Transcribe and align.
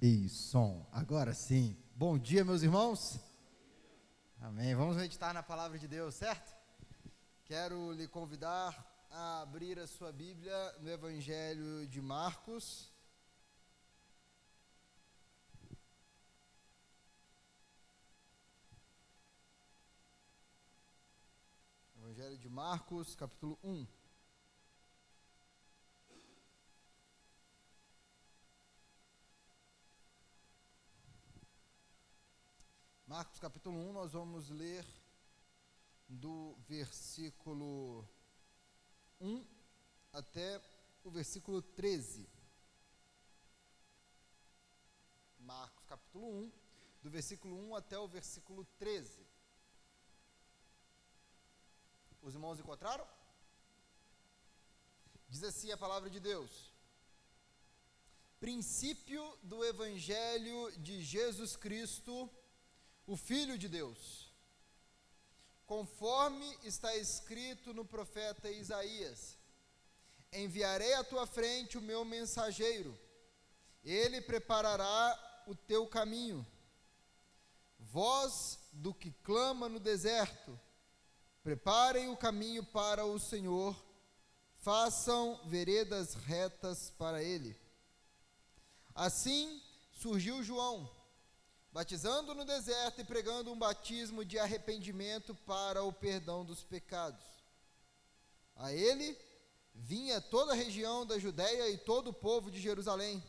e 0.00 0.28
som. 0.28 0.86
Agora 0.92 1.34
sim. 1.34 1.76
Bom 1.94 2.18
dia, 2.18 2.42
meus 2.44 2.62
irmãos. 2.62 3.20
Amém. 4.40 4.74
Vamos 4.74 4.96
meditar 4.96 5.34
na 5.34 5.42
palavra 5.42 5.78
de 5.78 5.86
Deus, 5.86 6.14
certo? 6.14 6.56
Quero 7.44 7.92
lhe 7.92 8.08
convidar 8.08 9.06
a 9.10 9.42
abrir 9.42 9.78
a 9.78 9.86
sua 9.86 10.10
Bíblia 10.10 10.56
no 10.80 10.88
Evangelho 10.88 11.86
de 11.86 12.00
Marcos. 12.00 12.90
Evangelho 21.96 22.38
de 22.38 22.48
Marcos, 22.48 23.14
capítulo 23.14 23.58
1. 23.62 23.99
Marcos 33.10 33.40
capítulo 33.40 33.76
1, 33.76 33.92
nós 33.92 34.12
vamos 34.12 34.50
ler 34.50 34.86
do 36.08 36.54
versículo 36.68 38.08
1 39.20 39.44
até 40.12 40.62
o 41.02 41.10
versículo 41.10 41.60
13. 41.60 42.30
Marcos 45.40 45.84
capítulo 45.86 46.24
1, 46.24 46.52
do 47.02 47.10
versículo 47.10 47.56
1 47.70 47.74
até 47.74 47.98
o 47.98 48.06
versículo 48.06 48.64
13. 48.78 49.26
Os 52.22 52.34
irmãos 52.34 52.60
encontraram? 52.60 53.04
Diz 55.28 55.42
assim 55.42 55.72
a 55.72 55.76
palavra 55.76 56.08
de 56.08 56.20
Deus. 56.20 56.72
Princípio 58.38 59.36
do 59.42 59.64
Evangelho 59.64 60.70
de 60.78 61.02
Jesus 61.02 61.56
Cristo 61.56 62.30
o 63.10 63.16
Filho 63.16 63.58
de 63.58 63.68
Deus. 63.68 64.32
Conforme 65.66 66.46
está 66.62 66.94
escrito 66.94 67.74
no 67.74 67.84
profeta 67.84 68.48
Isaías: 68.48 69.36
Enviarei 70.32 70.94
à 70.94 71.02
tua 71.02 71.26
frente 71.26 71.76
o 71.76 71.82
meu 71.82 72.04
mensageiro, 72.04 72.96
ele 73.82 74.20
preparará 74.20 75.42
o 75.48 75.56
teu 75.56 75.88
caminho. 75.88 76.46
Voz 77.80 78.60
do 78.72 78.94
que 78.94 79.10
clama 79.10 79.68
no 79.68 79.80
deserto, 79.80 80.58
preparem 81.42 82.08
o 82.10 82.16
caminho 82.16 82.64
para 82.64 83.04
o 83.04 83.18
Senhor, 83.18 83.76
façam 84.58 85.40
veredas 85.48 86.14
retas 86.14 86.92
para 86.92 87.24
ele. 87.24 87.58
Assim 88.94 89.60
surgiu 89.90 90.44
João 90.44 90.99
batizando 91.72 92.34
no 92.34 92.44
deserto 92.44 93.00
e 93.00 93.04
pregando 93.04 93.52
um 93.52 93.58
batismo 93.58 94.24
de 94.24 94.38
arrependimento 94.38 95.34
para 95.34 95.82
o 95.82 95.92
perdão 95.92 96.44
dos 96.44 96.64
pecados. 96.64 97.24
A 98.56 98.72
ele 98.72 99.16
vinha 99.74 100.20
toda 100.20 100.52
a 100.52 100.56
região 100.56 101.06
da 101.06 101.18
Judéia 101.18 101.68
e 101.70 101.78
todo 101.78 102.08
o 102.08 102.14
povo 102.14 102.50
de 102.50 102.60
Jerusalém. 102.60 103.22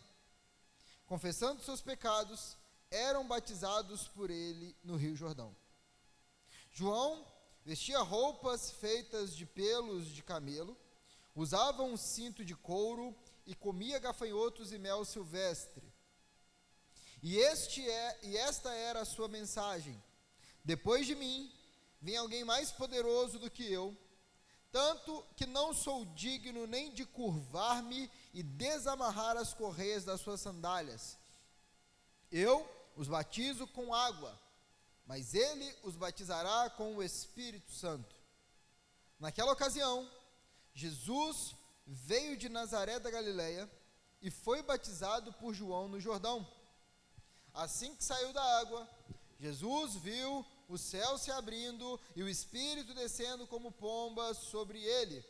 Confessando 1.06 1.64
seus 1.64 1.82
pecados, 1.82 2.58
eram 2.90 3.28
batizados 3.28 4.08
por 4.08 4.30
ele 4.30 4.76
no 4.84 4.96
Rio 4.96 5.16
Jordão. 5.16 5.56
João 6.72 7.26
vestia 7.64 8.00
roupas 8.00 8.72
feitas 8.72 9.36
de 9.36 9.46
pelos 9.46 10.08
de 10.08 10.24
camelo, 10.24 10.76
usava 11.36 11.84
um 11.84 11.96
cinto 11.96 12.44
de 12.44 12.56
couro 12.56 13.16
e 13.46 13.54
comia 13.54 14.00
gafanhotos 14.00 14.72
e 14.72 14.80
mel 14.80 15.06
silvestre. 15.06 15.91
E, 17.22 17.38
este 17.38 17.88
é, 17.88 18.20
e 18.24 18.38
esta 18.38 18.74
era 18.74 19.02
a 19.02 19.06
sua 19.06 19.28
mensagem: 19.28 20.02
Depois 20.64 21.06
de 21.06 21.16
mim, 21.16 21.52
vem 22.02 22.18
alguém 22.18 22.44
mais 22.44 22.72
poderoso 22.72 23.38
do 23.38 23.50
que 23.50 23.72
eu, 23.72 23.96
tanto 24.72 25.24
que 25.36 25.46
não 25.46 25.74
sou 25.74 26.06
digno 26.06 26.66
nem 26.66 26.92
de 26.92 27.06
curvar-me 27.06 28.10
e 28.34 28.42
desamarrar 28.42 29.38
as 29.38 29.54
correias 29.54 30.04
das 30.06 30.22
suas 30.22 30.42
sandálias. 30.42 31.18
Eu 32.32 32.68
os 32.96 33.08
batizo 33.08 33.68
com 33.68 33.94
água, 33.94 34.40
mas 35.06 35.34
ele 35.34 35.76
os 35.84 35.96
batizará 35.96 36.70
com 36.70 36.96
o 36.96 37.04
Espírito 37.04 37.72
Santo. 37.72 38.16
Naquela 39.20 39.52
ocasião, 39.52 40.10
Jesus 40.74 41.56
veio 41.86 42.38
de 42.38 42.50
Nazaré 42.50 43.00
da 43.00 43.12
Galileia 43.12 43.70
e 44.22 44.32
foi 44.32 44.62
batizado 44.62 45.34
por 45.34 45.54
João 45.54 45.88
no 45.88 46.00
Jordão. 46.00 46.48
Assim 47.54 47.96
que 47.96 48.04
saiu 48.04 48.32
da 48.32 48.44
água, 48.60 48.90
Jesus 49.40 49.96
viu 49.96 50.46
o 50.70 50.78
céu 50.78 51.18
se 51.18 51.32
abrindo 51.32 52.00
e 52.16 52.24
o 52.24 52.30
Espírito 52.30 52.94
descendo 52.94 53.46
como 53.48 53.72
pomba 53.72 54.34
sobre 54.34 54.82
ele. 54.82 55.26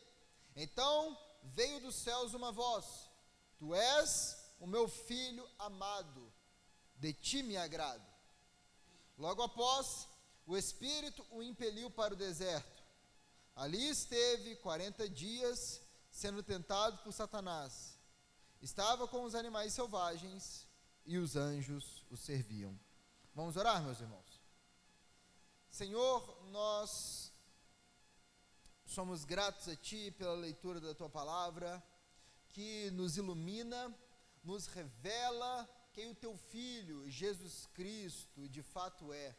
Então 0.54 1.18
veio 1.42 1.80
dos 1.80 1.96
céus 1.96 2.34
uma 2.34 2.52
voz: 2.52 3.10
Tu 3.58 3.74
és 3.74 4.36
o 4.60 4.66
meu 4.66 4.88
filho 4.88 5.48
amado, 5.58 6.32
de 6.96 7.12
ti 7.12 7.42
me 7.42 7.56
agrado. 7.56 8.06
Logo 9.18 9.42
após, 9.42 10.06
o 10.46 10.56
Espírito 10.56 11.26
o 11.30 11.42
impeliu 11.42 11.90
para 11.90 12.14
o 12.14 12.16
deserto. 12.16 12.82
Ali 13.54 13.88
esteve 13.88 14.56
quarenta 14.56 15.08
dias 15.08 15.80
sendo 16.10 16.42
tentado 16.42 16.98
por 16.98 17.12
Satanás. 17.12 17.98
Estava 18.60 19.08
com 19.08 19.24
os 19.24 19.34
animais 19.34 19.72
selvagens 19.72 20.66
e 21.04 21.18
os 21.18 21.36
anjos 21.36 22.01
o 22.12 22.16
serviam. 22.16 22.78
Vamos 23.34 23.56
orar, 23.56 23.82
meus 23.82 23.98
irmãos. 23.98 24.42
Senhor, 25.70 26.46
nós 26.50 27.32
somos 28.84 29.24
gratos 29.24 29.66
a 29.66 29.74
Ti 29.74 30.10
pela 30.10 30.34
leitura 30.34 30.78
da 30.78 30.94
Tua 30.94 31.08
palavra, 31.08 31.82
que 32.50 32.90
nos 32.90 33.16
ilumina, 33.16 33.96
nos 34.44 34.66
revela 34.66 35.66
quem 35.94 36.10
o 36.10 36.14
Teu 36.14 36.36
Filho, 36.36 37.08
Jesus 37.08 37.66
Cristo, 37.72 38.46
de 38.46 38.62
fato 38.62 39.10
é. 39.10 39.34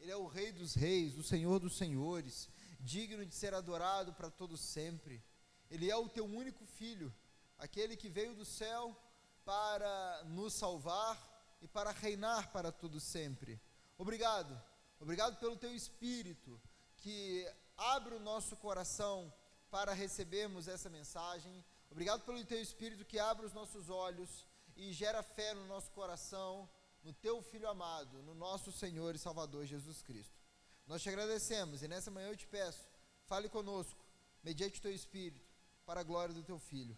Ele 0.00 0.10
é 0.10 0.16
o 0.16 0.26
Rei 0.26 0.50
dos 0.50 0.74
Reis, 0.74 1.16
o 1.16 1.22
Senhor 1.22 1.60
dos 1.60 1.76
Senhores, 1.76 2.48
digno 2.80 3.24
de 3.24 3.34
ser 3.34 3.54
adorado 3.54 4.12
para 4.12 4.28
todo 4.28 4.56
sempre. 4.56 5.24
Ele 5.70 5.88
é 5.88 5.96
o 5.96 6.08
Teu 6.08 6.24
único 6.24 6.66
Filho, 6.66 7.14
aquele 7.56 7.96
que 7.96 8.08
veio 8.08 8.34
do 8.34 8.44
céu 8.44 9.00
para 9.44 10.24
nos 10.24 10.54
salvar 10.54 11.37
e 11.60 11.68
para 11.68 11.90
reinar 11.90 12.52
para 12.52 12.70
todo 12.70 13.00
sempre. 13.00 13.60
Obrigado, 13.96 14.60
obrigado 15.00 15.38
pelo 15.38 15.56
teu 15.56 15.74
espírito 15.74 16.60
que 16.96 17.46
abre 17.76 18.14
o 18.14 18.20
nosso 18.20 18.56
coração 18.56 19.32
para 19.70 19.92
recebermos 19.92 20.68
essa 20.68 20.88
mensagem. 20.88 21.64
Obrigado 21.90 22.24
pelo 22.24 22.44
teu 22.44 22.60
espírito 22.60 23.04
que 23.04 23.18
abre 23.18 23.46
os 23.46 23.52
nossos 23.52 23.88
olhos 23.88 24.46
e 24.76 24.92
gera 24.92 25.22
fé 25.22 25.54
no 25.54 25.66
nosso 25.66 25.90
coração, 25.90 26.68
no 27.02 27.12
teu 27.12 27.42
filho 27.42 27.68
amado, 27.68 28.22
no 28.22 28.34
nosso 28.34 28.70
Senhor 28.70 29.14
e 29.14 29.18
Salvador 29.18 29.64
Jesus 29.64 30.02
Cristo. 30.02 30.38
Nós 30.86 31.02
te 31.02 31.08
agradecemos 31.08 31.82
e 31.82 31.88
nessa 31.88 32.10
manhã 32.10 32.28
eu 32.28 32.36
te 32.36 32.46
peço, 32.46 32.88
fale 33.26 33.48
conosco, 33.48 34.04
mediante 34.42 34.78
o 34.78 34.82
teu 34.82 34.92
espírito, 34.92 35.46
para 35.84 36.00
a 36.00 36.04
glória 36.04 36.34
do 36.34 36.42
teu 36.42 36.58
filho. 36.58 36.96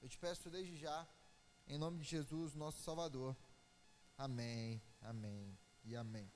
Eu 0.00 0.08
te 0.08 0.18
peço 0.18 0.48
desde 0.50 0.76
já 0.76 1.06
em 1.68 1.78
nome 1.78 1.98
de 1.98 2.04
Jesus, 2.04 2.54
nosso 2.54 2.82
Salvador. 2.82 3.36
Amém, 4.18 4.82
amém 5.02 5.58
e 5.84 5.94
amém. 5.94 6.30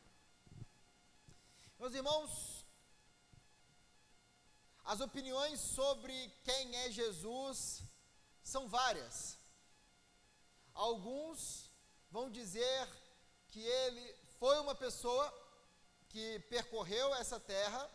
Meus 1.79 1.95
irmãos, 1.95 2.67
as 4.85 5.01
opiniões 5.01 5.59
sobre 5.61 6.15
quem 6.45 6.77
é 6.77 6.91
Jesus 6.91 7.83
são 8.43 8.69
várias. 8.69 9.39
Alguns 10.75 11.71
vão 12.11 12.31
dizer 12.31 12.89
que 13.49 13.61
ele 13.61 14.15
foi 14.39 14.59
uma 14.61 14.75
pessoa 14.75 15.27
que 16.09 16.39
percorreu 16.51 17.15
essa 17.15 17.41
terra, 17.41 17.91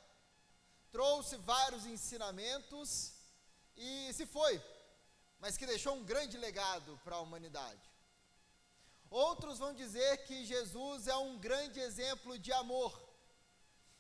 trouxe 0.92 1.38
vários 1.38 1.86
ensinamentos 1.86 3.14
e 3.76 4.12
se 4.14 4.26
foi 4.26 4.62
mas 5.40 5.58
que 5.58 5.66
deixou 5.66 5.96
um 5.96 6.04
grande 6.04 6.38
legado 6.38 7.00
para 7.04 7.18
a 7.18 7.20
humanidade. 7.20 7.95
Outros 9.10 9.60
vão 9.60 9.74
dizer 9.74 10.26
que 10.26 10.46
Jesus 10.46 11.08
é 11.08 11.16
um 11.16 11.38
grande 11.38 11.80
exemplo 11.80 12.38
de 12.38 12.52
amor 12.52 13.02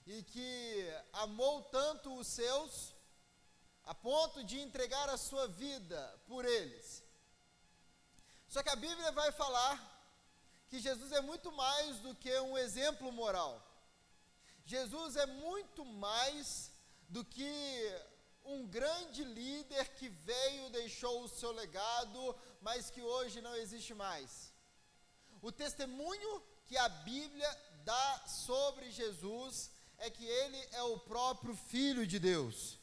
e 0.06 0.24
que 0.24 0.88
amou 1.14 1.64
tanto 1.64 2.14
os 2.18 2.28
seus 2.28 2.94
a 3.84 3.94
ponto 3.94 4.44
de 4.44 4.60
entregar 4.60 5.10
a 5.10 5.18
sua 5.18 5.48
vida 5.48 6.22
por 6.28 6.44
eles. 6.44 7.04
Só 8.48 8.64
que 8.64 8.70
a 8.70 8.76
Bíblia 8.76 9.12
vai 9.12 9.32
falar 9.32 9.94
que 10.70 10.80
Jesus 10.80 11.12
é 11.12 11.22
muito 11.22 11.52
mais 11.52 12.00
do 12.00 12.16
que 12.16 12.40
um 12.40 12.58
exemplo 12.58 13.12
moral. 13.12 13.62
Jesus 14.66 15.16
é 15.16 15.26
muito 15.26 15.86
mais 15.86 16.72
do 17.08 17.24
que 17.24 17.54
um 18.44 18.66
grande 18.68 19.24
líder 19.24 19.94
que 19.96 20.10
veio, 20.10 20.70
deixou 20.70 21.24
o 21.24 21.28
seu 21.28 21.52
legado, 21.52 22.36
mas 22.62 22.90
que 22.90 23.02
hoje 23.02 23.42
não 23.42 23.56
existe 23.56 23.94
mais. 23.94 24.55
O 25.46 25.52
testemunho 25.52 26.42
que 26.66 26.76
a 26.76 26.90
Bíblia 26.90 27.48
dá 27.84 28.24
sobre 28.26 28.90
Jesus 28.90 29.70
é 30.00 30.10
que 30.10 30.26
ele 30.26 30.58
é 30.72 30.82
o 30.82 30.98
próprio 30.98 31.56
Filho 31.56 32.08
de 32.08 32.18
Deus. 32.18 32.80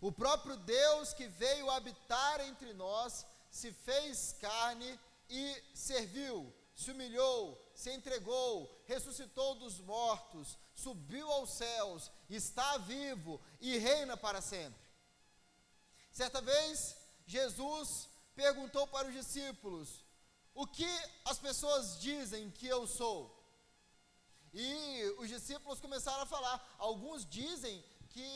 O 0.00 0.10
próprio 0.10 0.56
Deus 0.56 1.12
que 1.12 1.28
veio 1.28 1.70
habitar 1.70 2.40
entre 2.40 2.72
nós, 2.72 3.24
se 3.48 3.70
fez 3.70 4.32
carne 4.40 4.98
e 5.30 5.62
serviu, 5.72 6.52
se 6.74 6.90
humilhou, 6.90 7.64
se 7.76 7.92
entregou, 7.92 8.82
ressuscitou 8.86 9.54
dos 9.54 9.78
mortos, 9.78 10.58
subiu 10.74 11.30
aos 11.30 11.50
céus, 11.50 12.10
está 12.28 12.76
vivo 12.78 13.40
e 13.60 13.78
reina 13.78 14.16
para 14.16 14.40
sempre. 14.40 14.84
Certa 16.10 16.40
vez, 16.40 16.96
Jesus 17.24 18.08
perguntou 18.34 18.84
para 18.88 19.06
os 19.06 19.14
discípulos: 19.14 20.03
O 20.54 20.66
que 20.66 20.92
as 21.24 21.38
pessoas 21.38 21.98
dizem 22.00 22.50
que 22.50 22.66
eu 22.66 22.86
sou? 22.86 23.18
E 24.52 25.14
os 25.18 25.28
discípulos 25.28 25.80
começaram 25.80 26.22
a 26.22 26.26
falar. 26.26 26.74
Alguns 26.78 27.26
dizem 27.26 27.84
que 28.08 28.28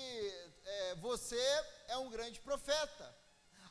é, 0.65 0.95
você 0.97 1.41
é 1.87 1.97
um 1.97 2.11
grande 2.11 2.41
profeta. 2.41 3.17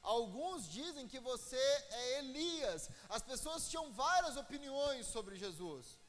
Alguns 0.01 0.69
dizem 0.69 1.05
que 1.07 1.19
você 1.19 1.57
é 1.57 2.19
Elias. 2.19 2.89
As 3.09 3.21
pessoas 3.21 3.67
tinham 3.69 3.91
várias 3.91 4.37
opiniões 4.37 5.05
sobre 5.07 5.35
Jesus. 5.35 5.99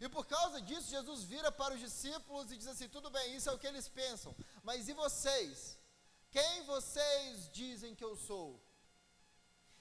E 0.00 0.08
por 0.08 0.26
causa 0.26 0.60
disso, 0.60 0.90
Jesus 0.90 1.22
vira 1.22 1.50
para 1.52 1.74
os 1.74 1.80
discípulos 1.80 2.50
e 2.50 2.56
diz 2.56 2.66
assim: 2.66 2.88
tudo 2.88 3.08
bem, 3.10 3.36
isso 3.36 3.48
é 3.48 3.52
o 3.52 3.58
que 3.58 3.66
eles 3.66 3.88
pensam, 3.88 4.34
mas 4.62 4.88
e 4.88 4.92
vocês? 4.92 5.78
Quem 6.30 6.64
vocês 6.64 7.48
dizem 7.52 7.94
que 7.94 8.04
eu 8.04 8.16
sou? 8.16 8.60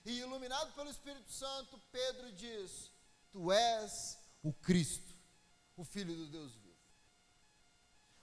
E 0.07 0.19
iluminado 0.19 0.71
pelo 0.71 0.89
Espírito 0.89 1.29
Santo, 1.29 1.77
Pedro 1.91 2.31
diz: 2.31 2.89
Tu 3.29 3.51
és 3.51 4.17
o 4.41 4.53
Cristo, 4.53 5.13
o 5.75 5.83
Filho 5.83 6.15
do 6.15 6.27
Deus 6.27 6.55
vivo. 6.55 6.79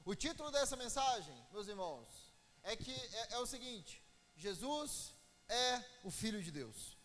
O 0.03 0.15
título 0.15 0.51
dessa 0.51 0.77
mensagem, 0.77 1.37
meus 1.53 1.69
irmãos, 1.69 2.09
é 2.63 2.75
que 2.75 2.91
é, 2.91 3.35
é 3.35 3.39
o 3.39 3.45
seguinte: 3.45 4.03
Jesus 4.35 5.13
é 5.47 5.85
o 6.03 6.11
Filho 6.11 6.43
de 6.43 6.51
Deus. 6.51 6.97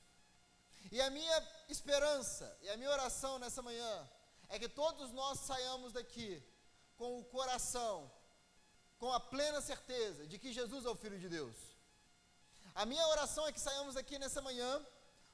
E 0.90 1.02
a 1.02 1.10
minha 1.10 1.66
esperança 1.68 2.58
e 2.62 2.70
a 2.70 2.78
minha 2.78 2.90
oração 2.90 3.38
nessa 3.38 3.62
manhã 3.62 4.10
é 4.48 4.58
que 4.58 4.70
todos 4.70 5.12
nós 5.12 5.42
saiamos 5.42 5.92
daqui 5.92 6.42
com 6.96 7.20
o 7.20 7.26
coração, 7.26 8.10
com 8.98 9.12
a 9.12 9.20
plena 9.20 9.60
certeza 9.60 10.26
de 10.26 10.40
que 10.40 10.54
Jesus 10.54 10.86
é 10.86 10.90
o 10.90 10.96
Filho 10.96 11.20
de 11.20 11.28
Deus. 11.28 11.69
A 12.75 12.86
minha 12.86 13.06
oração 13.07 13.48
é 13.48 13.51
que 13.51 13.60
saiamos 13.60 13.98
aqui 13.98 14.18
nessa 14.19 14.42
manhã 14.42 14.86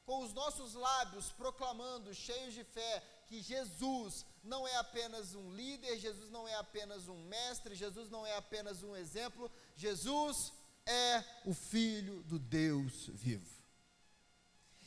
com 0.06 0.24
os 0.24 0.34
nossos 0.34 0.74
lábios 0.74 1.32
proclamando, 1.32 2.14
cheios 2.14 2.54
de 2.54 2.64
fé, 2.64 3.04
que 3.28 3.42
Jesus 3.42 4.26
não 4.44 4.68
é 4.68 4.76
apenas 4.76 5.34
um 5.34 5.52
líder, 5.52 5.98
Jesus 5.98 6.30
não 6.30 6.48
é 6.48 6.56
apenas 6.56 7.08
um 7.08 7.18
mestre, 7.26 7.74
Jesus 7.76 8.10
não 8.10 8.26
é 8.26 8.36
apenas 8.38 8.84
um 8.84 8.96
exemplo, 8.96 9.52
Jesus 9.76 10.54
é 10.86 11.24
o 11.46 11.54
Filho 11.54 12.22
do 12.24 12.38
Deus 12.38 13.08
vivo. 13.08 13.56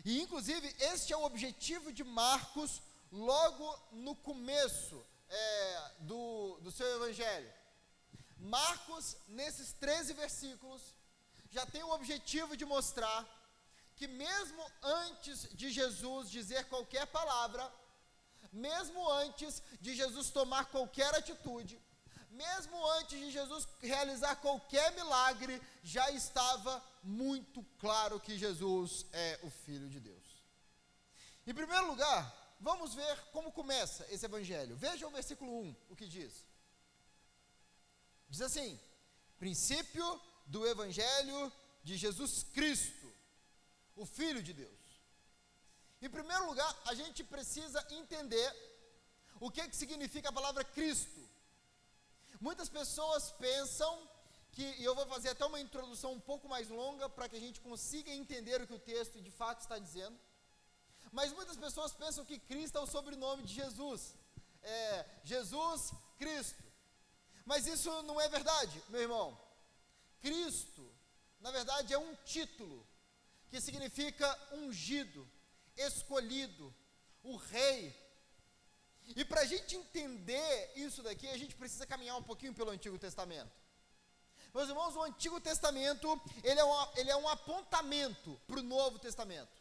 E 0.05 0.23
inclusive, 0.23 0.75
este 0.79 1.13
é 1.13 1.17
o 1.17 1.25
objetivo 1.25 1.93
de 1.93 2.05
Marcos 2.05 2.81
logo 3.11 3.79
no 3.91 4.15
começo 4.15 5.05
é, 5.29 5.93
do, 6.01 6.59
do 6.63 6.71
seu 6.71 6.87
evangelho. 6.97 7.53
Marcos, 8.39 9.17
nesses 9.27 9.73
13 9.73 10.13
versículos, 10.13 10.95
já 11.51 11.65
tem 11.67 11.83
o 11.83 11.91
objetivo 11.91 12.57
de 12.57 12.65
mostrar 12.65 13.27
que, 13.97 14.07
mesmo 14.07 14.63
antes 14.83 15.49
de 15.55 15.71
Jesus 15.71 16.31
dizer 16.31 16.69
qualquer 16.69 17.07
palavra, 17.07 17.73
mesmo 18.53 19.11
antes 19.11 19.63
de 19.81 19.95
Jesus 19.95 20.31
tomar 20.31 20.67
qualquer 20.67 21.15
atitude, 21.15 21.81
mesmo 22.31 22.87
antes 22.93 23.19
de 23.19 23.31
Jesus 23.31 23.67
realizar 23.81 24.37
qualquer 24.37 24.93
milagre, 24.93 25.61
já 25.83 26.11
estava 26.11 26.83
muito 27.03 27.65
claro 27.79 28.21
que 28.21 28.39
Jesus 28.39 29.07
é 29.13 29.41
o 29.43 29.51
Filho 29.51 29.89
de 29.89 29.99
Deus. 29.99 30.27
Em 31.47 31.55
primeiro 31.55 31.87
lugar, 31.89 32.57
vamos 32.61 32.95
ver 32.95 33.21
como 33.33 33.51
começa 33.51 34.07
esse 34.11 34.27
evangelho. 34.27 34.77
Veja 34.77 35.07
o 35.07 35.11
versículo 35.11 35.61
1, 35.63 35.77
o 35.89 35.97
que 35.97 36.07
diz. 36.07 36.47
Diz 38.29 38.43
assim: 38.43 38.79
princípio 39.39 40.21
do 40.49 40.67
evangelho 40.67 41.53
de 41.83 41.97
Jesus 41.97 42.43
Cristo, 42.57 43.07
o 43.95 44.05
Filho 44.05 44.43
de 44.43 44.53
Deus. 44.53 44.79
Em 46.01 46.09
primeiro 46.09 46.47
lugar, 46.47 46.71
a 46.87 46.95
gente 46.95 47.23
precisa 47.25 47.85
entender 47.91 48.51
o 49.41 49.51
que, 49.51 49.67
que 49.69 49.77
significa 49.77 50.29
a 50.29 50.33
palavra 50.33 50.65
Cristo. 50.65 51.21
Muitas 52.41 52.69
pessoas 52.69 53.33
pensam 53.33 53.93
que, 54.53 54.63
e 54.81 54.85
eu 54.85 54.95
vou 54.95 55.07
fazer 55.07 55.31
até 55.31 55.45
uma 55.45 55.61
introdução 55.61 56.13
um 56.13 56.21
pouco 56.21 56.49
mais 56.49 56.69
longa 56.69 57.09
para 57.09 57.29
que 57.29 57.37
a 57.37 57.41
gente 57.41 57.61
consiga 57.61 58.11
entender 58.13 58.61
o 58.61 58.67
que 58.67 58.75
o 58.75 58.79
texto 58.79 59.21
de 59.21 59.31
fato 59.31 59.61
está 59.61 59.79
dizendo. 59.79 60.19
Mas 61.13 61.33
muitas 61.33 61.57
pessoas 61.57 61.93
pensam 61.93 62.25
que 62.25 62.39
Cristo 62.39 62.79
é 62.79 62.81
o 62.81 62.87
sobrenome 62.87 63.43
de 63.43 63.55
Jesus. 63.55 64.15
É, 64.63 65.07
Jesus 65.25 65.93
Cristo. 66.17 66.63
Mas 67.45 67.67
isso 67.67 67.91
não 68.03 68.21
é 68.21 68.29
verdade, 68.29 68.83
meu 68.89 69.01
irmão. 69.01 69.48
Cristo, 70.21 70.91
na 71.41 71.51
verdade, 71.51 71.95
é 71.95 71.99
um 71.99 72.15
título 72.25 72.87
que 73.49 73.61
significa 73.61 74.27
ungido, 74.53 75.29
escolhido, 75.77 76.75
o 77.23 77.37
rei. 77.37 77.95
E 79.17 79.25
para 79.25 79.41
a 79.41 79.47
gente 79.47 79.77
entender 79.77 80.73
isso 80.77 81.03
daqui, 81.03 81.29
a 81.29 81.39
gente 81.39 81.55
precisa 81.55 81.87
caminhar 81.87 82.17
um 82.17 82.23
pouquinho 82.23 82.55
pelo 82.55 82.71
Antigo 82.71 82.99
Testamento. 82.99 83.51
Meus 84.53 84.69
irmãos, 84.69 84.97
o 84.97 85.03
Antigo 85.03 85.41
Testamento, 85.41 86.21
ele 86.43 86.59
é 86.59 86.65
um, 86.65 86.97
ele 86.97 87.11
é 87.11 87.17
um 87.17 87.29
apontamento 87.29 88.41
para 88.47 88.61
o 88.61 88.63
Novo 88.63 88.99
Testamento. 88.99 89.57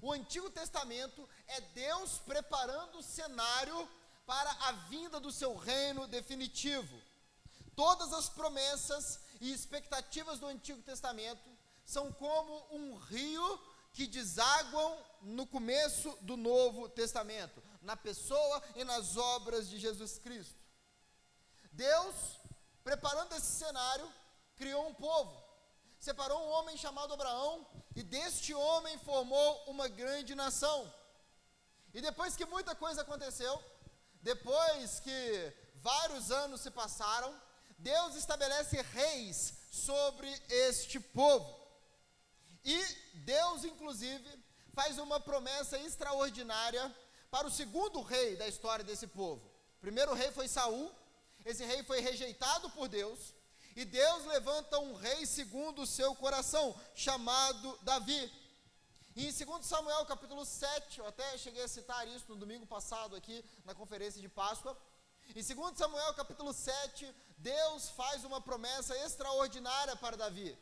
O 0.00 0.12
Antigo 0.12 0.50
Testamento 0.50 1.28
é 1.46 1.60
Deus 1.60 2.18
preparando 2.18 2.98
o 2.98 3.02
cenário 3.02 3.88
para 4.26 4.50
a 4.50 4.72
vinda 4.88 5.20
do 5.20 5.30
seu 5.30 5.54
reino 5.56 6.06
definitivo. 6.06 7.00
Todas 7.76 8.12
as 8.12 8.28
promessas 8.28 9.20
e 9.42 9.52
expectativas 9.52 10.38
do 10.38 10.46
Antigo 10.46 10.80
Testamento 10.82 11.50
são 11.84 12.10
como 12.12 12.66
um 12.70 12.96
rio 12.96 13.60
que 13.92 14.06
desaguam 14.06 14.90
no 15.20 15.46
começo 15.46 16.16
do 16.22 16.36
Novo 16.36 16.88
Testamento, 16.88 17.62
na 17.82 17.96
pessoa 17.96 18.62
e 18.74 18.84
nas 18.84 19.18
obras 19.18 19.68
de 19.68 19.78
Jesus 19.78 20.18
Cristo. 20.18 20.58
Deus, 21.72 22.14
preparando 22.82 23.34
esse 23.34 23.52
cenário, 23.58 24.10
criou 24.56 24.88
um 24.88 24.94
povo 24.94 25.52
separou 26.02 26.38
um 26.44 26.50
homem 26.50 26.76
chamado 26.76 27.14
Abraão, 27.14 27.64
e 27.94 28.02
deste 28.02 28.52
homem 28.52 28.98
formou 28.98 29.64
uma 29.68 29.86
grande 29.86 30.34
nação. 30.34 30.92
E 31.94 32.00
depois 32.00 32.34
que 32.34 32.44
muita 32.44 32.74
coisa 32.74 33.02
aconteceu, 33.02 33.54
depois 34.20 34.98
que 34.98 35.52
vários 35.76 36.32
anos 36.32 36.60
se 36.60 36.72
passaram, 36.72 37.32
Deus 37.82 38.14
estabelece 38.14 38.80
reis 38.80 39.54
sobre 39.70 40.28
este 40.48 41.00
povo. 41.00 41.60
E 42.64 42.78
Deus, 43.14 43.64
inclusive, 43.64 44.28
faz 44.72 44.98
uma 44.98 45.18
promessa 45.18 45.78
extraordinária 45.78 46.94
para 47.30 47.46
o 47.46 47.50
segundo 47.50 48.00
rei 48.00 48.36
da 48.36 48.46
história 48.46 48.84
desse 48.84 49.06
povo. 49.06 49.44
O 49.78 49.80
primeiro 49.80 50.14
rei 50.14 50.30
foi 50.30 50.46
Saul. 50.46 50.92
Esse 51.44 51.64
rei 51.64 51.82
foi 51.82 52.00
rejeitado 52.00 52.70
por 52.70 52.86
Deus. 52.88 53.34
E 53.74 53.84
Deus 53.84 54.26
levanta 54.26 54.78
um 54.78 54.94
rei 54.94 55.26
segundo 55.26 55.82
o 55.82 55.86
seu 55.86 56.14
coração, 56.14 56.78
chamado 56.94 57.78
Davi. 57.82 58.30
E 59.16 59.26
em 59.26 59.32
2 59.32 59.66
Samuel 59.66 60.06
capítulo 60.06 60.44
7, 60.44 61.00
eu 61.00 61.06
até 61.06 61.36
cheguei 61.36 61.64
a 61.64 61.68
citar 61.68 62.06
isso 62.06 62.26
no 62.28 62.36
domingo 62.36 62.66
passado 62.66 63.16
aqui 63.16 63.44
na 63.64 63.74
conferência 63.74 64.20
de 64.20 64.28
Páscoa. 64.28 64.76
Em 65.34 65.42
2 65.42 65.78
Samuel 65.78 66.14
capítulo 66.14 66.52
7, 66.52 67.12
Deus 67.42 67.90
faz 67.90 68.24
uma 68.24 68.40
promessa 68.40 68.96
extraordinária 69.04 69.96
para 69.96 70.16
Davi. 70.16 70.56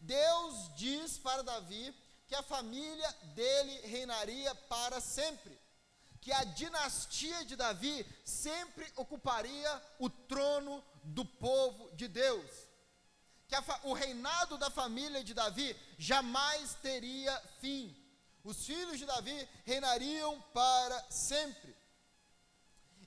Deus 0.00 0.74
diz 0.76 1.18
para 1.18 1.42
Davi 1.42 1.94
que 2.26 2.34
a 2.34 2.42
família 2.42 3.10
dele 3.34 3.74
reinaria 3.86 4.54
para 4.54 5.00
sempre 5.00 5.62
que 6.22 6.32
a 6.32 6.44
dinastia 6.44 7.44
de 7.44 7.56
Davi 7.56 8.06
sempre 8.24 8.86
ocuparia 8.94 9.82
o 9.98 10.08
trono 10.08 10.82
do 11.02 11.24
povo 11.24 11.90
de 11.96 12.06
Deus. 12.06 12.48
Que 13.48 13.56
a, 13.56 13.64
o 13.82 13.92
reinado 13.92 14.56
da 14.56 14.70
família 14.70 15.24
de 15.24 15.34
Davi 15.34 15.76
jamais 15.98 16.74
teria 16.74 17.36
fim. 17.60 17.84
Os 18.44 18.64
filhos 18.64 19.00
de 19.00 19.04
Davi 19.04 19.48
reinariam 19.64 20.40
para 20.54 21.10
sempre. 21.10 21.76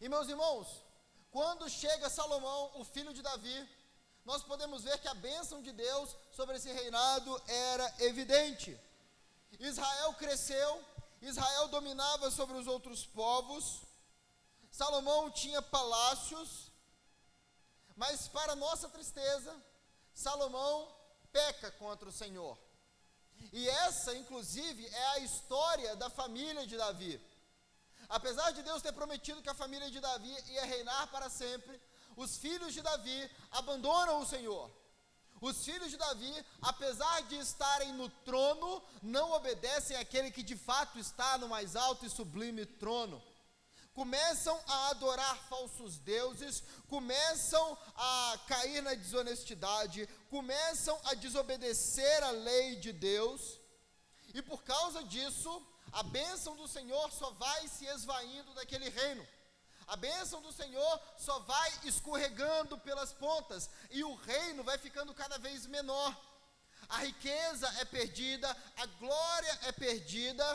E 0.02 0.10
meus 0.10 0.28
irmãos, 0.28 0.68
quando 1.36 1.70
chega 1.70 2.10
Salomão, 2.10 2.72
o 2.76 2.86
filho 2.86 3.14
de 3.14 3.22
Davi, 3.22 3.70
nós 4.24 4.42
podemos 4.42 4.84
ver 4.84 4.98
que 5.00 5.08
a 5.10 5.14
bênção 5.14 5.62
de 5.62 5.74
Deus 5.74 6.16
sobre 6.32 6.56
esse 6.56 6.72
reinado 6.72 7.30
era 7.46 7.94
evidente. 8.00 8.80
Israel 9.60 10.14
cresceu, 10.14 10.72
Israel 11.22 11.68
dominava 11.68 12.32
sobre 12.32 12.56
os 12.56 12.68
outros 12.68 13.06
povos, 13.06 13.82
Salomão 14.72 15.30
tinha 15.30 15.62
palácios, 15.62 16.72
mas 17.98 18.30
para 18.30 18.56
nossa 18.56 18.88
tristeza, 18.88 19.54
Salomão 20.14 20.90
peca 21.34 21.70
contra 21.72 22.08
o 22.08 22.14
Senhor. 22.14 22.58
E 23.52 23.68
essa, 23.68 24.16
inclusive, 24.16 24.88
é 24.88 25.08
a 25.08 25.20
história 25.20 25.98
da 25.98 26.10
família 26.10 26.66
de 26.66 26.78
Davi. 26.78 27.22
Apesar 28.10 28.52
de 28.52 28.62
Deus 28.62 28.82
ter 28.82 28.94
prometido 28.94 29.42
que 29.42 29.50
a 29.50 29.54
família 29.56 29.90
de 29.90 30.00
Davi 30.00 30.36
ia 30.50 30.66
reinar 30.66 31.08
para 31.08 31.30
sempre, 31.30 31.80
os 32.16 32.38
filhos 32.38 32.74
de 32.74 32.82
Davi 32.82 33.32
abandonam 33.52 34.22
o 34.22 34.26
Senhor. 34.26 34.72
Os 35.42 35.66
filhos 35.66 35.92
de 35.92 35.98
Davi, 35.98 36.46
apesar 36.62 37.24
de 37.24 37.38
estarem 37.38 37.94
no 37.94 38.10
trono, 38.10 38.82
não 39.02 39.32
obedecem 39.34 39.98
àquele 39.98 40.32
que 40.32 40.42
de 40.42 40.56
fato 40.56 40.98
está 40.98 41.38
no 41.38 41.50
mais 41.50 41.76
alto 41.76 42.06
e 42.06 42.10
sublime 42.10 42.66
trono. 42.66 43.22
Começam 43.94 44.60
a 44.68 44.90
adorar 44.90 45.38
falsos 45.50 45.98
deuses, 46.00 46.64
começam 46.90 47.78
a 47.96 48.40
cair 48.48 48.82
na 48.82 48.94
desonestidade, 48.94 50.08
começam 50.30 51.00
a 51.06 51.14
desobedecer 51.14 52.24
a 52.24 52.32
lei 52.32 52.76
de 52.78 52.92
Deus, 52.92 53.60
e 54.34 54.42
por 54.42 54.64
causa 54.64 55.02
disso, 55.04 55.66
a 55.96 56.04
bênção 56.04 56.58
do 56.58 56.68
Senhor 56.68 57.10
só 57.10 57.30
vai 57.32 57.70
se 57.70 57.86
esvaindo 57.86 58.54
daquele 58.54 58.90
reino. 58.90 59.26
A 59.88 59.96
bênção 59.96 60.42
do 60.42 60.52
Senhor 60.52 61.02
só 61.18 61.40
vai 61.40 61.72
escorregando 61.86 62.78
pelas 62.80 63.14
pontas 63.14 63.70
e 63.90 64.04
o 64.04 64.14
reino 64.14 64.62
vai 64.62 64.78
ficando 64.78 65.14
cada 65.14 65.38
vez 65.38 65.66
menor. 65.66 66.14
A 66.90 66.98
riqueza 66.98 67.74
é 67.80 67.86
perdida, 67.86 68.50
a 68.76 68.86
glória 68.88 69.60
é 69.64 69.72
perdida. 69.72 70.46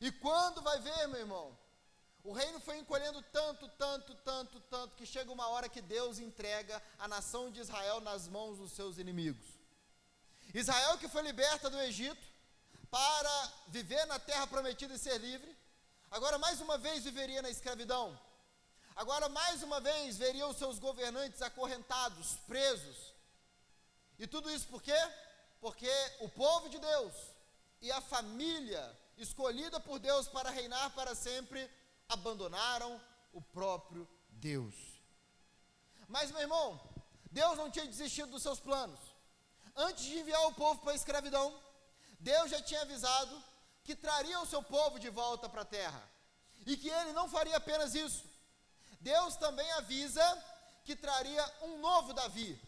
E 0.00 0.10
quando 0.10 0.62
vai 0.62 0.78
ver, 0.78 1.08
meu 1.08 1.20
irmão? 1.20 1.58
O 2.22 2.32
reino 2.32 2.58
foi 2.58 2.78
encolhendo 2.78 3.20
tanto, 3.20 3.68
tanto, 3.68 4.14
tanto, 4.14 4.60
tanto, 4.60 4.96
que 4.96 5.04
chega 5.04 5.30
uma 5.30 5.48
hora 5.48 5.68
que 5.68 5.82
Deus 5.82 6.18
entrega 6.18 6.82
a 6.98 7.06
nação 7.06 7.50
de 7.50 7.60
Israel 7.60 8.00
nas 8.00 8.26
mãos 8.28 8.56
dos 8.56 8.72
seus 8.72 8.96
inimigos. 8.96 9.44
Israel, 10.54 10.96
que 10.96 11.06
foi 11.06 11.20
liberta 11.20 11.68
do 11.68 11.78
Egito 11.82 12.33
para 12.94 13.52
viver 13.66 14.06
na 14.06 14.20
terra 14.20 14.46
prometida 14.46 14.94
e 14.94 14.98
ser 14.98 15.18
livre, 15.18 15.52
agora 16.12 16.38
mais 16.38 16.60
uma 16.60 16.78
vez 16.78 17.02
viveria 17.02 17.42
na 17.42 17.50
escravidão. 17.50 18.16
Agora, 18.94 19.28
mais 19.28 19.64
uma 19.64 19.80
vez, 19.80 20.16
veriam 20.16 20.50
os 20.50 20.56
seus 20.56 20.78
governantes 20.78 21.42
acorrentados, 21.42 22.36
presos. 22.46 23.12
E 24.16 24.28
tudo 24.28 24.48
isso 24.48 24.68
por 24.68 24.80
quê? 24.80 24.96
Porque 25.60 25.90
o 26.20 26.28
povo 26.28 26.68
de 26.68 26.78
Deus 26.78 27.12
e 27.80 27.90
a 27.90 28.00
família 28.00 28.84
escolhida 29.16 29.80
por 29.80 29.98
Deus 29.98 30.28
para 30.28 30.50
reinar 30.50 30.90
para 30.90 31.16
sempre 31.16 31.68
abandonaram 32.08 33.00
o 33.32 33.40
próprio 33.40 34.08
Deus. 34.28 34.76
Mas, 36.06 36.30
meu 36.30 36.42
irmão, 36.42 36.80
Deus 37.32 37.58
não 37.58 37.72
tinha 37.72 37.86
desistido 37.86 38.30
dos 38.30 38.44
seus 38.44 38.60
planos. 38.60 39.00
Antes 39.74 40.04
de 40.04 40.16
enviar 40.16 40.46
o 40.46 40.54
povo 40.54 40.80
para 40.80 40.92
a 40.92 40.94
escravidão, 40.94 41.63
Deus 42.30 42.50
já 42.50 42.60
tinha 42.62 42.80
avisado 42.82 43.34
que 43.84 43.94
traria 43.94 44.40
o 44.40 44.46
seu 44.46 44.62
povo 44.62 44.98
de 44.98 45.10
volta 45.10 45.46
para 45.46 45.62
a 45.62 45.72
terra. 45.78 46.02
E 46.64 46.76
que 46.76 46.88
ele 46.88 47.12
não 47.12 47.28
faria 47.28 47.56
apenas 47.58 47.94
isso, 47.94 48.24
Deus 48.98 49.36
também 49.36 49.70
avisa 49.72 50.26
que 50.86 50.96
traria 50.96 51.44
um 51.60 51.78
novo 51.78 52.14
Davi, 52.14 52.58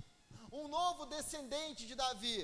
um 0.52 0.68
novo 0.68 1.06
descendente 1.06 1.86
de 1.86 1.94
Davi, 1.94 2.38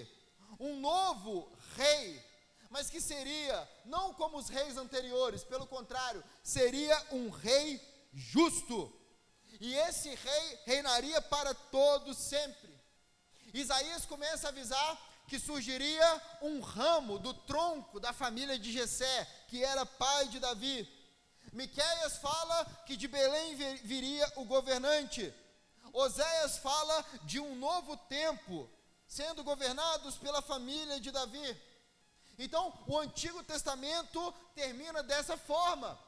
um 0.58 0.80
novo 0.80 1.52
rei, 1.76 2.24
mas 2.70 2.88
que 2.88 3.02
seria 3.02 3.68
não 3.84 4.14
como 4.14 4.38
os 4.38 4.48
reis 4.48 4.78
anteriores, 4.78 5.44
pelo 5.44 5.66
contrário, 5.66 6.24
seria 6.42 6.98
um 7.10 7.28
rei 7.28 7.78
justo. 8.14 8.90
E 9.60 9.74
esse 9.74 10.14
rei 10.14 10.58
reinaria 10.64 11.20
para 11.20 11.52
todos 11.54 12.16
sempre. 12.16 12.72
Isaías 13.52 14.06
começa 14.06 14.48
a 14.48 14.50
avisar 14.50 15.11
que 15.32 15.38
surgiria 15.38 16.22
um 16.42 16.60
ramo 16.60 17.18
do 17.18 17.32
tronco 17.32 17.98
da 17.98 18.12
família 18.12 18.58
de 18.58 18.70
Jessé, 18.70 19.26
que 19.48 19.64
era 19.64 19.86
pai 19.86 20.28
de 20.28 20.38
Davi 20.38 20.86
Miqueias 21.52 22.16
fala 22.16 22.64
que 22.86 22.96
de 22.96 23.06
Belém 23.06 23.54
viria 23.84 24.30
o 24.36 24.44
governante. 24.44 25.32
Oséias 25.92 26.56
fala 26.58 27.04
de 27.24 27.38
um 27.38 27.54
novo 27.56 27.94
tempo, 27.96 28.68
sendo 29.06 29.44
governados 29.44 30.16
pela 30.16 30.40
família 30.40 30.98
de 30.98 31.10
Davi. 31.10 31.62
Então, 32.38 32.72
o 32.86 32.98
Antigo 32.98 33.42
Testamento 33.42 34.32
termina 34.54 35.02
dessa 35.02 35.36
forma. 35.36 35.98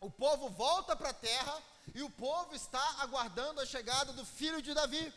O 0.00 0.10
povo 0.10 0.50
volta 0.50 0.94
para 0.94 1.10
a 1.10 1.14
terra 1.14 1.62
e 1.94 2.02
o 2.02 2.10
povo 2.10 2.54
está 2.54 2.96
aguardando 3.00 3.62
a 3.62 3.66
chegada 3.66 4.12
do 4.12 4.24
filho 4.24 4.60
de 4.60 4.74
Davi, 4.74 5.12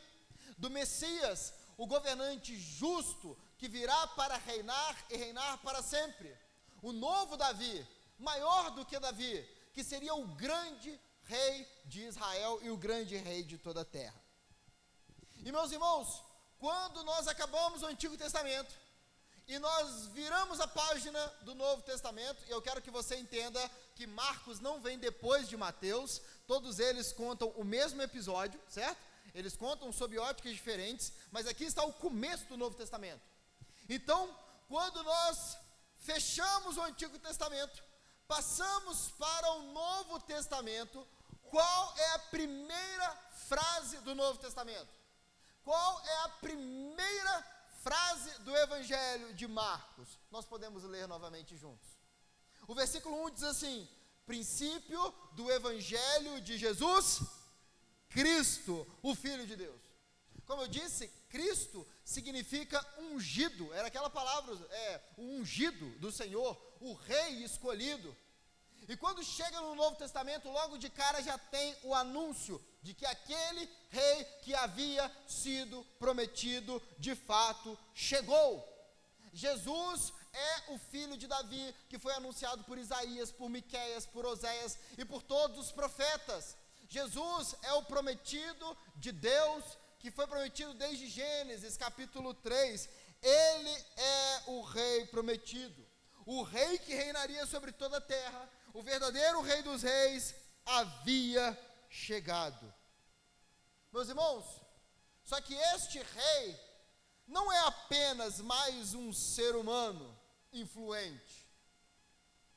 do 0.57 0.69
Messias, 0.69 1.53
o 1.81 1.87
governante 1.87 2.55
justo 2.55 3.35
que 3.57 3.67
virá 3.67 4.05
para 4.09 4.37
reinar 4.37 4.95
e 5.09 5.17
reinar 5.17 5.57
para 5.63 5.81
sempre. 5.81 6.31
O 6.79 6.91
novo 6.91 7.35
Davi, 7.35 7.87
maior 8.19 8.69
do 8.69 8.85
que 8.85 8.99
Davi, 8.99 9.43
que 9.73 9.83
seria 9.83 10.13
o 10.13 10.27
grande 10.35 10.99
rei 11.23 11.67
de 11.85 12.01
Israel 12.03 12.59
e 12.61 12.69
o 12.69 12.77
grande 12.77 13.17
rei 13.17 13.41
de 13.41 13.57
toda 13.57 13.81
a 13.81 13.85
terra. 13.99 14.21
E 15.43 15.51
meus 15.51 15.71
irmãos, 15.71 16.23
quando 16.59 17.03
nós 17.03 17.27
acabamos 17.27 17.81
o 17.81 17.87
Antigo 17.87 18.15
Testamento 18.15 18.75
e 19.47 19.57
nós 19.57 20.05
viramos 20.09 20.59
a 20.59 20.67
página 20.67 21.25
do 21.41 21.55
Novo 21.55 21.81
Testamento, 21.81 22.43
eu 22.47 22.61
quero 22.61 22.83
que 22.83 22.91
você 22.91 23.15
entenda 23.15 23.59
que 23.95 24.05
Marcos 24.05 24.59
não 24.59 24.79
vem 24.79 24.99
depois 24.99 25.49
de 25.49 25.57
Mateus, 25.57 26.21
todos 26.45 26.77
eles 26.77 27.11
contam 27.11 27.49
o 27.55 27.63
mesmo 27.63 28.03
episódio, 28.03 28.61
certo? 28.69 29.10
Eles 29.33 29.55
contam 29.55 29.91
sob 29.91 30.17
óticas 30.17 30.53
diferentes, 30.53 31.13
mas 31.31 31.47
aqui 31.47 31.63
está 31.63 31.83
o 31.83 31.93
começo 31.93 32.45
do 32.45 32.57
Novo 32.57 32.75
Testamento. 32.75 33.21
Então, 33.87 34.35
quando 34.67 35.03
nós 35.03 35.57
fechamos 35.97 36.77
o 36.77 36.81
Antigo 36.81 37.17
Testamento, 37.19 37.83
passamos 38.27 39.11
para 39.11 39.51
o 39.53 39.71
Novo 39.71 40.19
Testamento, 40.21 41.07
qual 41.43 41.93
é 41.97 42.09
a 42.11 42.19
primeira 42.19 43.15
frase 43.47 43.97
do 43.99 44.15
Novo 44.15 44.39
Testamento? 44.39 44.89
Qual 45.63 46.01
é 46.05 46.17
a 46.23 46.29
primeira 46.29 47.45
frase 47.83 48.31
do 48.39 48.55
Evangelho 48.55 49.33
de 49.33 49.47
Marcos? 49.47 50.17
Nós 50.31 50.45
podemos 50.45 50.83
ler 50.83 51.07
novamente 51.07 51.55
juntos. 51.57 51.87
O 52.67 52.73
versículo 52.73 53.25
1 53.25 53.31
diz 53.31 53.43
assim: 53.43 53.87
princípio 54.25 55.13
do 55.33 55.51
Evangelho 55.51 56.41
de 56.41 56.57
Jesus 56.57 57.21
Cristo, 58.11 58.87
o 59.01 59.15
Filho 59.15 59.47
de 59.47 59.55
Deus. 59.55 59.81
Como 60.45 60.63
eu 60.63 60.67
disse, 60.67 61.07
Cristo 61.29 61.87
significa 62.03 62.85
ungido, 62.97 63.73
era 63.73 63.87
aquela 63.87 64.09
palavra, 64.09 64.53
é, 64.69 65.01
o 65.17 65.23
ungido 65.37 65.89
do 65.99 66.11
Senhor, 66.11 66.61
o 66.81 66.93
rei 66.93 67.43
escolhido. 67.43 68.15
E 68.87 68.97
quando 68.97 69.23
chega 69.23 69.61
no 69.61 69.75
Novo 69.75 69.95
Testamento, 69.95 70.49
logo 70.49 70.77
de 70.77 70.89
cara 70.89 71.21
já 71.21 71.37
tem 71.37 71.75
o 71.83 71.95
anúncio 71.95 72.61
de 72.81 72.93
que 72.93 73.05
aquele 73.05 73.69
rei 73.89 74.25
que 74.41 74.53
havia 74.53 75.09
sido 75.27 75.85
prometido, 75.97 76.81
de 76.97 77.15
fato, 77.15 77.77
chegou. 77.93 78.67
Jesus 79.31 80.11
é 80.33 80.73
o 80.73 80.77
filho 80.77 81.15
de 81.15 81.27
Davi, 81.27 81.73
que 81.87 81.99
foi 81.99 82.13
anunciado 82.13 82.63
por 82.65 82.77
Isaías, 82.77 83.31
por 83.31 83.49
Miqueias, 83.49 84.05
por 84.05 84.25
Oséias 84.25 84.77
e 84.97 85.05
por 85.05 85.21
todos 85.21 85.57
os 85.59 85.71
profetas. 85.71 86.57
Jesus 86.91 87.55
é 87.61 87.71
o 87.75 87.83
prometido 87.83 88.77
de 88.97 89.13
Deus, 89.13 89.63
que 89.97 90.11
foi 90.11 90.27
prometido 90.27 90.73
desde 90.73 91.07
Gênesis 91.07 91.77
capítulo 91.77 92.33
3. 92.33 92.89
Ele 93.21 93.85
é 93.95 94.43
o 94.47 94.61
rei 94.61 95.05
prometido, 95.05 95.87
o 96.25 96.43
rei 96.43 96.77
que 96.79 96.93
reinaria 96.93 97.45
sobre 97.45 97.71
toda 97.71 97.95
a 97.95 98.01
terra, 98.01 98.49
o 98.73 98.83
verdadeiro 98.83 99.41
rei 99.41 99.61
dos 99.61 99.83
reis 99.83 100.35
havia 100.65 101.57
chegado. 101.89 102.73
Meus 103.89 104.09
irmãos, 104.09 104.45
só 105.23 105.39
que 105.39 105.53
este 105.53 105.97
rei 105.99 106.59
não 107.25 107.49
é 107.49 107.59
apenas 107.67 108.41
mais 108.41 108.93
um 108.93 109.13
ser 109.13 109.55
humano 109.55 110.19
influente. 110.51 111.49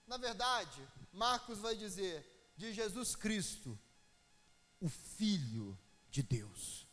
Na 0.09 0.17
verdade, 0.17 0.83
Marcos 1.13 1.61
vai 1.61 1.77
dizer 1.77 2.53
de 2.57 2.73
Jesus 2.73 3.15
Cristo, 3.15 3.79
o 4.85 4.89
Filho 4.89 5.79
de 6.11 6.23
Deus. 6.23 6.87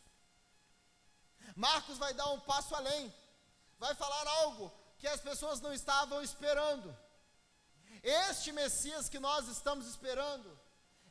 Marcos 1.54 1.98
vai 1.98 2.14
dar 2.14 2.30
um 2.30 2.40
passo 2.40 2.74
além, 2.74 3.12
vai 3.78 3.94
falar 3.94 4.26
algo 4.40 4.72
que 4.98 5.06
as 5.06 5.20
pessoas 5.20 5.60
não 5.60 5.74
estavam 5.74 6.22
esperando. 6.22 6.96
Este 8.02 8.50
Messias 8.50 9.10
que 9.10 9.18
nós 9.18 9.46
estamos 9.46 9.86
esperando, 9.86 10.58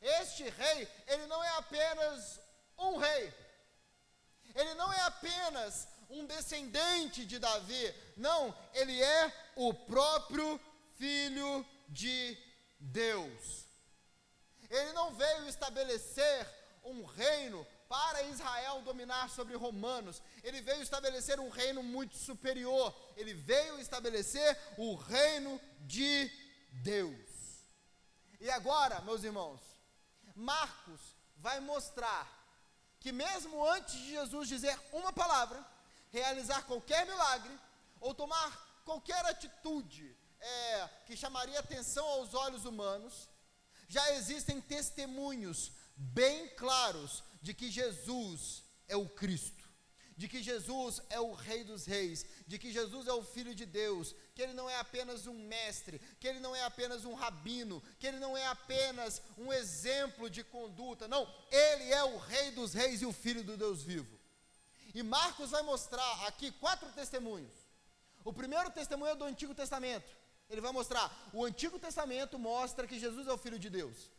este 0.01 0.49
rei, 0.49 0.91
ele 1.05 1.27
não 1.27 1.43
é 1.43 1.49
apenas 1.57 2.39
um 2.79 2.97
rei, 2.97 3.31
ele 4.55 4.73
não 4.73 4.91
é 4.91 5.01
apenas 5.01 5.87
um 6.09 6.25
descendente 6.25 7.27
de 7.27 7.37
Davi, 7.37 7.93
não, 8.17 8.57
ele 8.73 8.99
é 8.99 9.51
o 9.55 9.71
próprio 9.71 10.59
Filho 10.97 11.63
de 11.87 12.35
Deus. 12.79 13.67
Ele 14.67 14.93
não 14.93 15.13
veio 15.13 15.47
estabelecer 15.47 16.60
um 16.83 17.03
reino 17.03 17.65
para 17.87 18.23
Israel 18.23 18.81
dominar 18.81 19.29
sobre 19.29 19.55
romanos. 19.55 20.21
Ele 20.43 20.61
veio 20.61 20.81
estabelecer 20.81 21.39
um 21.39 21.49
reino 21.49 21.83
muito 21.83 22.15
superior. 22.15 22.95
Ele 23.17 23.33
veio 23.33 23.79
estabelecer 23.79 24.57
o 24.77 24.95
reino 24.95 25.59
de 25.81 26.31
Deus. 26.71 27.65
E 28.39 28.49
agora, 28.49 29.01
meus 29.01 29.23
irmãos, 29.23 29.59
Marcos 30.35 31.01
vai 31.37 31.59
mostrar 31.59 32.25
que 32.99 33.11
mesmo 33.11 33.65
antes 33.67 33.93
de 33.93 34.11
Jesus 34.11 34.47
dizer 34.47 34.79
uma 34.93 35.11
palavra, 35.11 35.65
realizar 36.11 36.63
qualquer 36.63 37.05
milagre 37.05 37.59
ou 37.99 38.13
tomar 38.13 38.81
qualquer 38.85 39.25
atitude 39.25 40.15
é, 40.39 40.89
que 41.05 41.17
chamaria 41.17 41.59
atenção 41.59 42.05
aos 42.05 42.33
olhos 42.33 42.65
humanos, 42.65 43.29
já 43.87 44.13
existem 44.13 44.61
testemunhos 44.61 45.71
bem 46.01 46.47
claros 46.55 47.23
de 47.41 47.53
que 47.53 47.69
Jesus 47.69 48.63
é 48.87 48.95
o 48.95 49.07
Cristo, 49.07 49.63
de 50.17 50.27
que 50.27 50.41
Jesus 50.41 51.01
é 51.09 51.19
o 51.19 51.33
Rei 51.33 51.63
dos 51.63 51.85
Reis, 51.85 52.25
de 52.47 52.57
que 52.57 52.71
Jesus 52.71 53.07
é 53.07 53.13
o 53.13 53.23
Filho 53.23 53.53
de 53.53 53.65
Deus, 53.65 54.15
que 54.33 54.41
ele 54.41 54.53
não 54.53 54.69
é 54.69 54.77
apenas 54.77 55.27
um 55.27 55.33
mestre, 55.47 55.99
que 56.19 56.27
ele 56.27 56.39
não 56.39 56.55
é 56.55 56.63
apenas 56.63 57.05
um 57.05 57.13
rabino, 57.13 57.81
que 57.99 58.07
ele 58.07 58.19
não 58.19 58.35
é 58.35 58.45
apenas 58.47 59.21
um 59.37 59.53
exemplo 59.53 60.29
de 60.29 60.43
conduta, 60.43 61.07
não, 61.07 61.27
ele 61.51 61.91
é 61.91 62.03
o 62.03 62.17
Rei 62.17 62.51
dos 62.51 62.73
Reis 62.73 63.01
e 63.01 63.05
o 63.05 63.13
Filho 63.13 63.43
do 63.43 63.55
Deus 63.55 63.83
vivo. 63.83 64.19
E 64.93 65.03
Marcos 65.03 65.51
vai 65.51 65.61
mostrar 65.61 66.27
aqui 66.27 66.51
quatro 66.51 66.91
testemunhos. 66.91 67.53
O 68.25 68.33
primeiro 68.33 68.69
testemunho 68.71 69.11
é 69.11 69.15
do 69.15 69.23
Antigo 69.23 69.55
Testamento. 69.55 70.11
Ele 70.49 70.61
vai 70.61 70.71
mostrar, 70.71 71.09
o 71.31 71.45
Antigo 71.45 71.79
Testamento 71.79 72.37
mostra 72.37 72.85
que 72.85 72.99
Jesus 72.99 73.25
é 73.27 73.31
o 73.31 73.37
Filho 73.37 73.57
de 73.57 73.69
Deus. 73.69 74.11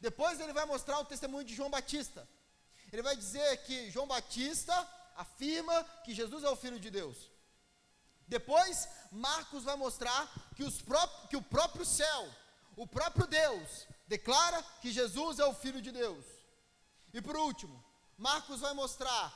Depois 0.00 0.38
ele 0.40 0.52
vai 0.52 0.64
mostrar 0.64 0.98
o 1.00 1.04
testemunho 1.04 1.44
de 1.44 1.54
João 1.54 1.70
Batista. 1.70 2.28
Ele 2.92 3.02
vai 3.02 3.16
dizer 3.16 3.64
que 3.64 3.90
João 3.90 4.06
Batista 4.06 4.74
afirma 5.16 5.84
que 6.04 6.14
Jesus 6.14 6.44
é 6.44 6.48
o 6.48 6.56
Filho 6.56 6.78
de 6.78 6.90
Deus. 6.90 7.30
Depois, 8.26 8.88
Marcos 9.10 9.64
vai 9.64 9.76
mostrar 9.76 10.30
que, 10.54 10.64
que 11.28 11.36
o 11.36 11.42
próprio 11.42 11.84
céu, 11.84 12.28
o 12.76 12.86
próprio 12.86 13.26
Deus, 13.26 13.86
declara 14.06 14.62
que 14.80 14.92
Jesus 14.92 15.38
é 15.38 15.44
o 15.44 15.54
Filho 15.54 15.82
de 15.82 15.90
Deus. 15.90 16.24
E 17.12 17.20
por 17.20 17.36
último, 17.36 17.82
Marcos 18.16 18.60
vai 18.60 18.74
mostrar 18.74 19.34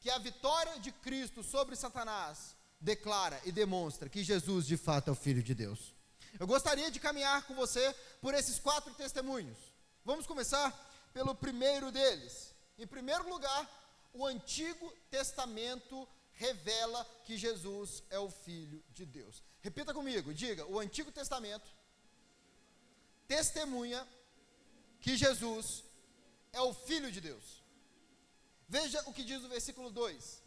que 0.00 0.10
a 0.10 0.18
vitória 0.18 0.78
de 0.80 0.92
Cristo 0.92 1.42
sobre 1.42 1.76
Satanás 1.76 2.54
declara 2.80 3.40
e 3.44 3.52
demonstra 3.52 4.08
que 4.08 4.22
Jesus 4.22 4.66
de 4.66 4.76
fato 4.76 5.08
é 5.08 5.12
o 5.12 5.16
Filho 5.16 5.42
de 5.42 5.54
Deus. 5.54 5.94
Eu 6.38 6.46
gostaria 6.46 6.90
de 6.90 7.00
caminhar 7.00 7.46
com 7.46 7.54
você 7.54 7.94
por 8.20 8.34
esses 8.34 8.58
quatro 8.58 8.92
testemunhos. 8.94 9.73
Vamos 10.04 10.26
começar 10.26 10.70
pelo 11.14 11.34
primeiro 11.34 11.90
deles. 11.90 12.54
Em 12.76 12.86
primeiro 12.86 13.26
lugar, 13.28 13.62
o 14.12 14.26
Antigo 14.26 14.92
Testamento 15.10 16.06
revela 16.32 17.04
que 17.24 17.38
Jesus 17.38 18.02
é 18.10 18.18
o 18.18 18.28
Filho 18.28 18.84
de 18.90 19.06
Deus. 19.06 19.42
Repita 19.62 19.94
comigo, 19.94 20.34
diga: 20.34 20.66
o 20.66 20.78
Antigo 20.78 21.10
Testamento 21.10 21.66
testemunha 23.26 24.06
que 25.00 25.16
Jesus 25.16 25.82
é 26.52 26.60
o 26.60 26.74
Filho 26.74 27.10
de 27.10 27.20
Deus. 27.20 27.62
Veja 28.68 29.02
o 29.06 29.12
que 29.12 29.24
diz 29.24 29.42
o 29.42 29.48
versículo 29.48 29.90
2. 29.90 30.42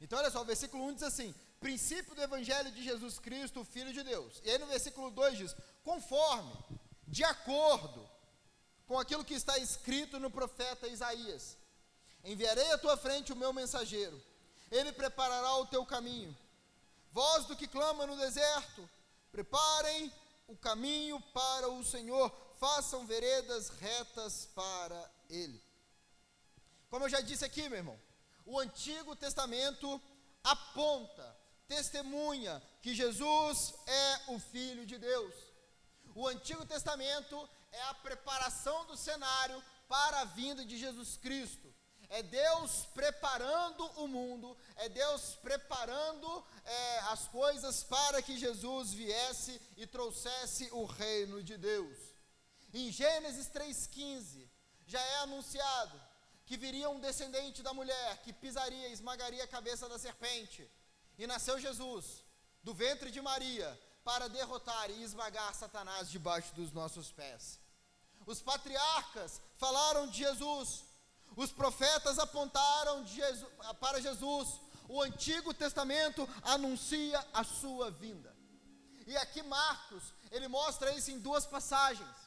Então, 0.00 0.18
olha 0.18 0.30
só, 0.30 0.42
o 0.42 0.44
versículo 0.44 0.84
1 0.84 0.94
diz 0.94 1.02
assim: 1.02 1.34
princípio 1.58 2.14
do 2.14 2.22
Evangelho 2.22 2.70
de 2.70 2.84
Jesus 2.84 3.18
Cristo, 3.18 3.60
o 3.60 3.64
Filho 3.64 3.92
de 3.92 4.04
Deus. 4.04 4.40
E 4.44 4.50
aí 4.50 4.58
no 4.58 4.66
versículo 4.66 5.10
2 5.10 5.38
diz: 5.38 5.56
conforme, 5.82 6.52
de 7.06 7.24
acordo 7.24 8.08
com 8.86 8.98
aquilo 8.98 9.24
que 9.24 9.34
está 9.34 9.58
escrito 9.58 10.18
no 10.18 10.30
profeta 10.30 10.88
Isaías. 10.88 11.56
Enviarei 12.22 12.72
à 12.72 12.78
tua 12.78 12.96
frente 12.96 13.32
o 13.32 13.36
meu 13.36 13.52
mensageiro, 13.52 14.20
ele 14.70 14.92
preparará 14.92 15.56
o 15.56 15.66
teu 15.66 15.84
caminho. 15.84 16.36
Voz 17.12 17.44
do 17.46 17.56
que 17.56 17.68
clama 17.68 18.06
no 18.06 18.16
deserto, 18.16 18.88
preparem 19.30 20.12
o 20.48 20.56
caminho 20.56 21.20
para 21.32 21.68
o 21.68 21.84
Senhor, 21.84 22.34
façam 22.58 23.06
veredas 23.06 23.68
retas 23.68 24.48
para 24.54 25.10
ele. 25.28 25.62
Como 26.88 27.04
eu 27.04 27.08
já 27.08 27.20
disse 27.20 27.44
aqui, 27.44 27.68
meu 27.68 27.78
irmão, 27.78 28.00
o 28.44 28.58
Antigo 28.58 29.16
Testamento 29.16 30.00
aponta, 30.42 31.36
testemunha 31.66 32.62
que 32.82 32.94
Jesus 32.94 33.74
é 33.86 34.32
o 34.32 34.38
Filho 34.38 34.84
de 34.86 34.98
Deus. 34.98 35.34
O 36.14 36.28
Antigo 36.28 36.64
Testamento 36.64 37.48
é 37.72 37.82
a 37.82 37.94
preparação 37.94 38.86
do 38.86 38.96
cenário 38.96 39.62
para 39.88 40.20
a 40.20 40.24
vinda 40.24 40.64
de 40.64 40.78
Jesus 40.78 41.16
Cristo. 41.16 41.74
É 42.08 42.22
Deus 42.22 42.86
preparando 42.94 43.84
o 44.02 44.06
mundo, 44.06 44.56
é 44.76 44.88
Deus 44.88 45.36
preparando 45.42 46.44
é, 46.64 46.98
as 47.10 47.26
coisas 47.26 47.82
para 47.82 48.22
que 48.22 48.38
Jesus 48.38 48.92
viesse 48.92 49.60
e 49.76 49.86
trouxesse 49.86 50.68
o 50.70 50.84
reino 50.84 51.42
de 51.42 51.56
Deus. 51.56 51.98
Em 52.72 52.92
Gênesis 52.92 53.48
3,15, 53.48 54.48
já 54.86 55.00
é 55.00 55.16
anunciado 55.20 56.00
que 56.46 56.56
viria 56.56 56.90
um 56.90 57.00
descendente 57.00 57.62
da 57.62 57.72
mulher 57.72 58.22
que 58.22 58.32
pisaria 58.32 58.88
esmagaria 58.88 59.42
a 59.42 59.48
cabeça 59.48 59.88
da 59.88 59.98
serpente. 59.98 60.70
E 61.18 61.26
nasceu 61.26 61.58
Jesus, 61.58 62.22
do 62.62 62.74
ventre 62.74 63.10
de 63.10 63.20
Maria, 63.20 63.80
para 64.04 64.28
derrotar 64.28 64.90
e 64.90 65.02
esmagar 65.02 65.54
Satanás 65.54 66.10
debaixo 66.10 66.54
dos 66.54 66.70
nossos 66.72 67.10
pés. 67.10 67.58
Os 68.26 68.40
patriarcas 68.40 69.40
falaram 69.56 70.06
de 70.06 70.18
Jesus. 70.18 70.84
Os 71.36 71.50
profetas 71.50 72.18
apontaram 72.18 73.06
Jesus, 73.06 73.46
para 73.80 74.00
Jesus. 74.00 74.60
O 74.88 75.02
Antigo 75.02 75.54
Testamento 75.54 76.28
anuncia 76.42 77.26
a 77.32 77.42
sua 77.42 77.90
vinda. 77.90 78.34
E 79.06 79.16
aqui 79.16 79.42
Marcos, 79.42 80.02
ele 80.30 80.48
mostra 80.48 80.94
isso 80.94 81.10
em 81.10 81.18
duas 81.18 81.46
passagens. 81.46 82.24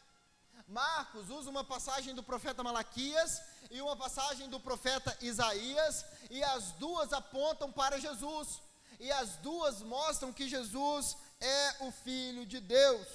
Marcos 0.68 1.30
usa 1.30 1.50
uma 1.50 1.64
passagem 1.64 2.14
do 2.14 2.22
profeta 2.22 2.64
Malaquias 2.64 3.42
e 3.72 3.82
uma 3.82 3.96
passagem 3.96 4.50
do 4.50 4.60
profeta 4.60 5.16
Isaías, 5.22 6.06
e 6.30 6.44
as 6.44 6.72
duas 6.74 7.14
apontam 7.14 7.72
para 7.72 8.00
Jesus. 8.00 8.62
E 9.00 9.12
as 9.12 9.38
duas 9.38 9.82
mostram 9.82 10.34
que 10.34 10.50
Jesus 10.50 11.16
é 11.40 11.76
o 11.82 11.92
Filho 11.92 12.46
de 12.46 12.60
Deus. 12.60 13.08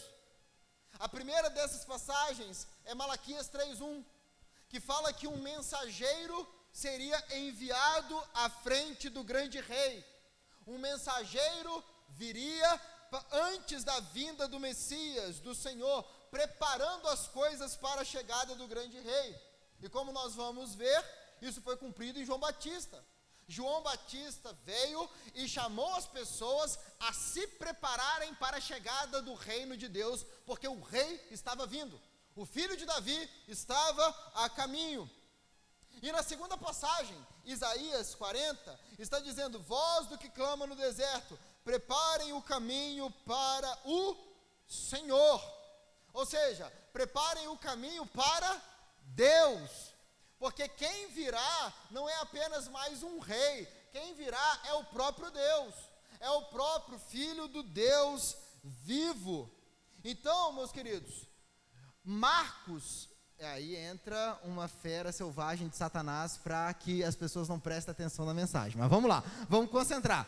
A 0.98 1.08
primeira 1.08 1.50
dessas 1.50 1.84
passagens 1.84 2.66
é 2.84 2.94
Malaquias 2.94 3.48
3:1, 3.48 4.04
que 4.68 4.80
fala 4.80 5.12
que 5.12 5.26
um 5.26 5.36
mensageiro 5.38 6.48
seria 6.72 7.18
enviado 7.36 8.22
à 8.34 8.48
frente 8.48 9.08
do 9.08 9.22
grande 9.22 9.60
rei. 9.60 10.04
Um 10.66 10.78
mensageiro 10.78 11.84
viria 12.10 12.80
antes 13.32 13.84
da 13.84 13.98
vinda 14.00 14.48
do 14.48 14.58
Messias, 14.60 15.40
do 15.40 15.54
Senhor, 15.54 16.02
preparando 16.30 17.08
as 17.08 17.26
coisas 17.28 17.76
para 17.76 18.00
a 18.00 18.04
chegada 18.04 18.54
do 18.54 18.66
grande 18.66 18.98
rei. 18.98 19.40
E 19.82 19.88
como 19.88 20.12
nós 20.12 20.34
vamos 20.34 20.74
ver, 20.74 21.04
isso 21.42 21.60
foi 21.60 21.76
cumprido 21.76 22.18
em 22.18 22.24
João 22.24 22.38
Batista. 22.38 23.04
João 23.52 23.82
Batista 23.82 24.56
veio 24.64 25.10
e 25.34 25.46
chamou 25.46 25.94
as 25.94 26.06
pessoas 26.06 26.78
a 26.98 27.12
se 27.12 27.46
prepararem 27.46 28.34
para 28.36 28.56
a 28.56 28.60
chegada 28.60 29.20
do 29.20 29.34
reino 29.34 29.76
de 29.76 29.88
Deus, 29.88 30.24
porque 30.46 30.66
o 30.66 30.80
rei 30.80 31.28
estava 31.30 31.66
vindo. 31.66 32.00
O 32.34 32.46
filho 32.46 32.78
de 32.78 32.86
Davi 32.86 33.28
estava 33.46 34.32
a 34.34 34.48
caminho. 34.48 35.08
E 36.00 36.10
na 36.10 36.22
segunda 36.22 36.56
passagem, 36.56 37.14
Isaías 37.44 38.14
40, 38.14 38.80
está 38.98 39.20
dizendo: 39.20 39.60
Voz 39.60 40.06
do 40.06 40.16
que 40.16 40.30
clama 40.30 40.66
no 40.66 40.74
deserto, 40.74 41.38
preparem 41.62 42.32
o 42.32 42.40
caminho 42.40 43.10
para 43.26 43.78
o 43.84 44.16
Senhor. 44.66 45.40
Ou 46.14 46.24
seja, 46.24 46.72
preparem 46.90 47.48
o 47.48 47.58
caminho 47.58 48.06
para 48.06 48.62
Deus. 49.14 49.91
Porque 50.42 50.68
quem 50.68 51.08
virá 51.10 51.72
não 51.88 52.08
é 52.08 52.16
apenas 52.16 52.66
mais 52.66 53.04
um 53.04 53.20
rei, 53.20 53.64
quem 53.92 54.12
virá 54.16 54.60
é 54.64 54.72
o 54.72 54.82
próprio 54.86 55.30
Deus, 55.30 55.72
é 56.18 56.28
o 56.30 56.46
próprio 56.46 56.98
Filho 56.98 57.46
do 57.46 57.62
Deus 57.62 58.36
vivo. 58.64 59.48
Então, 60.02 60.52
meus 60.52 60.72
queridos, 60.72 61.28
Marcos, 62.02 63.08
aí 63.38 63.76
entra 63.76 64.36
uma 64.42 64.66
fera 64.66 65.12
selvagem 65.12 65.68
de 65.68 65.76
Satanás 65.76 66.36
para 66.38 66.74
que 66.74 67.04
as 67.04 67.14
pessoas 67.14 67.48
não 67.48 67.60
prestem 67.60 67.92
atenção 67.92 68.26
na 68.26 68.34
mensagem. 68.34 68.76
Mas 68.76 68.90
vamos 68.90 69.08
lá, 69.08 69.22
vamos 69.48 69.70
concentrar. 69.70 70.26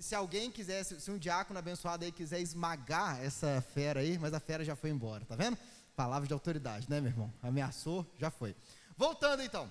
Se 0.00 0.16
alguém 0.16 0.50
quiser, 0.50 0.82
se 0.82 1.10
um 1.12 1.16
diácono 1.16 1.60
abençoado 1.60 2.04
aí 2.04 2.10
quiser 2.10 2.40
esmagar 2.40 3.22
essa 3.22 3.62
fera 3.72 4.00
aí, 4.00 4.18
mas 4.18 4.34
a 4.34 4.40
fera 4.40 4.64
já 4.64 4.74
foi 4.74 4.90
embora, 4.90 5.24
tá 5.24 5.36
vendo? 5.36 5.56
Palavra 5.94 6.26
de 6.26 6.34
autoridade, 6.34 6.90
né, 6.90 7.00
meu 7.00 7.12
irmão? 7.12 7.32
Ameaçou, 7.40 8.04
já 8.18 8.32
foi. 8.32 8.56
Voltando 9.04 9.42
então. 9.42 9.64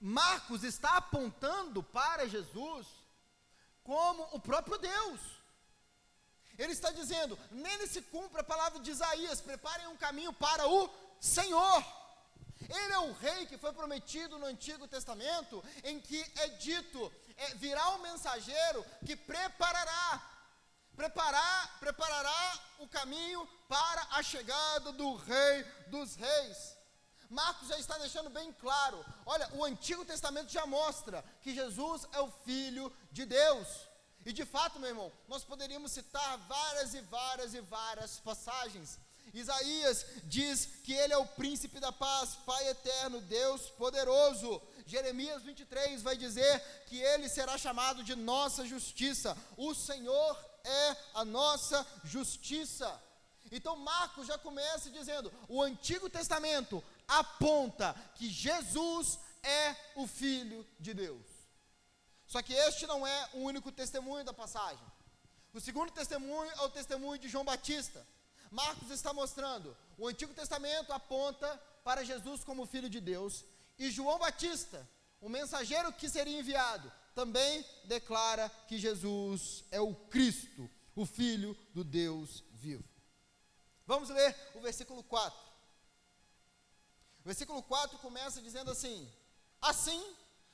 Marcos 0.00 0.64
está 0.64 0.96
apontando 0.96 1.82
para 1.82 2.26
Jesus 2.34 2.86
como 3.82 4.22
o 4.36 4.40
próprio 4.40 4.78
Deus. 4.78 5.20
Ele 6.56 6.72
está 6.72 6.90
dizendo: 6.90 7.38
nele 7.50 7.86
se 7.86 8.00
cumpre 8.00 8.40
a 8.40 8.50
palavra 8.52 8.80
de 8.80 8.90
Isaías: 8.90 9.42
preparem 9.42 9.88
um 9.88 9.98
caminho 9.98 10.32
para 10.32 10.66
o 10.66 10.88
Senhor. 11.20 11.84
Ele 12.78 12.92
é 12.94 12.98
o 13.00 13.12
rei 13.12 13.44
que 13.44 13.58
foi 13.58 13.74
prometido 13.74 14.38
no 14.38 14.46
Antigo 14.46 14.88
Testamento, 14.88 15.62
em 15.84 16.00
que 16.00 16.20
é 16.36 16.48
dito: 16.68 17.12
é, 17.36 17.54
virá 17.56 17.90
um 17.90 17.98
mensageiro 17.98 18.86
que 19.04 19.14
preparará, 19.16 20.06
preparar, 20.96 21.78
preparará 21.78 22.60
o 22.78 22.88
caminho 22.88 23.46
para 23.68 24.02
a 24.12 24.22
chegada 24.22 24.92
do 24.92 25.14
Rei 25.14 25.62
dos 25.88 26.16
Reis. 26.16 26.77
Marcos 27.30 27.68
já 27.68 27.78
está 27.78 27.98
deixando 27.98 28.30
bem 28.30 28.52
claro: 28.52 29.04
olha, 29.26 29.48
o 29.54 29.64
Antigo 29.64 30.04
Testamento 30.04 30.50
já 30.50 30.66
mostra 30.66 31.24
que 31.42 31.54
Jesus 31.54 32.06
é 32.12 32.20
o 32.20 32.30
Filho 32.44 32.92
de 33.12 33.24
Deus. 33.24 33.88
E 34.24 34.32
de 34.32 34.44
fato, 34.44 34.78
meu 34.78 34.90
irmão, 34.90 35.12
nós 35.26 35.44
poderíamos 35.44 35.92
citar 35.92 36.36
várias 36.48 36.92
e 36.94 37.00
várias 37.00 37.54
e 37.54 37.60
várias 37.60 38.18
passagens. 38.20 38.98
Isaías 39.32 40.06
diz 40.24 40.68
que 40.84 40.92
ele 40.92 41.12
é 41.12 41.18
o 41.18 41.26
príncipe 41.26 41.78
da 41.78 41.92
paz, 41.92 42.34
Pai 42.46 42.68
eterno, 42.68 43.20
Deus 43.20 43.70
poderoso. 43.70 44.60
Jeremias 44.86 45.42
23 45.42 46.02
vai 46.02 46.16
dizer 46.16 46.60
que 46.86 46.98
ele 46.98 47.28
será 47.28 47.58
chamado 47.58 48.02
de 48.02 48.14
nossa 48.14 48.66
justiça. 48.66 49.36
O 49.56 49.74
Senhor 49.74 50.38
é 50.64 50.96
a 51.14 51.24
nossa 51.24 51.86
justiça. 52.04 53.00
Então 53.50 53.76
Marcos 53.76 54.26
já 54.26 54.38
começa 54.38 54.90
dizendo: 54.90 55.32
o 55.48 55.62
Antigo 55.62 56.08
Testamento 56.10 56.82
aponta 57.08 57.94
que 58.14 58.28
Jesus 58.28 59.18
é 59.42 59.74
o 59.96 60.06
Filho 60.06 60.64
de 60.78 60.92
Deus. 60.94 61.26
Só 62.26 62.42
que 62.42 62.52
este 62.52 62.86
não 62.86 63.06
é 63.06 63.30
o 63.32 63.38
único 63.38 63.72
testemunho 63.72 64.24
da 64.24 64.34
passagem. 64.34 64.86
O 65.54 65.60
segundo 65.60 65.90
testemunho 65.90 66.50
é 66.50 66.60
o 66.60 66.68
testemunho 66.68 67.18
de 67.18 67.28
João 67.28 67.44
Batista. 67.44 68.06
Marcos 68.50 68.90
está 68.90 69.12
mostrando, 69.12 69.76
o 69.96 70.06
Antigo 70.06 70.34
Testamento 70.34 70.92
aponta 70.92 71.48
para 71.82 72.04
Jesus 72.04 72.44
como 72.44 72.66
Filho 72.66 72.88
de 72.88 73.00
Deus, 73.00 73.44
e 73.78 73.90
João 73.90 74.18
Batista, 74.18 74.88
o 75.20 75.28
mensageiro 75.28 75.92
que 75.92 76.08
seria 76.08 76.38
enviado, 76.38 76.92
também 77.14 77.64
declara 77.84 78.48
que 78.66 78.78
Jesus 78.78 79.64
é 79.70 79.80
o 79.80 79.94
Cristo, 79.94 80.68
o 80.94 81.06
Filho 81.06 81.56
do 81.74 81.84
Deus 81.84 82.44
vivo. 82.52 82.84
Vamos 83.86 84.10
ler 84.10 84.36
o 84.54 84.60
versículo 84.60 85.02
4. 85.02 85.47
Versículo 87.28 87.62
4 87.62 87.98
começa 87.98 88.40
dizendo 88.40 88.70
assim: 88.70 89.06
Assim 89.60 90.02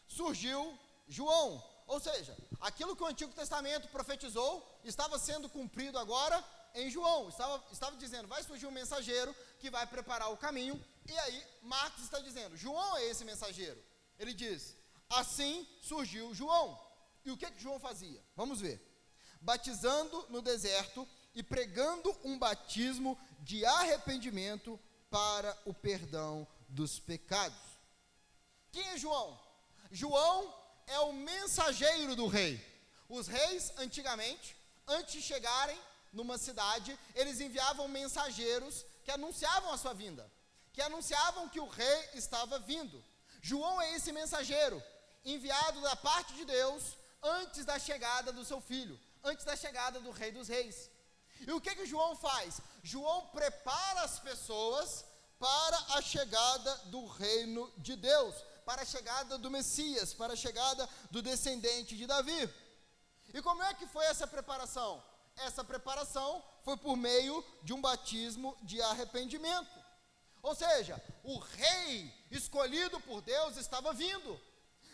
surgiu 0.08 0.76
João. 1.06 1.62
Ou 1.86 2.00
seja, 2.00 2.36
aquilo 2.60 2.96
que 2.96 3.02
o 3.04 3.06
Antigo 3.06 3.32
Testamento 3.32 3.86
profetizou 3.88 4.52
estava 4.82 5.16
sendo 5.16 5.48
cumprido 5.48 5.96
agora 6.00 6.44
em 6.74 6.90
João. 6.90 7.28
Estava, 7.28 7.64
estava 7.70 7.96
dizendo, 7.96 8.26
vai 8.26 8.42
surgir 8.42 8.66
um 8.66 8.72
mensageiro 8.72 9.32
que 9.60 9.70
vai 9.70 9.86
preparar 9.86 10.32
o 10.32 10.36
caminho. 10.36 10.84
E 11.06 11.16
aí, 11.16 11.46
Marcos 11.62 12.02
está 12.02 12.18
dizendo, 12.18 12.56
João 12.56 12.96
é 12.96 13.04
esse 13.04 13.24
mensageiro. 13.24 13.80
Ele 14.18 14.34
diz, 14.34 14.76
assim 15.08 15.64
surgiu 15.80 16.34
João. 16.34 16.76
E 17.24 17.30
o 17.30 17.36
que, 17.36 17.52
que 17.52 17.62
João 17.62 17.78
fazia? 17.78 18.20
Vamos 18.34 18.60
ver. 18.60 18.82
Batizando 19.40 20.26
no 20.28 20.42
deserto 20.42 21.06
e 21.36 21.40
pregando 21.40 22.12
um 22.24 22.36
batismo 22.36 23.16
de 23.42 23.64
arrependimento 23.64 24.76
para 25.08 25.56
o 25.64 25.72
perdão 25.72 26.44
dos 26.74 26.98
pecados. 26.98 27.64
Quem 28.72 28.86
é 28.88 28.98
João? 28.98 29.38
João 29.90 30.52
é 30.86 30.98
o 30.98 31.12
mensageiro 31.12 32.16
do 32.16 32.26
rei. 32.26 32.54
Os 33.08 33.28
reis, 33.28 33.72
antigamente, 33.78 34.56
antes 34.86 35.14
de 35.14 35.22
chegarem 35.22 35.78
numa 36.12 36.36
cidade, 36.36 36.98
eles 37.14 37.40
enviavam 37.40 37.86
mensageiros 37.86 38.84
que 39.04 39.10
anunciavam 39.10 39.72
a 39.72 39.78
sua 39.78 39.94
vinda, 39.94 40.30
que 40.72 40.82
anunciavam 40.82 41.48
que 41.48 41.60
o 41.60 41.68
rei 41.68 42.08
estava 42.14 42.58
vindo. 42.58 43.02
João 43.40 43.80
é 43.80 43.94
esse 43.94 44.10
mensageiro, 44.10 44.82
enviado 45.24 45.80
da 45.80 45.94
parte 45.94 46.34
de 46.34 46.44
Deus 46.44 46.96
antes 47.22 47.64
da 47.64 47.78
chegada 47.78 48.32
do 48.32 48.44
seu 48.44 48.60
filho, 48.60 48.98
antes 49.22 49.44
da 49.44 49.56
chegada 49.56 50.00
do 50.00 50.10
rei 50.10 50.32
dos 50.32 50.48
reis. 50.48 50.90
E 51.46 51.52
o 51.52 51.60
que 51.60 51.74
que 51.74 51.86
João 51.86 52.16
faz? 52.16 52.60
João 52.82 53.26
prepara 53.28 54.02
as 54.02 54.18
pessoas 54.18 55.04
para 55.44 55.78
a 55.96 56.00
chegada 56.00 56.74
do 56.86 57.04
reino 57.06 57.70
de 57.76 57.94
Deus 57.96 58.34
para 58.64 58.80
a 58.80 58.84
chegada 58.86 59.36
do 59.36 59.50
Messias, 59.50 60.14
para 60.14 60.32
a 60.32 60.36
chegada 60.36 60.88
do 61.10 61.20
descendente 61.20 61.94
de 61.96 62.06
Davi. 62.06 62.48
E 63.32 63.42
como 63.42 63.62
é 63.62 63.74
que 63.74 63.86
foi 63.86 64.06
essa 64.06 64.26
preparação? 64.26 65.04
Essa 65.36 65.62
preparação 65.62 66.42
foi 66.64 66.78
por 66.78 66.96
meio 66.96 67.44
de 67.62 67.74
um 67.74 67.80
batismo 67.80 68.56
de 68.62 68.80
arrependimento. 68.80 69.78
Ou 70.42 70.54
seja, 70.54 71.02
o 71.22 71.38
rei 71.38 72.26
escolhido 72.30 72.98
por 73.00 73.20
Deus 73.20 73.58
estava 73.58 73.92
vindo. 73.92 74.40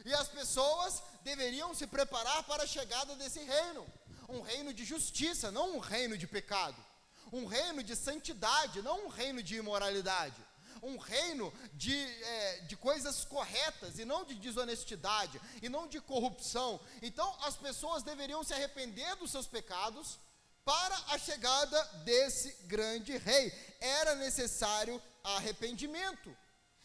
E 0.05 0.13
as 0.15 0.29
pessoas 0.29 1.01
deveriam 1.23 1.75
se 1.75 1.87
preparar 1.87 2.43
para 2.45 2.65
a 2.65 2.67
chegada 2.67 3.15
desse 3.15 3.41
reino. 3.41 3.87
Um 4.29 4.41
reino 4.41 4.73
de 4.73 4.85
justiça, 4.85 5.53
não 5.53 5.77
um 5.77 5.79
reino 5.79 6.17
de 6.17 6.27
pecado. 6.27 6.90
Um 7.33 7.47
reino 7.47 7.83
de 7.83 7.95
santidade, 7.95 8.83
não 8.83 9.07
um 9.07 9.09
reino 9.09 9.43
de 9.43 9.57
imoralidade 9.57 10.51
um 10.83 10.97
reino 10.97 11.53
de, 11.75 11.95
é, 11.95 12.61
de 12.61 12.77
coisas 12.77 13.25
corretas 13.25 13.99
e 13.99 14.05
não 14.05 14.25
de 14.25 14.35
desonestidade 14.35 15.41
e 15.61 15.69
não 15.69 15.87
de 15.87 16.01
corrupção. 16.01 16.81
Então 17.03 17.37
as 17.43 17.57
pessoas 17.57 18.03
deveriam 18.03 18.43
se 18.43 18.55
arrepender 18.55 19.15
dos 19.17 19.31
seus 19.31 19.47
pecados 19.47 20.19
para 20.65 20.97
a 21.09 21.19
chegada 21.19 21.83
desse 22.05 22.53
grande 22.65 23.17
rei. 23.17 23.53
Era 23.81 24.15
necessário 24.15 25.03
arrependimento. 25.25 26.35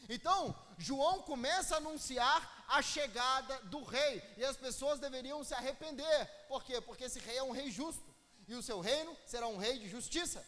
Então, 0.08 0.56
João 0.78 1.22
começa 1.24 1.76
a 1.76 1.78
anunciar 1.78 2.66
a 2.68 2.82
chegada 2.82 3.60
do 3.64 3.84
rei, 3.84 4.22
e 4.38 4.46
as 4.46 4.56
pessoas 4.56 5.00
deveriam 5.00 5.44
se 5.44 5.54
arrepender. 5.54 6.28
Por 6.48 6.64
quê? 6.64 6.80
Porque 6.80 7.06
esse 7.06 7.20
rei 7.20 7.38
é 7.38 7.44
um 7.44 7.52
rei 7.52 7.72
justo, 7.72 8.15
e 8.48 8.56
o 8.56 8.64
seu 8.64 8.80
reino 8.80 9.16
será 9.26 9.48
um 9.48 9.58
rei 9.58 9.80
de 9.80 9.90
justiça 9.90 10.46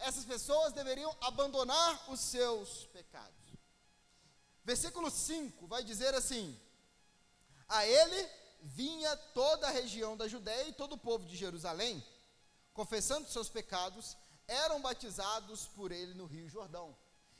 essas 0.00 0.24
pessoas 0.24 0.72
deveriam 0.72 1.14
abandonar 1.20 2.10
os 2.10 2.20
seus 2.20 2.86
pecados. 2.86 3.36
Versículo 4.64 5.10
5 5.10 5.66
vai 5.66 5.84
dizer 5.84 6.14
assim: 6.14 6.58
A 7.68 7.86
ele 7.86 8.28
vinha 8.62 9.14
toda 9.16 9.68
a 9.68 9.70
região 9.70 10.16
da 10.16 10.26
Judéia 10.26 10.68
e 10.68 10.72
todo 10.72 10.94
o 10.94 10.98
povo 10.98 11.26
de 11.26 11.36
Jerusalém, 11.36 12.02
confessando 12.72 13.28
seus 13.28 13.48
pecados, 13.48 14.16
eram 14.48 14.80
batizados 14.80 15.66
por 15.66 15.92
ele 15.92 16.14
no 16.14 16.26
Rio 16.26 16.48
Jordão. 16.48 16.96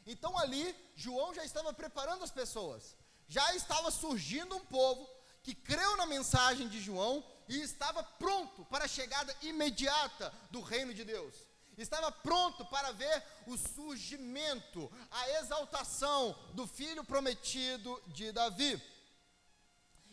Então 0.06 0.38
ali, 0.38 0.74
João 0.94 1.34
já 1.34 1.44
estava 1.44 1.72
preparando 1.72 2.24
as 2.24 2.30
pessoas, 2.30 2.94
já 3.26 3.54
estava 3.54 3.90
surgindo 3.90 4.56
um 4.56 4.64
povo 4.66 5.08
que 5.42 5.54
creu 5.54 5.96
na 5.96 6.04
mensagem 6.04 6.68
de 6.68 6.80
João 6.80 7.24
e 7.50 7.60
estava 7.60 8.02
pronto 8.02 8.64
para 8.64 8.86
a 8.86 8.88
chegada 8.88 9.36
imediata 9.42 10.32
do 10.50 10.62
reino 10.62 10.94
de 10.94 11.04
Deus 11.04 11.34
estava 11.82 12.12
pronto 12.12 12.64
para 12.66 12.92
ver 12.92 13.22
o 13.46 13.56
surgimento, 13.56 14.90
a 15.10 15.30
exaltação 15.40 16.36
do 16.52 16.66
filho 16.66 17.02
prometido 17.02 18.00
de 18.08 18.32
Davi. 18.32 18.80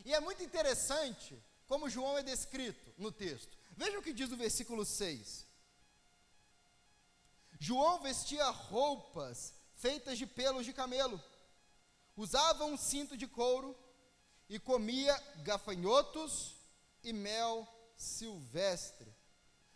E 0.06 0.14
é 0.14 0.20
muito 0.20 0.42
interessante 0.42 1.38
como 1.68 1.90
João 1.90 2.18
é 2.18 2.24
descrito 2.24 2.94
no 2.98 3.12
texto. 3.12 3.58
Veja 3.76 4.00
o 4.00 4.02
que 4.02 4.14
diz 4.14 4.32
o 4.32 4.38
versículo 4.38 4.86
6. 4.86 5.46
João 7.60 8.02
vestia 8.02 8.50
roupas 8.50 9.54
feitas 9.76 10.18
de 10.18 10.26
pelos 10.26 10.66
de 10.66 10.74
camelo, 10.74 11.22
usava 12.16 12.66
um 12.66 12.78
cinto 12.78 13.18
de 13.18 13.28
couro 13.28 13.78
e 14.50 14.58
comia 14.58 15.16
gafanhotos 15.44 16.57
e 17.10 17.14
mel 17.14 17.68
silvestre. 17.96 19.12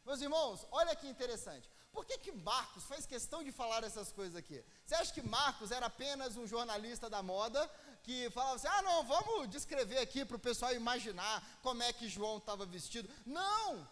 Meus 0.05 0.21
irmãos, 0.21 0.65
olha 0.71 0.95
que 0.95 1.07
interessante. 1.07 1.69
Por 1.91 2.05
que, 2.05 2.17
que 2.17 2.31
Marcos 2.31 2.83
faz 2.85 3.05
questão 3.05 3.43
de 3.43 3.51
falar 3.51 3.83
essas 3.83 4.11
coisas 4.11 4.35
aqui? 4.35 4.63
Você 4.85 4.95
acha 4.95 5.13
que 5.13 5.21
Marcos 5.21 5.71
era 5.71 5.85
apenas 5.85 6.37
um 6.37 6.47
jornalista 6.47 7.09
da 7.09 7.21
moda 7.21 7.69
que 8.03 8.29
falava 8.31 8.55
assim: 8.55 8.67
ah, 8.67 8.81
não, 8.81 9.03
vamos 9.03 9.49
descrever 9.49 9.99
aqui 9.99 10.23
para 10.25 10.37
o 10.37 10.45
pessoal 10.47 10.73
imaginar 10.73 11.35
como 11.61 11.83
é 11.83 11.91
que 11.93 12.09
João 12.09 12.37
estava 12.37 12.65
vestido? 12.65 13.09
Não! 13.25 13.87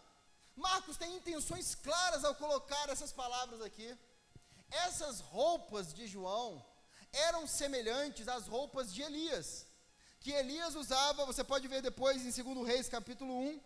Marcos 0.56 0.96
tem 0.96 1.16
intenções 1.16 1.74
claras 1.74 2.24
ao 2.24 2.34
colocar 2.34 2.88
essas 2.88 3.12
palavras 3.12 3.60
aqui. 3.62 3.96
Essas 4.70 5.20
roupas 5.20 5.92
de 5.92 6.06
João 6.06 6.64
eram 7.12 7.46
semelhantes 7.46 8.28
às 8.28 8.46
roupas 8.46 8.92
de 8.92 9.02
Elias, 9.02 9.66
que 10.20 10.30
Elias 10.32 10.74
usava, 10.74 11.24
você 11.24 11.42
pode 11.42 11.66
ver 11.66 11.80
depois 11.80 12.18
em 12.24 12.42
2 12.54 12.66
Reis 12.66 12.88
capítulo 12.88 13.32
1. 13.32 13.60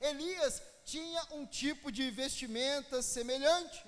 Elias 0.00 0.60
tinha 0.84 1.22
um 1.30 1.46
tipo 1.46 1.92
de 1.92 2.10
vestimenta 2.10 3.00
semelhante. 3.00 3.84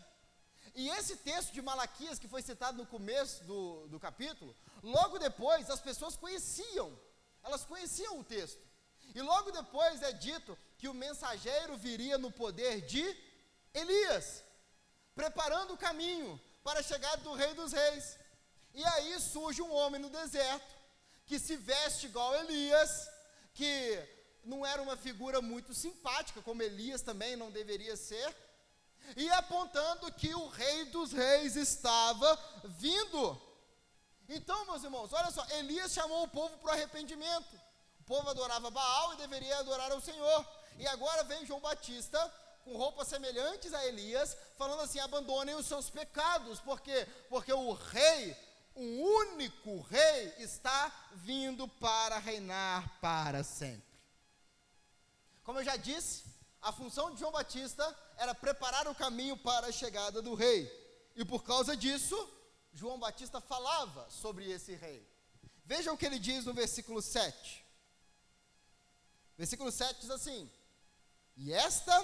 E 0.76 0.88
esse 0.90 1.16
texto 1.16 1.52
de 1.52 1.60
Malaquias, 1.60 2.20
que 2.20 2.28
foi 2.28 2.40
citado 2.40 2.78
no 2.78 2.86
começo 2.86 3.42
do, 3.44 3.88
do 3.88 3.98
capítulo, 3.98 4.54
logo 4.82 5.18
depois 5.18 5.68
as 5.68 5.80
pessoas 5.80 6.16
conheciam, 6.16 6.96
elas 7.42 7.64
conheciam 7.64 8.20
o 8.20 8.24
texto. 8.24 8.62
E 9.12 9.20
logo 9.20 9.50
depois 9.50 10.00
é 10.02 10.12
dito 10.12 10.56
que 10.78 10.88
o 10.88 10.94
mensageiro 10.94 11.76
viria 11.76 12.16
no 12.16 12.30
poder 12.30 12.80
de 12.82 13.04
Elias, 13.72 14.44
preparando 15.16 15.74
o 15.74 15.78
caminho 15.78 16.40
para 16.62 16.78
a 16.78 16.82
chegada 16.82 17.22
do 17.22 17.34
Rei 17.34 17.54
dos 17.54 17.72
Reis. 17.72 18.18
E 18.72 18.84
aí 18.84 19.18
surge 19.20 19.60
um 19.62 19.72
homem 19.72 20.00
no 20.00 20.10
deserto 20.10 20.73
que 21.26 21.38
se 21.38 21.56
veste 21.56 22.06
igual 22.06 22.34
Elias, 22.36 23.08
que 23.54 23.98
não 24.44 24.64
era 24.64 24.82
uma 24.82 24.96
figura 24.96 25.40
muito 25.40 25.72
simpática, 25.72 26.42
como 26.42 26.62
Elias 26.62 27.02
também 27.02 27.36
não 27.36 27.50
deveria 27.50 27.96
ser, 27.96 28.34
e 29.16 29.30
apontando 29.30 30.12
que 30.12 30.34
o 30.34 30.48
Rei 30.48 30.86
dos 30.86 31.12
Reis 31.12 31.56
estava 31.56 32.38
vindo. 32.64 33.40
Então, 34.28 34.64
meus 34.66 34.82
irmãos, 34.82 35.12
olha 35.12 35.30
só, 35.30 35.46
Elias 35.50 35.92
chamou 35.92 36.24
o 36.24 36.28
povo 36.28 36.56
para 36.58 36.70
o 36.70 36.72
arrependimento. 36.72 37.60
O 38.00 38.04
povo 38.04 38.28
adorava 38.30 38.70
Baal 38.70 39.14
e 39.14 39.18
deveria 39.18 39.58
adorar 39.58 39.92
ao 39.92 40.00
Senhor. 40.00 40.46
E 40.78 40.86
agora 40.86 41.24
vem 41.24 41.46
João 41.46 41.60
Batista 41.60 42.18
com 42.64 42.76
roupas 42.76 43.08
semelhantes 43.08 43.74
a 43.74 43.86
Elias, 43.86 44.36
falando 44.56 44.80
assim: 44.80 44.98
abandonem 44.98 45.54
os 45.54 45.66
seus 45.66 45.90
pecados, 45.90 46.58
porque 46.60 47.06
porque 47.28 47.52
o 47.52 47.72
rei, 47.72 48.36
o 48.74 48.82
único 48.82 49.80
rei 49.82 50.34
está 50.38 50.92
vindo 51.14 51.68
para 51.68 52.18
reinar 52.18 52.98
para 53.00 53.44
sempre. 53.44 53.94
Como 55.44 55.60
eu 55.60 55.64
já 55.64 55.76
disse, 55.76 56.24
a 56.60 56.72
função 56.72 57.12
de 57.12 57.20
João 57.20 57.30
Batista 57.30 57.84
era 58.16 58.34
preparar 58.34 58.88
o 58.88 58.94
caminho 58.94 59.36
para 59.36 59.68
a 59.68 59.72
chegada 59.72 60.20
do 60.20 60.34
rei. 60.34 60.70
E 61.14 61.24
por 61.24 61.44
causa 61.44 61.76
disso, 61.76 62.16
João 62.72 62.98
Batista 62.98 63.40
falava 63.40 64.08
sobre 64.10 64.50
esse 64.50 64.74
rei. 64.74 65.06
Vejam 65.64 65.94
o 65.94 65.98
que 65.98 66.06
ele 66.06 66.18
diz 66.18 66.44
no 66.44 66.52
versículo 66.52 67.00
7. 67.00 67.64
Versículo 69.36 69.70
7 69.70 70.00
diz 70.00 70.10
assim: 70.10 70.50
E 71.36 71.52
esta 71.52 71.94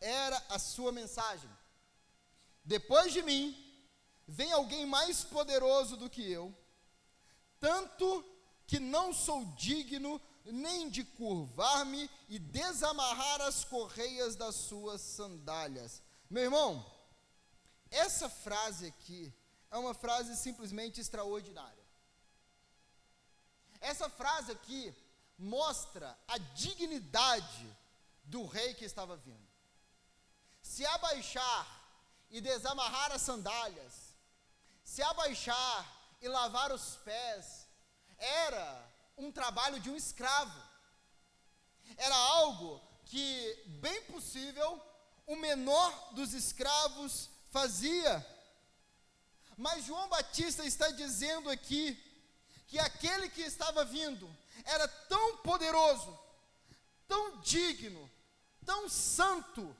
era 0.00 0.36
a 0.48 0.58
sua 0.58 0.92
mensagem: 0.92 1.50
Depois 2.64 3.12
de 3.12 3.22
mim, 3.22 3.61
vem 4.32 4.50
alguém 4.50 4.86
mais 4.86 5.22
poderoso 5.22 5.94
do 5.96 6.08
que 6.08 6.22
eu, 6.30 6.54
tanto 7.60 8.24
que 8.66 8.80
não 8.80 9.12
sou 9.12 9.44
digno 9.56 10.20
nem 10.46 10.88
de 10.88 11.04
curvar-me 11.04 12.10
e 12.28 12.38
desamarrar 12.38 13.42
as 13.42 13.62
correias 13.64 14.34
das 14.34 14.54
suas 14.54 15.02
sandálias. 15.02 16.02
Meu 16.30 16.44
irmão, 16.44 16.84
essa 17.90 18.28
frase 18.28 18.86
aqui 18.86 19.32
é 19.70 19.76
uma 19.76 19.92
frase 19.92 20.34
simplesmente 20.36 20.98
extraordinária. 20.98 21.84
Essa 23.80 24.08
frase 24.08 24.50
aqui 24.50 24.94
mostra 25.38 26.18
a 26.26 26.38
dignidade 26.38 27.76
do 28.24 28.46
rei 28.46 28.72
que 28.72 28.86
estava 28.86 29.14
vindo. 29.14 29.46
Se 30.62 30.86
abaixar 30.86 31.66
e 32.30 32.40
desamarrar 32.40 33.12
as 33.12 33.20
sandálias, 33.20 34.01
se 34.84 35.02
abaixar 35.02 36.16
e 36.20 36.28
lavar 36.28 36.72
os 36.72 36.96
pés, 36.96 37.66
era 38.18 38.88
um 39.16 39.30
trabalho 39.30 39.80
de 39.80 39.90
um 39.90 39.96
escravo. 39.96 40.60
Era 41.96 42.14
algo 42.14 42.80
que, 43.04 43.62
bem 43.66 44.02
possível, 44.04 44.80
o 45.26 45.36
menor 45.36 46.14
dos 46.14 46.32
escravos 46.32 47.28
fazia. 47.50 48.26
Mas 49.56 49.84
João 49.84 50.08
Batista 50.08 50.64
está 50.64 50.90
dizendo 50.90 51.50
aqui 51.50 52.00
que 52.66 52.78
aquele 52.78 53.28
que 53.28 53.42
estava 53.42 53.84
vindo 53.84 54.28
era 54.64 54.88
tão 54.88 55.38
poderoso, 55.38 56.18
tão 57.06 57.40
digno, 57.40 58.10
tão 58.64 58.88
santo, 58.88 59.76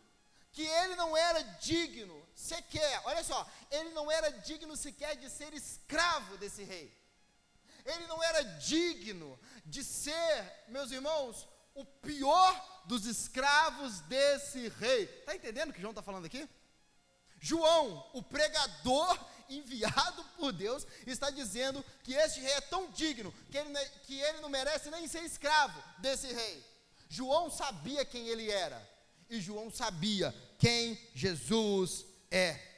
que 0.52 0.62
ele 0.62 0.94
não 0.96 1.16
era 1.16 1.42
digno 1.42 2.21
sequer, 2.34 3.00
olha 3.04 3.22
só, 3.22 3.46
ele 3.70 3.90
não 3.90 4.10
era 4.10 4.30
digno 4.30 4.76
sequer 4.76 5.16
de 5.16 5.30
ser 5.30 5.52
escravo 5.52 6.36
desse 6.38 6.64
rei. 6.64 6.92
Ele 7.84 8.06
não 8.06 8.22
era 8.22 8.42
digno 8.42 9.38
de 9.64 9.82
ser, 9.82 10.64
meus 10.68 10.90
irmãos, 10.90 11.48
o 11.74 11.84
pior 11.84 12.82
dos 12.86 13.06
escravos 13.06 14.00
desse 14.02 14.68
rei. 14.68 15.04
Está 15.04 15.34
entendendo 15.34 15.70
o 15.70 15.72
que 15.72 15.80
João 15.80 15.92
está 15.92 16.02
falando 16.02 16.26
aqui? 16.26 16.48
João, 17.40 18.08
o 18.12 18.22
pregador 18.22 19.18
enviado 19.48 20.24
por 20.36 20.52
Deus, 20.52 20.86
está 21.06 21.28
dizendo 21.28 21.84
que 22.02 22.14
este 22.14 22.40
rei 22.40 22.52
é 22.52 22.60
tão 22.60 22.90
digno 22.90 23.34
que 23.50 23.58
ele, 23.58 23.78
que 24.06 24.18
ele 24.18 24.40
não 24.40 24.48
merece 24.48 24.90
nem 24.90 25.06
ser 25.08 25.22
escravo 25.24 25.82
desse 25.98 26.32
rei. 26.32 26.64
João 27.08 27.50
sabia 27.50 28.04
quem 28.04 28.28
ele 28.28 28.50
era, 28.50 28.80
e 29.28 29.40
João 29.40 29.70
sabia 29.70 30.34
quem 30.58 30.98
Jesus 31.14 32.06
é. 32.32 32.72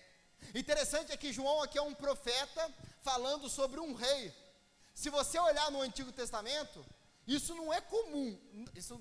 Interessante 0.55 1.13
é 1.13 1.17
que 1.17 1.33
João 1.33 1.63
aqui 1.63 1.79
é 1.79 1.83
um 1.83 1.95
profeta 1.95 2.73
falando 3.03 3.49
sobre 3.49 3.81
um 3.81 3.95
rei. 3.95 4.35
Se 4.95 5.11
você 5.11 5.39
olhar 5.39 5.71
no 5.71 5.81
Antigo 5.81 6.13
Testamento, 6.13 6.85
isso 7.27 7.55
não 7.55 7.73
é 7.73 7.81
comum, 7.81 8.39
isso 8.75 9.01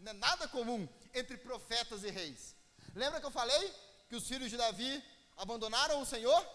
não 0.00 0.10
é 0.10 0.14
nada 0.14 0.48
comum 0.48 0.88
entre 1.14 1.36
profetas 1.36 2.02
e 2.02 2.10
reis. 2.10 2.56
Lembra 2.94 3.20
que 3.20 3.26
eu 3.26 3.30
falei 3.30 3.74
que 4.08 4.16
os 4.16 4.26
filhos 4.26 4.50
de 4.50 4.56
Davi 4.56 5.04
abandonaram 5.36 6.00
o 6.00 6.06
Senhor? 6.06 6.46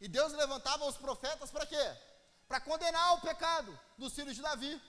E 0.00 0.08
Deus 0.08 0.32
levantava 0.32 0.84
os 0.86 0.96
profetas 0.96 1.50
para 1.50 1.66
quê? 1.66 1.96
Para 2.46 2.60
condenar 2.60 3.14
o 3.14 3.20
pecado 3.20 3.78
dos 3.96 4.14
filhos 4.14 4.36
de 4.36 4.42
Davi. 4.42 4.80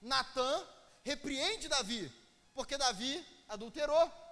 Natã 0.00 0.66
repreende 1.02 1.68
Davi, 1.68 2.12
porque 2.54 2.76
Davi 2.76 3.24
adulterou. 3.48 4.23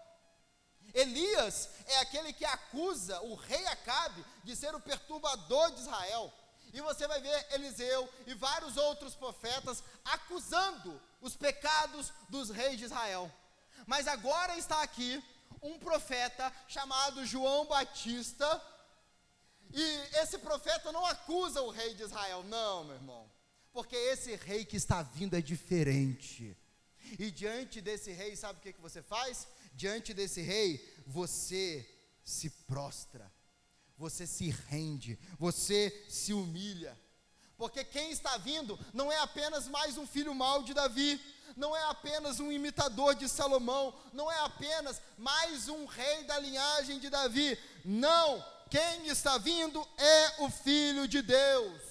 Elias 0.95 1.69
é 1.87 1.99
aquele 1.99 2.33
que 2.33 2.45
acusa 2.45 3.21
o 3.23 3.35
rei 3.35 3.67
Acabe 3.67 4.25
de 4.45 4.55
ser 4.55 4.75
o 4.75 4.81
perturbador 4.81 5.71
de 5.73 5.81
Israel. 5.81 6.33
E 6.73 6.81
você 6.81 7.07
vai 7.07 7.21
ver 7.21 7.47
Eliseu 7.53 8.09
e 8.27 8.35
vários 8.35 8.77
outros 8.77 9.15
profetas 9.15 9.83
acusando 10.05 11.01
os 11.21 11.37
pecados 11.37 12.13
dos 12.29 12.51
reis 12.51 12.79
de 12.79 12.85
Israel. 12.85 13.31
Mas 13.87 14.07
agora 14.07 14.57
está 14.57 14.83
aqui 14.83 15.23
um 15.63 15.79
profeta 15.79 16.53
chamado 16.67 17.25
João 17.25 17.67
Batista, 17.67 18.61
e 19.73 20.19
esse 20.19 20.39
profeta 20.39 20.93
não 20.93 21.07
acusa 21.07 21.63
o 21.63 21.71
rei 21.71 21.95
de 21.95 22.03
Israel, 22.03 22.43
não, 22.45 22.85
meu 22.85 22.97
irmão, 22.97 23.31
porque 23.73 23.97
esse 23.97 24.37
rei 24.37 24.65
que 24.65 24.77
está 24.77 25.03
vindo 25.03 25.35
é 25.35 25.41
diferente. 25.41 26.57
E 27.19 27.31
diante 27.31 27.81
desse 27.81 28.13
rei, 28.13 28.37
sabe 28.37 28.59
o 28.59 28.63
que, 28.63 28.73
que 28.73 28.81
você 28.81 29.03
faz? 29.03 29.47
Diante 29.73 30.13
desse 30.13 30.41
rei, 30.41 31.03
você 31.07 31.89
se 32.25 32.51
prostra, 32.51 33.33
você 33.97 34.27
se 34.27 34.51
rende, 34.69 35.19
você 35.39 36.07
se 36.09 36.33
humilha. 36.33 36.99
Porque 37.57 37.85
quem 37.85 38.11
está 38.11 38.37
vindo 38.39 38.79
não 38.93 39.11
é 39.11 39.19
apenas 39.19 39.69
mais 39.69 39.97
um 39.97 40.07
filho 40.07 40.35
mau 40.35 40.63
de 40.63 40.75
Davi, 40.75 41.21
não 41.57 41.77
é 41.77 41.83
apenas 41.85 42.41
um 42.41 42.51
imitador 42.51 43.15
de 43.15 43.29
Salomão, 43.29 43.95
não 44.13 44.31
é 44.31 44.39
apenas 44.41 45.01
mais 45.19 45.69
um 45.69 45.85
rei 45.85 46.25
da 46.25 46.39
linhagem 46.39 46.99
de 46.99 47.09
Davi. 47.11 47.59
Não, 47.85 48.45
quem 48.71 49.07
está 49.07 49.39
vindo 49.39 49.87
é 49.99 50.43
o 50.43 50.51
Filho 50.51 51.07
de 51.07 51.23
Deus. 51.23 51.83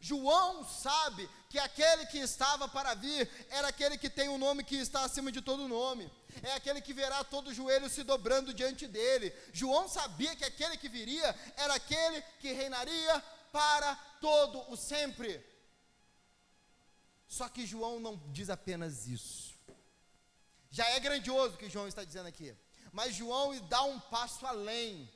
João 0.00 0.68
sabe 0.68 1.30
que 1.48 1.58
aquele 1.58 2.04
que 2.06 2.18
estava 2.18 2.68
para 2.68 2.94
vir 2.94 3.30
era 3.48 3.68
aquele 3.68 3.96
que 3.96 4.10
tem 4.10 4.28
o 4.28 4.32
um 4.32 4.38
nome 4.38 4.64
que 4.64 4.76
está 4.76 5.04
acima 5.04 5.32
de 5.32 5.40
todo 5.40 5.68
nome. 5.68 6.10
É 6.42 6.52
aquele 6.52 6.80
que 6.80 6.92
verá 6.92 7.22
todo 7.24 7.54
joelho 7.54 7.88
se 7.88 8.02
dobrando 8.02 8.52
diante 8.52 8.86
dele. 8.86 9.32
João 9.52 9.88
sabia 9.88 10.34
que 10.36 10.44
aquele 10.44 10.76
que 10.76 10.88
viria 10.88 11.34
era 11.56 11.74
aquele 11.74 12.22
que 12.40 12.52
reinaria 12.52 13.20
para 13.52 13.94
todo 14.20 14.70
o 14.70 14.76
sempre. 14.76 15.44
Só 17.26 17.48
que 17.48 17.66
João 17.66 18.00
não 18.00 18.16
diz 18.32 18.50
apenas 18.50 19.06
isso. 19.06 19.54
Já 20.70 20.88
é 20.90 21.00
grandioso 21.00 21.54
o 21.54 21.58
que 21.58 21.70
João 21.70 21.86
está 21.86 22.04
dizendo 22.04 22.26
aqui. 22.26 22.56
Mas 22.92 23.14
João 23.14 23.58
dá 23.68 23.82
um 23.82 23.98
passo 23.98 24.44
além. 24.46 25.10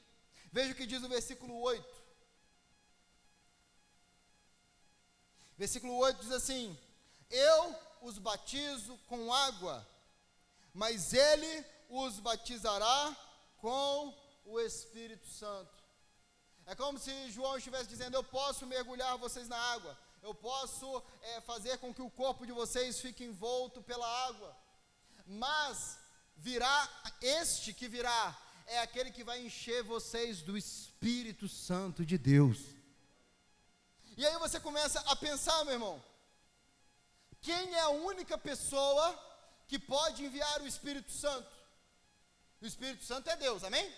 Veja 0.53 0.73
o 0.73 0.75
que 0.75 0.87
diz 0.87 1.03
o 1.03 1.09
versículo 1.09 1.61
8. 1.61 2.03
Versículo 5.57 5.97
8 5.97 6.21
diz 6.21 6.33
assim: 6.33 6.79
Eu 7.29 7.77
os 8.01 8.19
batizo 8.19 8.97
com 9.09 9.33
água, 9.33 9.87
mas 10.79 11.13
ele 11.13 11.67
os 11.89 12.21
batizará 12.21 13.17
com 13.57 14.17
o 14.45 14.61
Espírito 14.61 15.27
Santo. 15.27 15.83
É 16.67 16.75
como 16.77 17.01
se 17.01 17.33
João 17.33 17.57
estivesse 17.59 17.89
dizendo: 17.89 18.15
Eu 18.15 18.23
posso 18.23 18.65
mergulhar 18.65 19.19
vocês 19.19 19.49
na 19.49 19.59
água, 19.75 19.99
eu 20.23 20.33
posso 20.33 21.03
é, 21.21 21.41
fazer 21.41 21.79
com 21.79 21.93
que 21.93 22.01
o 22.01 22.09
corpo 22.09 22.47
de 22.47 22.53
vocês 22.53 23.01
fique 23.01 23.25
envolto 23.25 23.83
pela 23.83 24.09
água, 24.29 24.57
mas 25.27 25.99
virá 26.37 26.89
este 27.21 27.75
que 27.75 27.89
virá, 27.89 28.39
é 28.65 28.79
aquele 28.79 29.11
que 29.11 29.25
vai 29.25 29.45
encher 29.45 29.83
vocês 29.83 30.43
do 30.43 30.57
Espírito 30.57 31.49
Santo 31.49 32.07
de 32.07 32.17
Deus. 32.17 32.61
E 34.17 34.25
aí 34.25 34.39
você 34.39 34.61
começa 34.61 35.01
a 35.01 35.17
pensar, 35.17 35.65
meu 35.65 35.75
irmão, 35.75 36.05
quem 37.41 37.75
é 37.75 37.81
a 37.81 37.89
única 37.89 38.39
pessoa 38.39 39.28
que 39.69 39.79
pode 39.79 40.25
enviar 40.25 40.61
o 40.63 40.67
Espírito 40.67 41.13
Santo? 41.13 41.49
O 42.61 42.67
Espírito 42.67 43.05
Santo 43.05 43.31
é 43.31 43.37
Deus, 43.37 43.63
amém? 43.63 43.95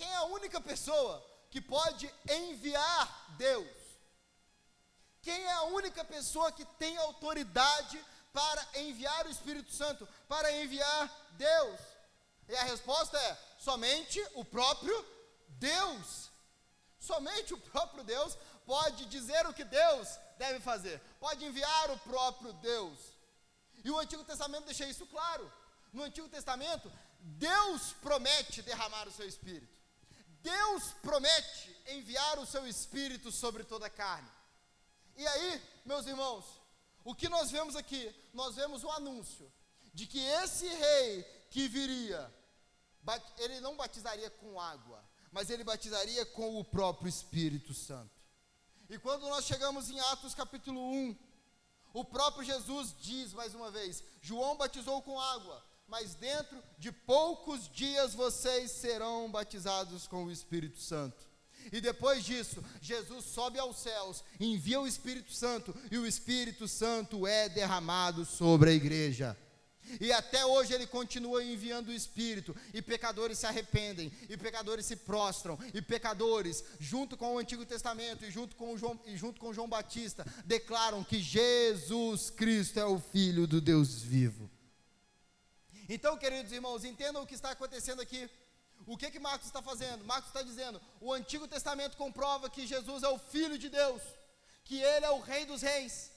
quem 0.00 0.10
é 0.10 0.16
a 0.16 0.24
única 0.24 0.58
pessoa 0.62 1.22
que 1.50 1.60
pode 1.60 2.10
enviar 2.26 3.34
Deus? 3.36 3.68
Quem 5.20 5.44
é 5.44 5.52
a 5.52 5.64
única 5.64 6.02
pessoa 6.02 6.50
que 6.50 6.64
tem 6.64 6.96
autoridade 6.96 8.02
para 8.32 8.66
enviar 8.76 9.26
o 9.26 9.30
Espírito 9.30 9.70
Santo, 9.74 10.08
para 10.26 10.50
enviar 10.52 11.04
Deus? 11.32 11.78
E 12.48 12.56
a 12.56 12.62
resposta 12.62 13.18
é: 13.18 13.38
somente 13.58 14.18
o 14.36 14.42
próprio 14.42 14.96
Deus. 15.48 16.30
Somente 16.98 17.52
o 17.52 17.58
próprio 17.58 18.02
Deus 18.02 18.38
pode 18.64 19.04
dizer 19.04 19.46
o 19.46 19.52
que 19.52 19.64
Deus 19.64 20.08
deve 20.38 20.60
fazer, 20.60 20.98
pode 21.20 21.44
enviar 21.44 21.90
o 21.90 21.98
próprio 21.98 22.54
Deus. 22.54 22.98
E 23.84 23.90
o 23.90 23.98
Antigo 23.98 24.24
Testamento 24.24 24.64
deixa 24.66 24.86
isso 24.86 25.06
claro. 25.06 25.50
No 25.92 26.02
Antigo 26.02 26.28
Testamento, 26.28 26.90
Deus 27.20 27.92
promete 28.00 28.62
derramar 28.62 29.08
o 29.08 29.12
seu 29.12 29.26
Espírito. 29.26 29.78
Deus 30.42 30.92
promete 31.02 31.76
enviar 31.88 32.38
o 32.38 32.46
seu 32.46 32.66
Espírito 32.66 33.30
sobre 33.30 33.64
toda 33.64 33.86
a 33.86 33.90
carne. 33.90 34.30
E 35.16 35.26
aí, 35.26 35.62
meus 35.84 36.06
irmãos, 36.06 36.44
o 37.04 37.14
que 37.14 37.28
nós 37.28 37.50
vemos 37.50 37.76
aqui? 37.76 38.14
Nós 38.32 38.56
vemos 38.56 38.84
o 38.84 38.90
anúncio 38.90 39.52
de 39.92 40.06
que 40.06 40.18
esse 40.18 40.66
rei 40.66 41.22
que 41.50 41.68
viria, 41.68 42.32
ele 43.38 43.60
não 43.60 43.76
batizaria 43.76 44.30
com 44.30 44.60
água, 44.60 45.04
mas 45.32 45.50
ele 45.50 45.64
batizaria 45.64 46.24
com 46.26 46.58
o 46.58 46.64
próprio 46.64 47.08
Espírito 47.08 47.74
Santo. 47.74 48.20
E 48.88 48.98
quando 48.98 49.28
nós 49.28 49.44
chegamos 49.44 49.90
em 49.90 50.00
Atos 50.00 50.34
capítulo 50.34 50.80
1, 50.80 51.16
o 51.92 52.04
próprio 52.04 52.44
Jesus 52.44 52.94
diz 53.00 53.32
mais 53.32 53.54
uma 53.54 53.70
vez: 53.70 54.02
João 54.20 54.56
batizou 54.56 55.02
com 55.02 55.20
água, 55.20 55.64
mas 55.86 56.14
dentro 56.14 56.62
de 56.78 56.92
poucos 56.92 57.68
dias 57.68 58.14
vocês 58.14 58.70
serão 58.70 59.30
batizados 59.30 60.06
com 60.06 60.24
o 60.24 60.30
Espírito 60.30 60.78
Santo. 60.78 61.28
E 61.72 61.80
depois 61.80 62.24
disso, 62.24 62.64
Jesus 62.80 63.26
sobe 63.26 63.58
aos 63.58 63.76
céus, 63.76 64.24
envia 64.38 64.80
o 64.80 64.86
Espírito 64.86 65.32
Santo, 65.32 65.74
e 65.90 65.98
o 65.98 66.06
Espírito 66.06 66.66
Santo 66.66 67.26
é 67.26 67.48
derramado 67.48 68.24
sobre 68.24 68.70
a 68.70 68.72
igreja. 68.72 69.36
E 69.98 70.12
até 70.12 70.44
hoje 70.44 70.72
ele 70.74 70.86
continua 70.86 71.42
enviando 71.42 71.88
o 71.88 71.92
Espírito, 71.92 72.54
e 72.74 72.82
pecadores 72.82 73.38
se 73.38 73.46
arrependem, 73.46 74.12
e 74.28 74.36
pecadores 74.36 74.86
se 74.86 74.96
prostram, 74.96 75.58
e 75.72 75.80
pecadores, 75.80 76.62
junto 76.78 77.16
com 77.16 77.34
o 77.34 77.38
Antigo 77.38 77.64
Testamento 77.64 78.24
e 78.24 78.30
junto 78.30 78.56
com 78.56 78.76
João, 78.76 79.00
e 79.06 79.16
junto 79.16 79.40
com 79.40 79.52
João 79.52 79.68
Batista, 79.68 80.24
declaram 80.44 81.02
que 81.02 81.20
Jesus 81.20 82.30
Cristo 82.30 82.78
é 82.78 82.84
o 82.84 83.00
Filho 83.00 83.46
do 83.46 83.60
Deus 83.60 84.02
vivo. 84.02 84.50
Então, 85.88 86.16
queridos 86.16 86.52
irmãos, 86.52 86.84
entendam 86.84 87.22
o 87.22 87.26
que 87.26 87.34
está 87.34 87.50
acontecendo 87.50 88.00
aqui. 88.00 88.30
O 88.86 88.96
que 88.96 89.10
que 89.10 89.18
Marcos 89.18 89.46
está 89.46 89.60
fazendo? 89.60 90.04
Marcos 90.04 90.28
está 90.28 90.42
dizendo: 90.42 90.80
o 91.00 91.12
Antigo 91.12 91.48
Testamento 91.48 91.96
comprova 91.96 92.48
que 92.48 92.66
Jesus 92.66 93.02
é 93.02 93.08
o 93.08 93.18
Filho 93.18 93.58
de 93.58 93.68
Deus, 93.68 94.02
que 94.64 94.80
Ele 94.80 95.04
é 95.04 95.10
o 95.10 95.20
Rei 95.20 95.44
dos 95.44 95.62
Reis. 95.62 96.10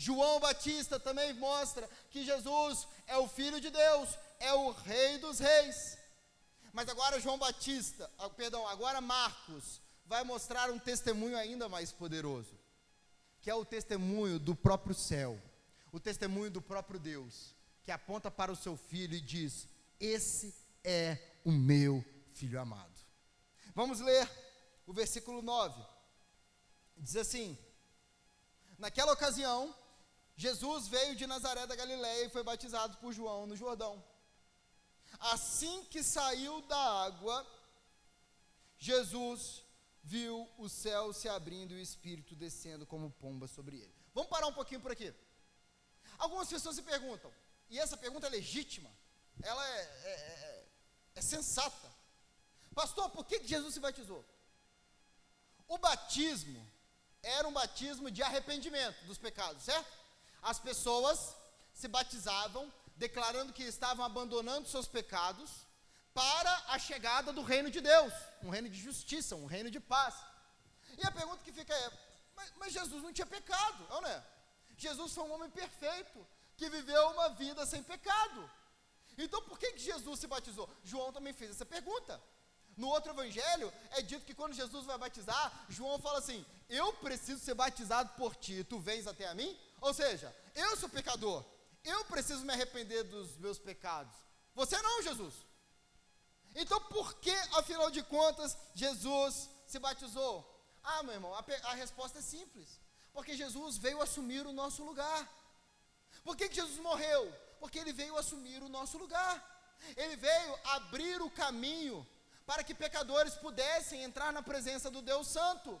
João 0.00 0.38
Batista 0.38 1.00
também 1.00 1.34
mostra 1.34 1.90
que 2.08 2.24
Jesus 2.24 2.86
é 3.04 3.16
o 3.16 3.26
Filho 3.26 3.60
de 3.60 3.68
Deus, 3.68 4.16
é 4.38 4.54
o 4.54 4.70
Rei 4.70 5.18
dos 5.18 5.40
Reis. 5.40 5.98
Mas 6.72 6.88
agora 6.88 7.18
João 7.18 7.36
Batista, 7.36 8.08
ah, 8.16 8.30
perdão, 8.30 8.64
agora 8.68 9.00
Marcos 9.00 9.80
vai 10.06 10.22
mostrar 10.22 10.70
um 10.70 10.78
testemunho 10.78 11.36
ainda 11.36 11.68
mais 11.68 11.90
poderoso, 11.90 12.56
que 13.40 13.50
é 13.50 13.54
o 13.56 13.64
testemunho 13.64 14.38
do 14.38 14.54
próprio 14.54 14.94
céu, 14.94 15.36
o 15.90 15.98
testemunho 15.98 16.52
do 16.52 16.62
próprio 16.62 17.00
Deus, 17.00 17.52
que 17.82 17.90
aponta 17.90 18.30
para 18.30 18.52
o 18.52 18.56
seu 18.56 18.76
filho 18.76 19.16
e 19.16 19.20
diz: 19.20 19.66
Esse 19.98 20.54
é 20.84 21.18
o 21.44 21.50
meu 21.50 22.04
filho 22.34 22.60
amado. 22.60 23.00
Vamos 23.74 23.98
ler 23.98 24.30
o 24.86 24.92
versículo 24.92 25.42
9. 25.42 25.84
Diz 26.96 27.16
assim: 27.16 27.58
Naquela 28.78 29.12
ocasião, 29.12 29.74
Jesus 30.38 30.86
veio 30.86 31.16
de 31.16 31.26
Nazaré 31.26 31.66
da 31.66 31.74
Galiléia 31.74 32.26
e 32.26 32.30
foi 32.30 32.44
batizado 32.44 32.96
por 32.98 33.12
João 33.12 33.44
no 33.44 33.56
Jordão. 33.56 34.02
Assim 35.18 35.84
que 35.86 36.00
saiu 36.00 36.62
da 36.62 36.78
água, 37.06 37.44
Jesus 38.78 39.64
viu 40.00 40.48
o 40.56 40.68
céu 40.68 41.12
se 41.12 41.28
abrindo 41.28 41.72
e 41.72 41.78
o 41.78 41.80
Espírito 41.80 42.36
descendo 42.36 42.86
como 42.86 43.10
pomba 43.10 43.48
sobre 43.48 43.78
ele. 43.78 43.94
Vamos 44.14 44.30
parar 44.30 44.46
um 44.46 44.52
pouquinho 44.52 44.80
por 44.80 44.92
aqui. 44.92 45.12
Algumas 46.16 46.48
pessoas 46.48 46.76
se 46.76 46.82
perguntam, 46.82 47.34
e 47.68 47.76
essa 47.76 47.96
pergunta 47.96 48.28
é 48.28 48.30
legítima, 48.30 48.90
ela 49.42 49.68
é, 49.68 49.80
é, 49.80 50.10
é, 50.10 50.68
é 51.16 51.20
sensata. 51.20 51.92
Pastor, 52.76 53.10
por 53.10 53.24
que 53.24 53.44
Jesus 53.44 53.74
se 53.74 53.80
batizou? 53.80 54.24
O 55.66 55.78
batismo 55.78 56.64
era 57.24 57.48
um 57.48 57.52
batismo 57.52 58.08
de 58.08 58.22
arrependimento 58.22 59.04
dos 59.04 59.18
pecados, 59.18 59.64
certo? 59.64 59.97
As 60.42 60.58
pessoas 60.58 61.34
se 61.72 61.88
batizavam, 61.88 62.72
declarando 62.96 63.52
que 63.52 63.62
estavam 63.62 64.04
abandonando 64.04 64.68
seus 64.68 64.88
pecados 64.88 65.66
para 66.12 66.52
a 66.68 66.78
chegada 66.78 67.32
do 67.32 67.42
reino 67.42 67.70
de 67.70 67.80
Deus, 67.80 68.12
um 68.42 68.50
reino 68.50 68.68
de 68.68 68.80
justiça, 68.80 69.36
um 69.36 69.46
reino 69.46 69.70
de 69.70 69.78
paz. 69.78 70.14
E 70.96 71.06
a 71.06 71.10
pergunta 71.10 71.44
que 71.44 71.52
fica 71.52 71.72
é: 71.72 71.92
mas, 72.34 72.52
mas 72.56 72.72
Jesus 72.72 73.02
não 73.02 73.12
tinha 73.12 73.26
pecado, 73.26 73.86
não 73.88 74.04
é? 74.06 74.24
Jesus 74.76 75.12
foi 75.12 75.24
um 75.24 75.32
homem 75.32 75.50
perfeito, 75.50 76.26
que 76.56 76.68
viveu 76.68 77.10
uma 77.10 77.28
vida 77.30 77.64
sem 77.66 77.82
pecado. 77.82 78.50
Então 79.16 79.42
por 79.42 79.58
que, 79.58 79.72
que 79.72 79.78
Jesus 79.80 80.20
se 80.20 80.26
batizou? 80.26 80.68
João 80.84 81.12
também 81.12 81.32
fez 81.32 81.52
essa 81.52 81.66
pergunta. 81.66 82.20
No 82.76 82.88
outro 82.88 83.10
evangelho 83.12 83.72
é 83.90 84.02
dito 84.02 84.24
que 84.24 84.34
quando 84.34 84.54
Jesus 84.54 84.86
vai 84.86 84.96
batizar, 84.96 85.66
João 85.68 85.98
fala 85.98 86.18
assim: 86.18 86.44
Eu 86.68 86.92
preciso 86.94 87.40
ser 87.44 87.54
batizado 87.54 88.10
por 88.16 88.36
ti, 88.36 88.64
tu 88.64 88.78
vens 88.78 89.06
até 89.06 89.26
a 89.26 89.34
mim? 89.34 89.58
Ou 89.80 89.94
seja, 89.94 90.34
eu 90.54 90.76
sou 90.76 90.88
pecador, 90.88 91.44
eu 91.84 92.04
preciso 92.06 92.44
me 92.44 92.52
arrepender 92.52 93.04
dos 93.04 93.36
meus 93.36 93.58
pecados. 93.58 94.14
Você 94.54 94.80
não, 94.82 95.02
Jesus. 95.02 95.34
Então, 96.54 96.80
por 96.84 97.14
que, 97.14 97.34
afinal 97.54 97.90
de 97.90 98.02
contas, 98.02 98.56
Jesus 98.74 99.48
se 99.66 99.78
batizou? 99.78 100.44
Ah, 100.82 101.02
meu 101.02 101.14
irmão, 101.14 101.34
a, 101.34 101.44
a 101.64 101.74
resposta 101.74 102.18
é 102.18 102.22
simples. 102.22 102.80
Porque 103.12 103.36
Jesus 103.36 103.76
veio 103.76 104.02
assumir 104.02 104.46
o 104.46 104.52
nosso 104.52 104.82
lugar. 104.84 105.28
Por 106.24 106.36
que, 106.36 106.48
que 106.48 106.56
Jesus 106.56 106.78
morreu? 106.78 107.32
Porque 107.60 107.78
ele 107.78 107.92
veio 107.92 108.16
assumir 108.16 108.62
o 108.62 108.68
nosso 108.68 108.98
lugar. 108.98 109.34
Ele 109.96 110.16
veio 110.16 110.58
abrir 110.64 111.20
o 111.22 111.30
caminho 111.30 112.06
para 112.46 112.64
que 112.64 112.74
pecadores 112.74 113.34
pudessem 113.34 114.02
entrar 114.02 114.32
na 114.32 114.42
presença 114.42 114.90
do 114.90 115.02
Deus 115.02 115.28
Santo. 115.28 115.80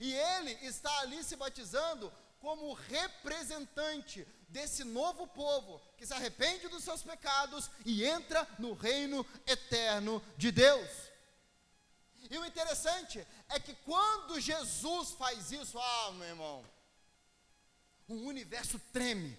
E 0.00 0.12
ele 0.12 0.52
está 0.66 1.00
ali 1.00 1.22
se 1.22 1.36
batizando 1.36 2.12
como 2.46 2.74
representante 2.74 4.24
desse 4.48 4.84
novo 4.84 5.26
povo 5.26 5.82
que 5.96 6.06
se 6.06 6.14
arrepende 6.14 6.68
dos 6.68 6.84
seus 6.84 7.02
pecados 7.02 7.68
e 7.84 8.04
entra 8.04 8.46
no 8.60 8.72
reino 8.72 9.26
eterno 9.44 10.22
de 10.36 10.52
Deus. 10.52 10.88
E 12.30 12.38
o 12.38 12.46
interessante 12.46 13.26
é 13.48 13.58
que 13.58 13.74
quando 13.84 14.38
Jesus 14.38 15.10
faz 15.18 15.50
isso, 15.50 15.76
ah, 15.76 16.12
meu 16.12 16.28
irmão, 16.28 16.64
o 18.06 18.14
universo 18.14 18.78
treme. 18.92 19.36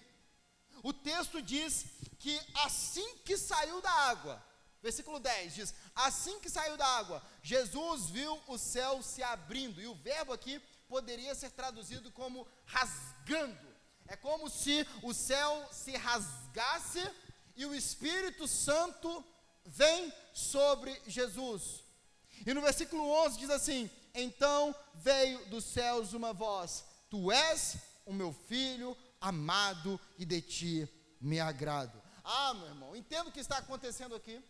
O 0.82 0.92
texto 0.92 1.40
diz 1.40 1.86
que 2.18 2.38
assim 2.56 3.16
que 3.24 3.38
saiu 3.38 3.80
da 3.80 3.90
água, 3.90 4.44
versículo 4.82 5.18
10 5.18 5.54
diz: 5.54 5.74
Assim 5.94 6.38
que 6.40 6.50
saiu 6.50 6.76
da 6.76 6.86
água, 6.86 7.22
Jesus 7.42 8.10
viu 8.10 8.38
o 8.46 8.58
céu 8.58 9.02
se 9.02 9.22
abrindo, 9.22 9.80
e 9.80 9.86
o 9.86 9.94
verbo 9.94 10.34
aqui 10.34 10.60
poderia 10.88 11.34
ser 11.34 11.50
traduzido 11.50 12.10
como 12.10 12.46
rasgando. 12.64 13.68
É 14.06 14.16
como 14.16 14.48
se 14.48 14.86
o 15.02 15.12
céu 15.12 15.68
se 15.70 15.96
rasgasse 15.96 17.08
e 17.54 17.66
o 17.66 17.74
Espírito 17.74 18.48
Santo 18.48 19.24
vem 19.64 20.12
sobre 20.32 21.00
Jesus. 21.06 21.84
E 22.46 22.54
no 22.54 22.62
versículo 22.62 23.08
11 23.26 23.38
diz 23.38 23.50
assim: 23.50 23.90
Então 24.14 24.74
veio 24.94 25.44
dos 25.46 25.64
céus 25.64 26.12
uma 26.12 26.32
voz: 26.32 26.84
Tu 27.10 27.30
és 27.30 27.76
o 28.06 28.12
meu 28.12 28.32
filho 28.32 28.96
amado 29.20 30.00
e 30.18 30.24
de 30.24 30.40
ti 30.40 30.88
me 31.20 31.40
agrado. 31.40 32.00
Ah, 32.24 32.54
meu 32.54 32.68
irmão, 32.68 32.96
entendo 32.96 33.28
o 33.28 33.32
que 33.32 33.40
está 33.40 33.58
acontecendo 33.58 34.14
aqui. 34.14 34.42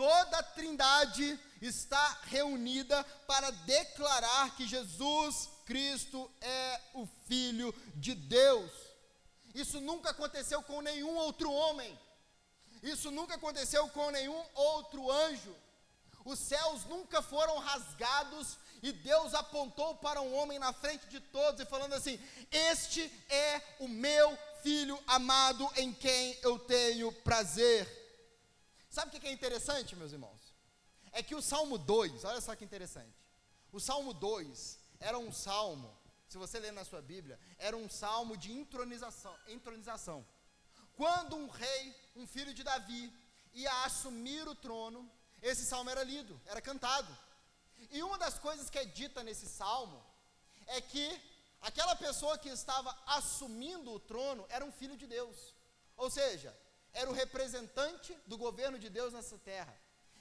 Toda 0.00 0.38
a 0.38 0.42
Trindade 0.42 1.38
está 1.60 2.20
reunida 2.22 3.04
para 3.26 3.50
declarar 3.50 4.56
que 4.56 4.66
Jesus 4.66 5.50
Cristo 5.66 6.32
é 6.40 6.80
o 6.94 7.06
Filho 7.28 7.70
de 7.96 8.14
Deus. 8.14 8.70
Isso 9.54 9.78
nunca 9.78 10.08
aconteceu 10.08 10.62
com 10.62 10.80
nenhum 10.80 11.14
outro 11.16 11.52
homem. 11.52 12.00
Isso 12.82 13.10
nunca 13.10 13.34
aconteceu 13.34 13.90
com 13.90 14.10
nenhum 14.10 14.42
outro 14.54 15.10
anjo. 15.10 15.54
Os 16.24 16.38
céus 16.38 16.86
nunca 16.86 17.20
foram 17.20 17.58
rasgados 17.58 18.56
e 18.82 18.92
Deus 18.92 19.34
apontou 19.34 19.96
para 19.96 20.22
um 20.22 20.34
homem 20.34 20.58
na 20.58 20.72
frente 20.72 21.06
de 21.08 21.20
todos 21.20 21.60
e 21.60 21.66
falando 21.66 21.92
assim: 21.92 22.18
Este 22.50 23.02
é 23.28 23.60
o 23.78 23.86
meu 23.86 24.34
filho 24.62 24.98
amado 25.06 25.70
em 25.76 25.92
quem 25.92 26.38
eu 26.40 26.58
tenho 26.58 27.12
prazer. 27.12 27.99
Sabe 28.90 29.16
o 29.16 29.20
que 29.20 29.26
é 29.26 29.32
interessante, 29.32 29.96
meus 29.96 30.12
irmãos? 30.12 30.50
é 31.12 31.22
que 31.22 31.34
o 31.34 31.42
Salmo 31.42 31.76
2, 31.78 32.24
olha 32.24 32.40
só 32.40 32.54
que 32.54 32.64
interessante. 32.64 33.16
O 33.72 33.80
Salmo 33.80 34.12
2 34.12 34.78
era 34.98 35.18
um 35.18 35.32
salmo, 35.32 35.96
se 36.28 36.38
você 36.38 36.58
ler 36.58 36.72
na 36.72 36.84
sua 36.84 37.00
Bíblia, 37.00 37.38
era 37.58 37.76
um 37.76 37.88
salmo 37.88 38.36
de 38.36 38.52
entronização, 38.52 39.36
entronização. 39.48 40.26
Quando 40.96 41.36
um 41.36 41.48
rei, 41.48 41.94
um 42.16 42.26
filho 42.26 42.52
de 42.52 42.62
Davi, 42.62 43.12
ia 43.52 43.84
assumir 43.84 44.46
o 44.46 44.54
trono, 44.54 45.10
esse 45.42 45.64
salmo 45.64 45.90
era 45.90 46.02
lido, 46.02 46.40
era 46.46 46.60
cantado. 46.60 47.16
E 47.90 48.02
uma 48.02 48.18
das 48.18 48.38
coisas 48.38 48.68
que 48.68 48.78
é 48.78 48.84
dita 48.84 49.22
nesse 49.22 49.46
salmo 49.46 50.04
é 50.66 50.80
que 50.80 51.20
aquela 51.60 51.96
pessoa 51.96 52.38
que 52.38 52.48
estava 52.48 52.96
assumindo 53.06 53.90
o 53.92 54.00
trono 54.00 54.44
era 54.48 54.64
um 54.64 54.72
filho 54.72 54.96
de 54.96 55.06
Deus. 55.06 55.54
Ou 55.96 56.10
seja, 56.10 56.56
era 56.92 57.10
o 57.10 57.14
representante 57.14 58.16
do 58.26 58.36
governo 58.36 58.78
de 58.78 58.88
Deus 58.88 59.12
nessa 59.12 59.38
terra. 59.38 59.76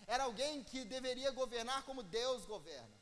Era 0.08 0.24
alguém 0.24 0.64
que 0.64 0.86
deveria 0.86 1.32
governar 1.32 1.84
como 1.84 2.04
Deus 2.04 2.46
governa. 2.46 2.98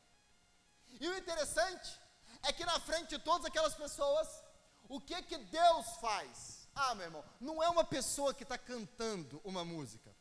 E 0.99 1.07
o 1.07 1.17
interessante 1.17 1.99
é 2.43 2.51
que 2.51 2.65
na 2.65 2.79
frente 2.79 3.09
de 3.09 3.19
todas 3.19 3.45
aquelas 3.45 3.75
pessoas, 3.75 4.27
o 4.89 4.99
que 4.99 5.21
que 5.23 5.37
Deus 5.37 5.87
faz? 6.01 6.67
Ah, 6.73 6.95
meu 6.95 7.05
irmão, 7.05 7.23
não 7.39 7.61
é 7.61 7.69
uma 7.69 7.83
pessoa 7.83 8.33
que 8.33 8.43
está 8.43 8.57
cantando 8.57 9.41
uma 9.43 9.63
música. 9.63 10.15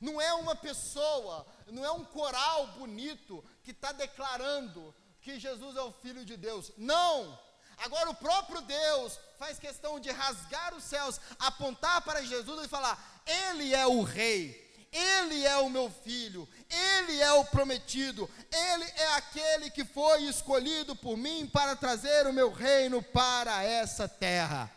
Não 0.00 0.20
é 0.20 0.32
uma 0.34 0.56
pessoa, 0.56 1.46
não 1.66 1.84
é 1.84 1.90
um 1.90 2.04
coral 2.04 2.68
bonito 2.78 3.44
que 3.62 3.72
está 3.72 3.92
declarando 3.92 4.94
que 5.20 5.38
Jesus 5.38 5.76
é 5.76 5.82
o 5.82 5.92
Filho 5.92 6.24
de 6.24 6.36
Deus. 6.36 6.72
Não! 6.76 7.38
Agora 7.82 8.10
o 8.10 8.14
próprio 8.14 8.60
Deus 8.62 9.18
faz 9.38 9.58
questão 9.58 9.98
de 9.98 10.08
rasgar 10.10 10.72
os 10.72 10.84
céus, 10.84 11.20
apontar 11.38 12.00
para 12.02 12.24
Jesus 12.24 12.64
e 12.64 12.68
falar: 12.68 13.22
Ele 13.26 13.74
é 13.74 13.84
o 13.84 14.02
Rei, 14.02 14.88
Ele 14.92 15.44
é 15.44 15.56
o 15.56 15.68
meu 15.68 15.90
filho, 15.90 16.48
Ele 16.70 17.20
é 17.20 17.32
o 17.32 17.44
prometido, 17.46 18.30
Ele 18.52 18.84
é 18.84 19.14
aquele 19.14 19.68
que 19.68 19.84
foi 19.84 20.22
escolhido 20.22 20.94
por 20.94 21.16
mim 21.16 21.50
para 21.52 21.74
trazer 21.74 22.24
o 22.28 22.32
meu 22.32 22.52
reino 22.52 23.02
para 23.02 23.64
essa 23.64 24.08
terra. 24.08 24.70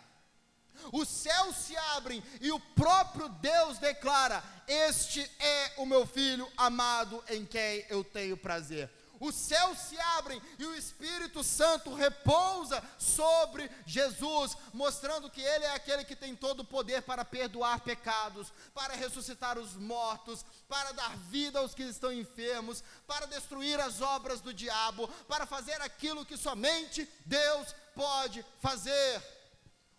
Os 0.92 1.08
céus 1.08 1.56
se 1.58 1.78
abrem 1.96 2.24
e 2.42 2.52
o 2.52 2.60
próprio 2.60 3.30
Deus 3.30 3.78
declara: 3.78 4.44
Este 4.68 5.22
é 5.40 5.74
o 5.78 5.86
meu 5.86 6.08
filho 6.08 6.52
amado 6.58 7.24
em 7.30 7.46
quem 7.46 7.86
eu 7.88 8.04
tenho 8.04 8.36
prazer 8.36 8.90
os 9.20 9.36
céus 9.36 9.78
se 9.80 9.98
abrem 10.18 10.42
e 10.60 10.66
o 10.66 10.76
Espírito 10.76 11.44
Santo 11.44 11.94
repousa 11.94 12.84
sobre 12.98 13.70
Jesus, 13.86 14.58
mostrando 14.74 15.30
que 15.30 15.42
Ele 15.42 15.66
é 15.66 15.74
aquele 15.74 16.04
que 16.04 16.16
tem 16.16 16.36
todo 16.36 16.62
o 16.62 16.66
poder 16.66 17.02
para 17.02 17.24
perdoar 17.24 17.80
pecados, 17.82 18.52
para 18.74 18.96
ressuscitar 18.96 19.58
os 19.58 19.76
mortos, 19.76 20.46
para 20.68 20.92
dar 20.92 21.16
vida 21.18 21.60
aos 21.60 21.74
que 21.74 21.84
estão 21.84 22.12
enfermos, 22.12 22.84
para 23.08 23.26
destruir 23.26 23.80
as 23.80 24.02
obras 24.02 24.42
do 24.42 24.54
diabo, 24.54 25.08
para 25.28 25.46
fazer 25.46 25.82
aquilo 25.82 26.26
que 26.26 26.38
somente 26.38 27.10
Deus 27.26 27.76
pode 27.96 28.46
fazer. 28.60 29.22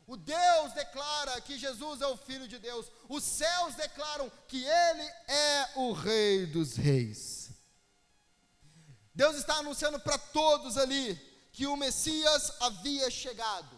O 0.07 0.17
Deus 0.17 0.73
declara 0.73 1.41
que 1.41 1.59
Jesus 1.59 2.01
é 2.01 2.07
o 2.07 2.17
Filho 2.17 2.47
de 2.47 2.59
Deus, 2.59 2.87
os 3.09 3.25
céus 3.25 3.75
declaram 3.75 4.31
que 4.47 4.65
Ele 4.65 5.13
é 5.27 5.69
o 5.75 5.93
Rei 5.93 6.47
dos 6.47 6.77
Reis. 6.77 7.46
Deus 9.17 9.35
está 9.37 9.55
anunciando 9.57 9.99
para 9.99 10.19
todos 10.19 10.77
ali 10.77 11.17
que 11.51 11.67
o 11.67 11.75
Messias 11.75 12.53
havia 12.61 13.11
chegado 13.11 13.75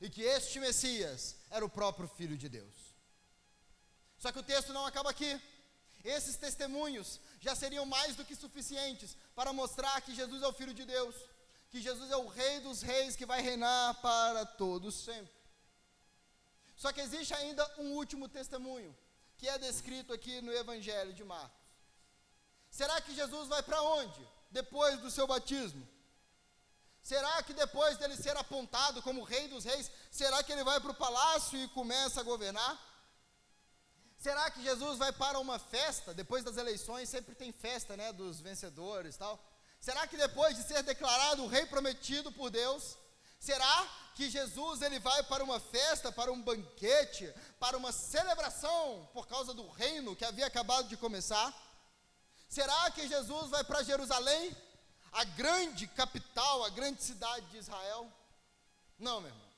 e 0.00 0.08
que 0.08 0.22
este 0.22 0.58
Messias 0.58 1.36
era 1.50 1.62
o 1.62 1.68
próprio 1.68 2.08
Filho 2.08 2.38
de 2.38 2.48
Deus. 2.48 2.74
Só 4.16 4.32
que 4.32 4.38
o 4.38 4.42
texto 4.42 4.72
não 4.72 4.86
acaba 4.86 5.10
aqui. 5.10 5.38
Esses 6.02 6.36
testemunhos 6.36 7.20
já 7.38 7.54
seriam 7.54 7.84
mais 7.84 8.16
do 8.16 8.24
que 8.24 8.34
suficientes 8.34 9.14
para 9.34 9.52
mostrar 9.52 10.00
que 10.00 10.14
Jesus 10.14 10.42
é 10.42 10.46
o 10.46 10.54
Filho 10.54 10.72
de 10.72 10.86
Deus, 10.86 11.16
que 11.68 11.82
Jesus 11.82 12.10
é 12.10 12.16
o 12.16 12.26
Rei 12.26 12.60
dos 12.60 12.80
Reis 12.80 13.14
que 13.14 13.26
vai 13.26 13.42
reinar 13.42 14.00
para 14.00 14.46
todos 14.46 14.94
sempre. 14.94 15.34
Só 16.74 16.90
que 16.92 17.02
existe 17.02 17.34
ainda 17.34 17.70
um 17.76 17.92
último 17.92 18.26
testemunho, 18.26 18.96
que 19.36 19.46
é 19.46 19.58
descrito 19.58 20.14
aqui 20.14 20.40
no 20.40 20.50
Evangelho 20.50 21.12
de 21.12 21.22
Marcos. 21.22 21.60
Será 22.70 23.02
que 23.02 23.14
Jesus 23.14 23.48
vai 23.48 23.62
para 23.62 23.82
onde? 23.82 24.31
Depois 24.52 25.00
do 25.00 25.10
seu 25.10 25.26
batismo? 25.26 25.86
Será 27.02 27.42
que 27.42 27.52
depois 27.52 27.96
dele 27.96 28.16
ser 28.16 28.36
apontado 28.36 29.02
como 29.02 29.24
rei 29.24 29.48
dos 29.48 29.64
reis, 29.64 29.90
será 30.10 30.42
que 30.42 30.52
ele 30.52 30.62
vai 30.62 30.78
para 30.80 30.92
o 30.92 30.94
palácio 30.94 31.58
e 31.58 31.68
começa 31.68 32.20
a 32.20 32.22
governar? 32.22 32.78
Será 34.16 34.48
que 34.52 34.62
Jesus 34.62 34.98
vai 34.98 35.12
para 35.12 35.40
uma 35.40 35.58
festa? 35.58 36.14
Depois 36.14 36.44
das 36.44 36.56
eleições 36.56 37.08
sempre 37.08 37.34
tem 37.34 37.50
festa, 37.50 37.96
né, 37.96 38.12
dos 38.12 38.40
vencedores, 38.40 39.16
tal. 39.16 39.36
Será 39.80 40.06
que 40.06 40.16
depois 40.16 40.56
de 40.56 40.62
ser 40.62 40.80
declarado 40.84 41.42
o 41.42 41.48
rei 41.48 41.66
prometido 41.66 42.30
por 42.30 42.48
Deus, 42.48 42.96
será 43.40 43.88
que 44.14 44.30
Jesus 44.30 44.80
ele 44.80 45.00
vai 45.00 45.24
para 45.24 45.42
uma 45.42 45.58
festa, 45.58 46.12
para 46.12 46.30
um 46.30 46.40
banquete, 46.40 47.34
para 47.58 47.76
uma 47.76 47.90
celebração 47.90 49.10
por 49.12 49.26
causa 49.26 49.52
do 49.52 49.68
reino 49.70 50.14
que 50.14 50.24
havia 50.24 50.46
acabado 50.46 50.86
de 50.86 50.96
começar? 50.96 51.52
Será 52.52 52.90
que 52.90 53.08
Jesus 53.08 53.48
vai 53.48 53.64
para 53.64 53.82
Jerusalém, 53.82 54.54
a 55.10 55.24
grande 55.24 55.86
capital, 55.86 56.62
a 56.62 56.68
grande 56.68 57.02
cidade 57.02 57.46
de 57.46 57.56
Israel? 57.56 58.12
Não, 58.98 59.22
meu 59.22 59.30
irmão. 59.30 59.48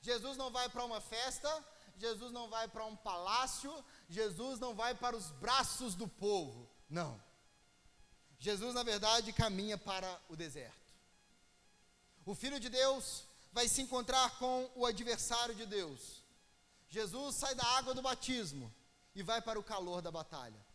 Jesus 0.00 0.36
não 0.36 0.48
vai 0.48 0.68
para 0.68 0.84
uma 0.84 1.00
festa, 1.00 1.50
Jesus 1.96 2.30
não 2.30 2.48
vai 2.48 2.68
para 2.68 2.84
um 2.84 2.94
palácio, 2.94 3.72
Jesus 4.08 4.60
não 4.60 4.72
vai 4.72 4.94
para 4.94 5.16
os 5.16 5.32
braços 5.32 5.96
do 5.96 6.06
povo. 6.06 6.70
Não. 6.88 7.20
Jesus, 8.38 8.72
na 8.72 8.84
verdade, 8.84 9.32
caminha 9.32 9.76
para 9.76 10.20
o 10.28 10.36
deserto. 10.36 10.94
O 12.24 12.36
Filho 12.36 12.60
de 12.60 12.68
Deus 12.68 13.24
vai 13.52 13.66
se 13.66 13.82
encontrar 13.82 14.38
com 14.38 14.70
o 14.76 14.86
adversário 14.86 15.56
de 15.56 15.66
Deus. 15.66 16.22
Jesus 16.88 17.34
sai 17.34 17.56
da 17.56 17.66
água 17.78 17.92
do 17.94 18.00
batismo 18.00 18.72
e 19.12 19.24
vai 19.24 19.42
para 19.42 19.58
o 19.58 19.64
calor 19.64 20.00
da 20.00 20.12
batalha. 20.12 20.71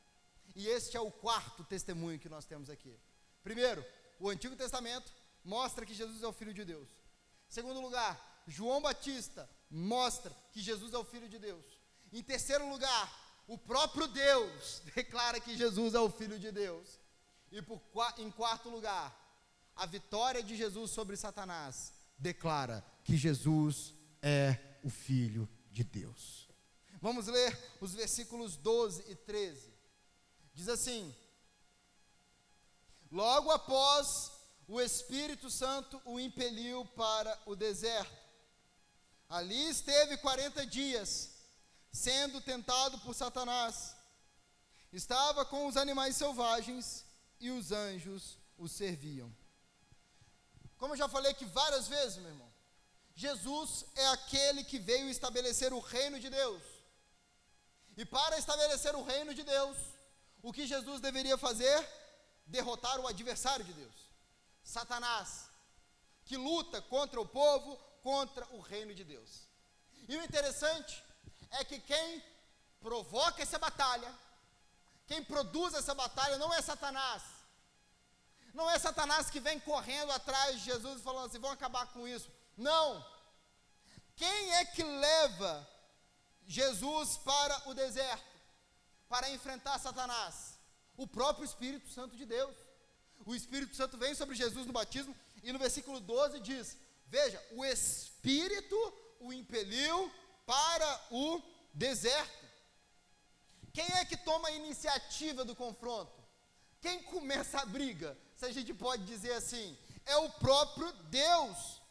E 0.58 0.68
este 0.68 0.98
é 0.98 1.00
o 1.00 1.12
quarto 1.12 1.64
testemunho 1.64 2.18
que 2.18 2.28
nós 2.28 2.44
temos 2.44 2.68
aqui. 2.68 3.00
Primeiro, 3.44 3.86
o 4.20 4.28
Antigo 4.28 4.56
Testamento 4.56 5.14
mostra 5.44 5.86
que 5.86 5.94
Jesus 5.94 6.24
é 6.24 6.28
o 6.28 6.34
Filho 6.34 6.52
de 6.52 6.66
Deus. 6.66 6.90
Segundo 7.48 7.80
lugar, 7.80 8.44
João 8.48 8.82
Batista 8.82 9.48
mostra 9.70 10.36
que 10.52 10.60
Jesus 10.60 10.96
é 10.96 10.98
o 10.98 11.06
Filho 11.06 11.30
de 11.30 11.38
Deus. 11.38 11.64
Em 12.12 12.24
terceiro 12.24 12.68
lugar, 12.68 13.44
o 13.48 13.56
próprio 13.56 14.08
Deus 14.08 14.82
declara 14.96 15.40
que 15.40 15.56
Jesus 15.56 15.94
é 15.94 16.00
o 16.00 16.10
Filho 16.10 16.40
de 16.40 16.52
Deus. 16.52 17.00
E 17.52 17.62
por, 17.62 17.80
em 18.18 18.32
quarto 18.32 18.68
lugar, 18.68 19.16
a 19.76 19.86
vitória 19.86 20.42
de 20.42 20.58
Jesus 20.58 20.90
sobre 20.90 21.16
Satanás 21.16 21.94
declara 22.18 22.84
que 23.04 23.16
Jesus 23.16 23.94
é 24.24 24.58
o 24.84 24.90
Filho 24.90 25.48
de 25.72 25.84
Deus. 25.84 26.50
Vamos 27.00 27.28
ler 27.28 27.56
os 27.80 27.94
versículos 27.94 28.58
12 28.58 29.04
e 29.08 29.16
13. 29.16 29.67
Diz 30.58 30.68
assim: 30.70 31.16
Logo 33.12 33.52
após 33.52 34.32
o 34.68 34.82
Espírito 34.82 35.52
Santo 35.52 36.02
o 36.04 36.20
impeliu 36.20 36.84
para 37.02 37.40
o 37.46 37.56
deserto. 37.56 38.18
Ali 39.30 39.70
esteve 39.70 40.18
40 40.18 40.66
dias, 40.66 41.30
sendo 41.92 42.42
tentado 42.42 42.98
por 43.02 43.14
Satanás. 43.14 43.96
Estava 44.92 45.46
com 45.46 45.68
os 45.68 45.78
animais 45.78 46.16
selvagens 46.16 47.06
e 47.40 47.52
os 47.52 47.72
anjos 47.72 48.40
o 48.58 48.68
serviam. 48.68 49.32
Como 50.80 50.94
eu 50.94 50.98
já 50.98 51.08
falei 51.08 51.34
aqui 51.34 51.46
várias 51.46 51.88
vezes, 51.88 52.18
meu 52.18 52.32
irmão, 52.32 52.52
Jesus 53.14 53.86
é 53.94 54.08
aquele 54.08 54.64
que 54.64 54.80
veio 54.80 55.08
estabelecer 55.08 55.72
o 55.72 55.80
reino 55.80 56.20
de 56.20 56.32
Deus. 56.32 56.64
E 57.96 58.04
para 58.06 58.40
estabelecer 58.40 58.96
o 58.96 59.04
reino 59.04 59.36
de 59.36 59.44
Deus, 59.44 59.78
o 60.42 60.54
que 60.54 60.68
Jesus 60.68 61.02
deveria 61.02 61.38
fazer? 61.38 61.88
Derrotar 62.46 63.00
o 63.00 63.08
adversário 63.08 63.66
de 63.66 63.74
Deus, 63.74 63.96
Satanás, 64.64 65.50
que 66.24 66.38
luta 66.38 66.82
contra 66.84 67.20
o 67.20 67.28
povo, 67.28 67.76
contra 68.02 68.48
o 68.52 68.62
reino 68.62 68.94
de 68.96 69.04
Deus. 69.04 69.48
E 70.08 70.16
o 70.16 70.24
interessante 70.24 71.04
é 71.52 71.66
que 71.66 71.80
quem 71.80 72.24
provoca 72.80 73.42
essa 73.42 73.60
batalha, 73.60 74.14
quem 75.06 75.24
produz 75.24 75.74
essa 75.74 75.94
batalha 75.94 76.38
não 76.38 76.54
é 76.54 76.62
Satanás. 76.62 77.24
Não 78.54 78.70
é 78.72 78.80
Satanás 78.80 79.30
que 79.30 79.40
vem 79.40 79.60
correndo 79.60 80.12
atrás 80.12 80.58
de 80.58 80.66
Jesus 80.66 81.00
e 81.00 81.04
falando 81.04 81.28
assim: 81.28 81.40
vão 81.40 81.52
acabar 81.52 81.86
com 81.88 82.08
isso. 82.08 82.32
Não. 82.58 83.06
Quem 84.16 84.54
é 84.56 84.66
que 84.66 84.84
leva 84.84 85.70
Jesus 86.48 87.18
para 87.18 87.70
o 87.70 87.74
deserto? 87.74 88.37
Para 89.08 89.30
enfrentar 89.30 89.80
Satanás? 89.80 90.60
O 90.96 91.08
próprio 91.08 91.46
Espírito 91.46 91.90
Santo 91.90 92.16
de 92.16 92.26
Deus. 92.26 92.56
O 93.26 93.36
Espírito 93.36 93.76
Santo 93.76 93.98
vem 93.98 94.16
sobre 94.16 94.36
Jesus 94.36 94.66
no 94.66 94.74
batismo 94.74 95.16
e 95.44 95.52
no 95.52 95.60
versículo 95.60 96.00
12 96.00 96.40
diz: 96.40 96.78
Veja, 97.08 97.44
o 97.52 97.66
Espírito 97.66 98.76
o 99.20 99.34
impeliu 99.34 100.12
para 100.46 101.08
o 101.12 101.42
deserto. 101.74 102.46
Quem 103.74 103.86
é 103.98 104.06
que 104.06 104.18
toma 104.18 104.48
a 104.48 104.52
iniciativa 104.52 105.46
do 105.46 105.56
confronto? 105.56 106.18
Quem 106.82 107.04
começa 107.04 107.60
a 107.60 107.66
briga, 107.66 108.18
se 108.36 108.46
a 108.46 108.52
gente 108.52 108.74
pode 108.74 109.04
dizer 109.06 109.34
assim, 109.34 109.78
é 110.06 110.16
o 110.18 110.30
próprio 110.32 110.92
Deus. 111.04 111.82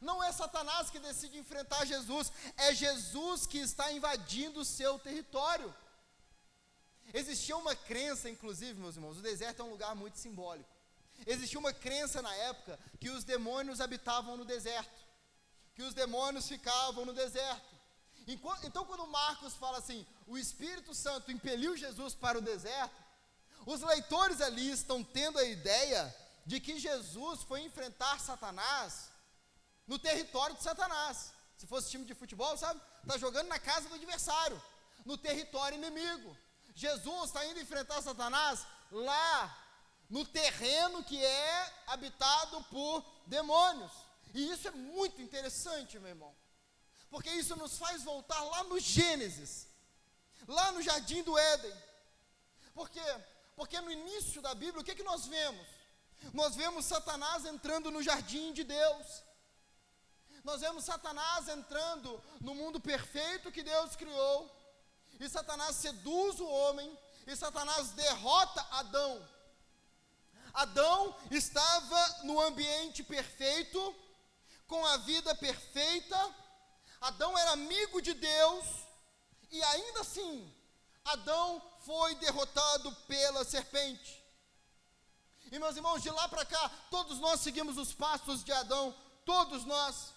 Não 0.00 0.22
é 0.22 0.32
Satanás 0.32 0.90
que 0.90 0.98
decide 0.98 1.38
enfrentar 1.38 1.84
Jesus, 1.84 2.32
é 2.56 2.74
Jesus 2.74 3.46
que 3.46 3.58
está 3.58 3.92
invadindo 3.92 4.60
o 4.60 4.64
seu 4.64 4.98
território. 4.98 5.72
Existia 7.12 7.56
uma 7.56 7.76
crença, 7.76 8.28
inclusive, 8.28 8.80
meus 8.80 8.96
irmãos, 8.96 9.18
o 9.18 9.22
deserto 9.22 9.60
é 9.60 9.64
um 9.64 9.70
lugar 9.70 9.94
muito 9.94 10.18
simbólico. 10.18 10.70
Existia 11.26 11.58
uma 11.58 11.72
crença 11.72 12.22
na 12.22 12.34
época 12.34 12.78
que 12.98 13.10
os 13.10 13.22
demônios 13.22 13.80
habitavam 13.80 14.36
no 14.36 14.44
deserto, 14.44 15.00
que 15.74 15.82
os 15.82 15.94
demônios 15.94 16.48
ficavam 16.48 17.04
no 17.04 17.12
deserto. 17.12 17.72
Então, 18.64 18.84
quando 18.86 19.06
Marcos 19.06 19.54
fala 19.54 19.78
assim, 19.78 20.06
o 20.26 20.38
Espírito 20.38 20.94
Santo 20.94 21.30
impeliu 21.30 21.76
Jesus 21.76 22.14
para 22.14 22.38
o 22.38 22.42
deserto, 22.42 23.02
os 23.66 23.80
leitores 23.80 24.40
ali 24.40 24.70
estão 24.70 25.04
tendo 25.04 25.38
a 25.38 25.44
ideia 25.44 26.14
de 26.46 26.60
que 26.60 26.78
Jesus 26.78 27.42
foi 27.42 27.60
enfrentar 27.60 28.18
Satanás 28.20 29.10
no 29.86 29.98
território 29.98 30.56
de 30.56 30.62
Satanás. 30.62 31.32
Se 31.56 31.66
fosse 31.66 31.90
time 31.90 32.04
de 32.04 32.14
futebol, 32.14 32.56
sabe? 32.56 32.80
Está 33.02 33.18
jogando 33.18 33.48
na 33.48 33.58
casa 33.58 33.88
do 33.88 33.94
adversário, 33.94 34.60
no 35.04 35.16
território 35.16 35.76
inimigo. 35.76 36.36
Jesus 36.74 37.24
está 37.26 37.44
indo 37.46 37.60
enfrentar 37.60 38.00
Satanás 38.02 38.66
lá 38.90 39.58
no 40.08 40.24
terreno 40.26 41.02
que 41.04 41.22
é 41.22 41.72
habitado 41.86 42.62
por 42.64 43.04
demônios. 43.26 43.92
E 44.34 44.50
isso 44.50 44.68
é 44.68 44.70
muito 44.70 45.20
interessante, 45.20 45.98
meu 45.98 46.10
irmão. 46.10 46.34
Porque 47.10 47.30
isso 47.30 47.54
nos 47.56 47.78
faz 47.78 48.02
voltar 48.02 48.42
lá 48.42 48.64
no 48.64 48.78
Gênesis, 48.78 49.66
lá 50.48 50.72
no 50.72 50.82
jardim 50.82 51.22
do 51.22 51.36
Éden. 51.36 51.74
Por 52.74 52.88
quê? 52.88 53.04
Porque 53.54 53.78
no 53.80 53.90
início 53.90 54.40
da 54.40 54.54
Bíblia, 54.54 54.80
o 54.80 54.84
que, 54.84 54.92
é 54.92 54.94
que 54.94 55.02
nós 55.02 55.26
vemos? 55.26 55.66
Nós 56.32 56.54
vemos 56.54 56.86
Satanás 56.86 57.44
entrando 57.44 57.90
no 57.90 58.02
jardim 58.02 58.52
de 58.52 58.64
Deus. 58.64 59.22
Nós 60.44 60.60
vemos 60.60 60.84
Satanás 60.84 61.48
entrando 61.48 62.22
no 62.40 62.54
mundo 62.54 62.80
perfeito 62.80 63.52
que 63.52 63.62
Deus 63.62 63.94
criou. 63.94 64.61
E 65.20 65.28
Satanás 65.28 65.76
seduz 65.76 66.40
o 66.40 66.46
homem. 66.46 66.98
E 67.26 67.36
Satanás 67.36 67.90
derrota 67.90 68.66
Adão. 68.72 69.28
Adão 70.52 71.16
estava 71.30 72.24
no 72.24 72.40
ambiente 72.40 73.02
perfeito, 73.02 73.94
com 74.66 74.84
a 74.86 74.98
vida 74.98 75.34
perfeita. 75.36 76.34
Adão 77.00 77.36
era 77.38 77.52
amigo 77.52 78.02
de 78.02 78.12
Deus. 78.14 78.66
E 79.50 79.62
ainda 79.62 80.00
assim, 80.00 80.54
Adão 81.04 81.62
foi 81.80 82.14
derrotado 82.16 82.92
pela 83.06 83.44
serpente. 83.44 84.22
E 85.50 85.58
meus 85.58 85.76
irmãos, 85.76 86.02
de 86.02 86.10
lá 86.10 86.28
para 86.28 86.46
cá, 86.46 86.70
todos 86.90 87.18
nós 87.18 87.40
seguimos 87.40 87.76
os 87.76 87.92
passos 87.92 88.42
de 88.42 88.52
Adão, 88.52 88.94
todos 89.24 89.64
nós. 89.64 90.14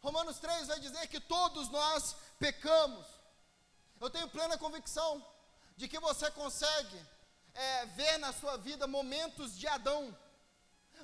Romanos 0.00 0.38
3 0.38 0.68
vai 0.68 0.80
dizer 0.80 1.06
que 1.08 1.20
todos 1.20 1.68
nós 1.68 2.16
pecamos. 2.38 3.06
Eu 4.00 4.10
tenho 4.10 4.28
plena 4.28 4.58
convicção 4.58 5.24
de 5.76 5.88
que 5.88 5.98
você 5.98 6.30
consegue 6.30 6.98
é, 7.54 7.86
ver 7.86 8.18
na 8.18 8.32
sua 8.32 8.56
vida 8.58 8.86
momentos 8.86 9.56
de 9.58 9.66
Adão. 9.66 10.16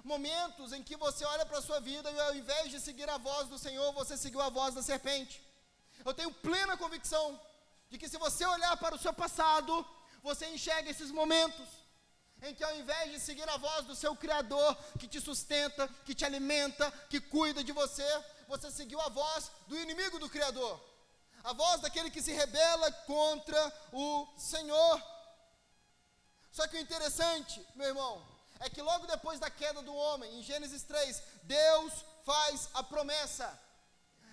Momentos 0.04 0.72
em 0.72 0.82
que 0.82 0.96
você 0.96 1.24
olha 1.24 1.46
para 1.46 1.58
a 1.58 1.62
sua 1.62 1.80
vida 1.80 2.10
e 2.10 2.20
ao 2.20 2.34
invés 2.34 2.70
de 2.70 2.80
seguir 2.80 3.08
a 3.08 3.18
voz 3.18 3.48
do 3.48 3.58
Senhor, 3.58 3.92
você 3.92 4.16
seguiu 4.16 4.40
a 4.40 4.50
voz 4.50 4.74
da 4.74 4.82
serpente. 4.82 5.42
Eu 6.04 6.12
tenho 6.12 6.32
plena 6.32 6.76
convicção 6.76 7.40
de 7.90 7.98
que 7.98 8.08
se 8.08 8.18
você 8.18 8.44
olhar 8.44 8.76
para 8.76 8.94
o 8.94 8.98
seu 8.98 9.12
passado, 9.12 9.86
você 10.22 10.46
enxerga 10.48 10.90
esses 10.90 11.10
momentos 11.10 11.66
em 12.42 12.54
que 12.54 12.64
ao 12.64 12.76
invés 12.76 13.12
de 13.12 13.20
seguir 13.20 13.48
a 13.48 13.56
voz 13.56 13.86
do 13.86 13.94
seu 13.94 14.16
Criador, 14.16 14.76
que 14.98 15.06
te 15.06 15.20
sustenta, 15.20 15.88
que 16.04 16.14
te 16.14 16.24
alimenta, 16.24 16.90
que 17.08 17.20
cuida 17.20 17.62
de 17.62 17.72
você, 17.72 18.06
você 18.48 18.70
seguiu 18.70 19.00
a 19.00 19.08
voz 19.08 19.50
do 19.68 19.78
inimigo 19.78 20.18
do 20.18 20.28
Criador, 20.28 20.80
a 21.44 21.52
voz 21.52 21.80
daquele 21.80 22.10
que 22.10 22.22
se 22.22 22.32
rebela 22.32 22.90
contra 22.92 23.72
o 23.92 24.28
Senhor. 24.36 25.02
Só 26.50 26.66
que 26.66 26.76
o 26.76 26.80
interessante, 26.80 27.66
meu 27.74 27.88
irmão, 27.88 28.24
é 28.60 28.70
que 28.70 28.82
logo 28.82 29.06
depois 29.06 29.40
da 29.40 29.50
queda 29.50 29.82
do 29.82 29.94
homem, 29.94 30.38
em 30.38 30.42
Gênesis 30.42 30.82
3, 30.84 31.22
Deus 31.44 32.04
faz 32.24 32.68
a 32.74 32.82
promessa. 32.82 33.60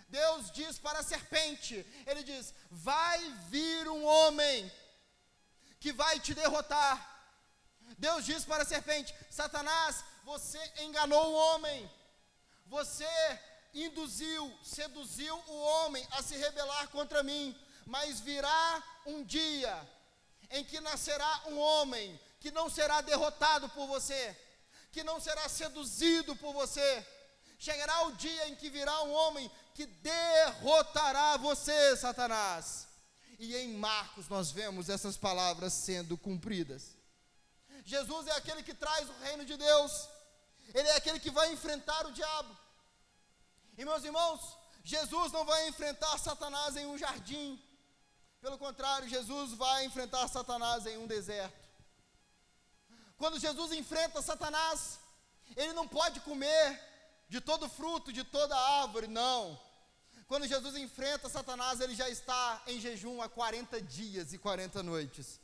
Deus 0.10 0.52
diz 0.52 0.78
para 0.78 1.00
a 1.00 1.04
serpente: 1.04 1.76
Ele 2.06 2.24
diz, 2.24 2.54
vai 2.70 3.20
vir 3.50 3.88
um 3.88 4.06
homem 4.06 4.72
que 5.80 5.92
vai 5.94 6.20
te 6.20 6.34
derrotar. 6.34 6.96
Deus 7.98 8.26
diz 8.26 8.46
para 8.46 8.64
a 8.64 8.66
serpente: 8.66 9.16
Satanás, 9.30 10.04
você 10.24 10.60
enganou 10.80 11.32
o 11.32 11.36
homem, 11.36 11.90
você 12.66 13.06
induziu, 13.74 14.52
seduziu 14.64 15.36
o 15.48 15.58
homem 15.62 16.06
a 16.12 16.22
se 16.22 16.36
rebelar 16.38 16.88
contra 16.90 17.24
mim, 17.24 17.56
mas 17.86 18.20
virá 18.20 18.84
um 19.06 19.24
dia 19.24 19.88
em 20.52 20.64
que 20.64 20.80
nascerá 20.80 21.44
um 21.48 21.58
homem 21.58 22.20
que 22.40 22.52
não 22.52 22.70
será 22.70 23.02
derrotado 23.02 23.70
por 23.70 23.88
você, 23.88 24.38
que 24.92 25.04
não 25.04 25.20
será 25.20 25.48
seduzido 25.48 26.36
por 26.36 26.54
você. 26.54 27.06
Chegará 27.60 28.08
o 28.08 28.14
dia 28.14 28.48
em 28.48 28.56
que 28.56 28.70
virá 28.70 29.04
um 29.04 29.12
homem 29.12 29.52
que 29.76 29.86
derrotará 29.86 31.38
você, 31.38 31.96
Satanás. 31.98 32.88
E 33.38 33.56
em 33.56 33.74
Marcos 33.74 34.28
nós 34.28 34.52
vemos 34.52 34.90
essas 34.90 35.18
palavras 35.18 35.74
sendo 35.74 36.18
cumpridas. 36.18 36.98
Jesus 37.86 38.28
é 38.28 38.32
aquele 38.32 38.64
que 38.64 38.74
traz 38.74 39.10
o 39.10 39.20
reino 39.24 39.46
de 39.46 39.56
Deus, 39.58 40.08
ele 40.74 40.88
é 40.88 40.96
aquele 40.96 41.20
que 41.20 41.32
vai 41.32 41.52
enfrentar 41.52 42.06
o 42.06 42.12
diabo. 42.12 42.56
E 43.80 43.86
meus 43.86 44.04
irmãos, 44.04 44.58
Jesus 44.84 45.32
não 45.32 45.46
vai 45.46 45.70
enfrentar 45.70 46.18
Satanás 46.18 46.76
em 46.76 46.86
um 46.86 46.98
jardim. 46.98 47.58
Pelo 48.42 48.58
contrário, 48.58 49.08
Jesus 49.08 49.54
vai 49.54 49.86
enfrentar 49.86 50.28
Satanás 50.28 50.86
em 50.86 50.98
um 50.98 51.08
deserto. 51.08 51.66
Quando 53.18 53.40
Jesus 53.40 53.72
enfrenta 53.72 54.22
Satanás, 54.22 55.00
ele 55.56 55.72
não 55.72 55.88
pode 55.88 56.20
comer 56.20 56.66
de 57.30 57.40
todo 57.40 57.70
fruto, 57.70 58.12
de 58.12 58.26
toda 58.26 58.54
árvore, 58.82 59.08
não. 59.08 59.58
Quando 60.28 60.46
Jesus 60.46 60.76
enfrenta 60.76 61.30
Satanás, 61.30 61.80
ele 61.80 61.96
já 61.96 62.10
está 62.10 62.62
em 62.68 62.82
jejum 62.82 63.22
há 63.22 63.30
40 63.30 63.82
dias 63.82 64.34
e 64.34 64.38
40 64.38 64.84
noites. 64.84 65.40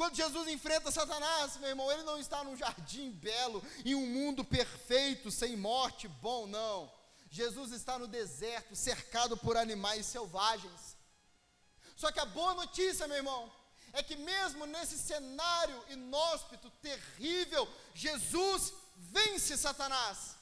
Quando 0.00 0.16
Jesus 0.16 0.48
enfrenta 0.48 0.90
Satanás, 0.90 1.58
meu 1.58 1.68
irmão, 1.68 1.92
ele 1.92 2.04
não 2.04 2.18
está 2.18 2.42
num 2.42 2.56
jardim 2.56 3.10
belo, 3.10 3.62
em 3.84 3.94
um 3.94 4.06
mundo 4.06 4.42
perfeito, 4.42 5.30
sem 5.30 5.58
morte, 5.58 6.08
bom, 6.08 6.46
não. 6.46 6.90
Jesus 7.30 7.70
está 7.70 7.98
no 7.98 8.08
deserto, 8.08 8.74
cercado 8.74 9.36
por 9.36 9.58
animais 9.58 10.06
selvagens. 10.06 10.96
Só 11.94 12.10
que 12.10 12.18
a 12.18 12.24
boa 12.24 12.54
notícia, 12.54 13.06
meu 13.06 13.18
irmão, 13.18 13.52
é 13.92 14.02
que 14.02 14.16
mesmo 14.16 14.64
nesse 14.64 14.96
cenário 14.96 15.84
inóspito, 15.90 16.70
terrível, 16.80 17.68
Jesus 17.92 18.72
vence 18.96 19.54
Satanás. 19.58 20.34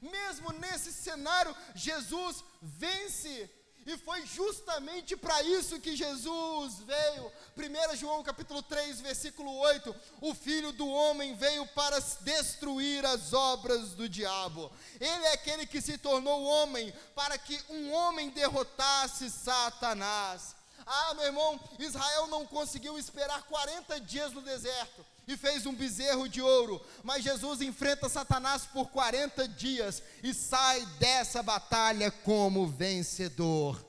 Mesmo 0.00 0.52
nesse 0.52 0.92
cenário, 0.92 1.52
Jesus 1.74 2.44
vence 2.62 3.50
e 3.88 3.96
foi 3.96 4.26
justamente 4.26 5.16
para 5.16 5.42
isso 5.44 5.80
que 5.80 5.96
Jesus 5.96 6.80
veio. 6.80 7.32
1 7.56 7.96
João 7.96 8.22
capítulo 8.22 8.62
3, 8.62 9.00
versículo 9.00 9.50
8: 9.60 9.96
O 10.20 10.34
filho 10.34 10.72
do 10.72 10.86
homem 10.86 11.34
veio 11.34 11.66
para 11.68 11.98
destruir 12.20 13.06
as 13.06 13.32
obras 13.32 13.94
do 13.94 14.06
diabo. 14.06 14.70
Ele 15.00 15.24
é 15.24 15.32
aquele 15.32 15.66
que 15.66 15.80
se 15.80 15.96
tornou 15.96 16.44
homem 16.44 16.92
para 17.14 17.38
que 17.38 17.58
um 17.70 17.90
homem 17.94 18.28
derrotasse 18.28 19.30
Satanás. 19.30 20.54
Ah, 20.90 21.12
meu 21.14 21.26
irmão, 21.26 21.60
Israel 21.78 22.26
não 22.28 22.46
conseguiu 22.46 22.98
esperar 22.98 23.42
40 23.42 24.00
dias 24.00 24.32
no 24.32 24.40
deserto 24.40 25.04
e 25.26 25.36
fez 25.36 25.66
um 25.66 25.74
bezerro 25.74 26.26
de 26.26 26.40
ouro. 26.40 26.80
Mas 27.04 27.22
Jesus 27.22 27.60
enfrenta 27.60 28.08
Satanás 28.08 28.64
por 28.64 28.88
40 28.88 29.46
dias 29.48 30.02
e 30.22 30.32
sai 30.32 30.84
dessa 30.98 31.42
batalha 31.42 32.10
como 32.10 32.66
vencedor. 32.66 33.84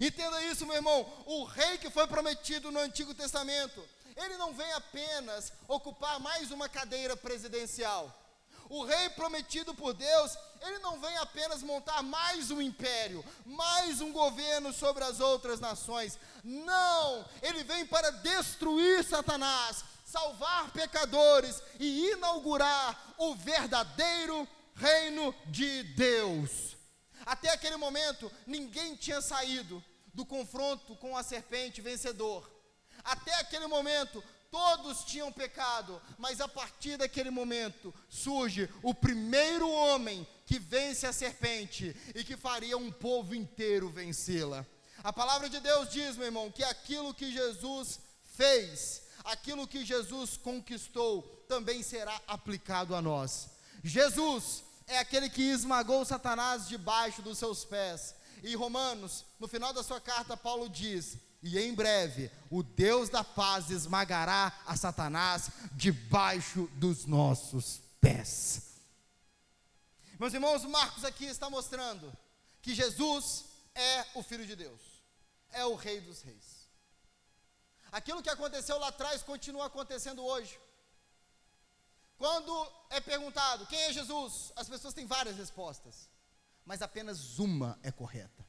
Entenda 0.00 0.42
isso, 0.44 0.64
meu 0.64 0.76
irmão. 0.76 1.06
O 1.26 1.44
rei 1.44 1.76
que 1.76 1.90
foi 1.90 2.06
prometido 2.06 2.72
no 2.72 2.80
Antigo 2.80 3.12
Testamento, 3.12 3.86
ele 4.16 4.38
não 4.38 4.54
vem 4.54 4.72
apenas 4.72 5.52
ocupar 5.68 6.18
mais 6.18 6.50
uma 6.50 6.70
cadeira 6.70 7.14
presidencial. 7.14 8.25
O 8.68 8.84
rei 8.84 9.08
prometido 9.10 9.74
por 9.74 9.92
Deus, 9.92 10.36
ele 10.60 10.78
não 10.80 11.00
vem 11.00 11.16
apenas 11.18 11.62
montar 11.62 12.02
mais 12.02 12.50
um 12.50 12.60
império, 12.60 13.24
mais 13.44 14.00
um 14.00 14.12
governo 14.12 14.72
sobre 14.72 15.04
as 15.04 15.20
outras 15.20 15.60
nações. 15.60 16.18
Não, 16.42 17.24
ele 17.42 17.62
vem 17.62 17.86
para 17.86 18.10
destruir 18.10 19.04
Satanás, 19.04 19.84
salvar 20.04 20.70
pecadores 20.72 21.62
e 21.78 22.10
inaugurar 22.12 23.14
o 23.18 23.34
verdadeiro 23.34 24.48
reino 24.74 25.34
de 25.46 25.82
Deus. 25.94 26.76
Até 27.24 27.50
aquele 27.50 27.76
momento, 27.76 28.30
ninguém 28.46 28.94
tinha 28.94 29.20
saído 29.20 29.82
do 30.12 30.24
confronto 30.24 30.96
com 30.96 31.16
a 31.16 31.22
serpente 31.22 31.80
vencedor. 31.80 32.50
Até 33.04 33.34
aquele 33.34 33.66
momento, 33.66 34.22
Todos 34.56 35.04
tinham 35.04 35.30
pecado, 35.30 36.00
mas 36.16 36.40
a 36.40 36.48
partir 36.48 36.96
daquele 36.96 37.28
momento 37.28 37.92
surge 38.08 38.70
o 38.82 38.94
primeiro 38.94 39.70
homem 39.70 40.26
que 40.46 40.58
vence 40.58 41.06
a 41.06 41.12
serpente 41.12 41.94
e 42.14 42.24
que 42.24 42.38
faria 42.38 42.74
um 42.78 42.90
povo 42.90 43.34
inteiro 43.34 43.90
vencê-la. 43.90 44.64
A 45.04 45.12
palavra 45.12 45.50
de 45.50 45.60
Deus 45.60 45.90
diz, 45.90 46.16
meu 46.16 46.24
irmão, 46.24 46.50
que 46.50 46.64
aquilo 46.64 47.12
que 47.12 47.30
Jesus 47.30 48.00
fez, 48.34 49.02
aquilo 49.24 49.68
que 49.68 49.84
Jesus 49.84 50.38
conquistou, 50.38 51.20
também 51.46 51.82
será 51.82 52.18
aplicado 52.26 52.94
a 52.94 53.02
nós. 53.02 53.50
Jesus 53.84 54.64
é 54.86 54.96
aquele 54.98 55.28
que 55.28 55.42
esmagou 55.42 56.02
Satanás 56.06 56.66
debaixo 56.66 57.20
dos 57.20 57.36
seus 57.36 57.62
pés. 57.62 58.14
E 58.42 58.56
Romanos, 58.56 59.26
no 59.38 59.48
final 59.48 59.74
da 59.74 59.82
sua 59.82 60.00
carta, 60.00 60.34
Paulo 60.34 60.66
diz: 60.66 61.18
E 61.46 61.60
em 61.60 61.72
breve 61.72 62.28
o 62.50 62.60
Deus 62.60 63.08
da 63.08 63.22
paz 63.22 63.70
esmagará 63.70 64.52
a 64.66 64.76
Satanás 64.76 65.48
debaixo 65.74 66.68
dos 66.74 67.06
nossos 67.06 67.80
pés. 68.00 68.80
Meus 70.18 70.34
irmãos, 70.34 70.64
Marcos 70.64 71.04
aqui 71.04 71.24
está 71.24 71.48
mostrando 71.48 72.12
que 72.60 72.74
Jesus 72.74 73.44
é 73.76 74.04
o 74.14 74.24
Filho 74.24 74.44
de 74.44 74.56
Deus, 74.56 74.80
é 75.50 75.64
o 75.64 75.76
Rei 75.76 76.00
dos 76.00 76.20
Reis. 76.22 76.68
Aquilo 77.92 78.24
que 78.24 78.30
aconteceu 78.30 78.76
lá 78.78 78.88
atrás 78.88 79.22
continua 79.22 79.66
acontecendo 79.66 80.24
hoje. 80.24 80.58
Quando 82.18 82.72
é 82.90 83.00
perguntado 83.00 83.66
quem 83.66 83.82
é 83.82 83.92
Jesus, 83.92 84.52
as 84.56 84.68
pessoas 84.68 84.94
têm 84.94 85.06
várias 85.06 85.36
respostas, 85.36 86.08
mas 86.64 86.82
apenas 86.82 87.38
uma 87.38 87.78
é 87.84 87.92
correta. 87.92 88.44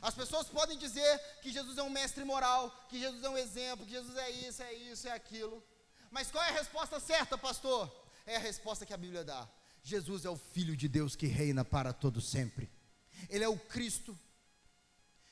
As 0.00 0.14
pessoas 0.14 0.48
podem 0.48 0.78
dizer 0.78 1.18
que 1.42 1.52
Jesus 1.52 1.76
é 1.78 1.82
um 1.82 1.90
mestre 1.90 2.24
moral, 2.24 2.70
que 2.88 2.98
Jesus 2.98 3.22
é 3.22 3.28
um 3.28 3.38
exemplo, 3.38 3.84
que 3.84 3.92
Jesus 3.92 4.16
é 4.16 4.30
isso, 4.30 4.62
é 4.62 4.72
isso, 4.74 5.08
é 5.08 5.12
aquilo. 5.12 5.62
Mas 6.10 6.30
qual 6.30 6.42
é 6.44 6.48
a 6.48 6.52
resposta 6.52 7.00
certa, 7.00 7.36
pastor? 7.36 7.90
É 8.26 8.36
a 8.36 8.40
resposta 8.40 8.86
que 8.86 8.94
a 8.94 8.96
Bíblia 8.96 9.24
dá. 9.24 9.48
Jesus 9.82 10.24
é 10.24 10.30
o 10.30 10.36
Filho 10.36 10.76
de 10.76 10.88
Deus 10.88 11.16
que 11.16 11.26
reina 11.26 11.64
para 11.64 11.92
todo 11.92 12.20
sempre. 12.20 12.70
Ele 13.28 13.44
é 13.44 13.48
o 13.48 13.58
Cristo. 13.58 14.18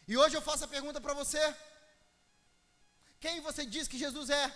E 0.08 0.16
hoje 0.16 0.36
eu 0.36 0.42
faço 0.42 0.64
a 0.64 0.68
pergunta 0.68 1.00
para 1.00 1.14
você: 1.14 1.40
quem 3.20 3.40
você 3.40 3.64
diz 3.64 3.86
que 3.86 3.98
Jesus 3.98 4.30
é? 4.30 4.52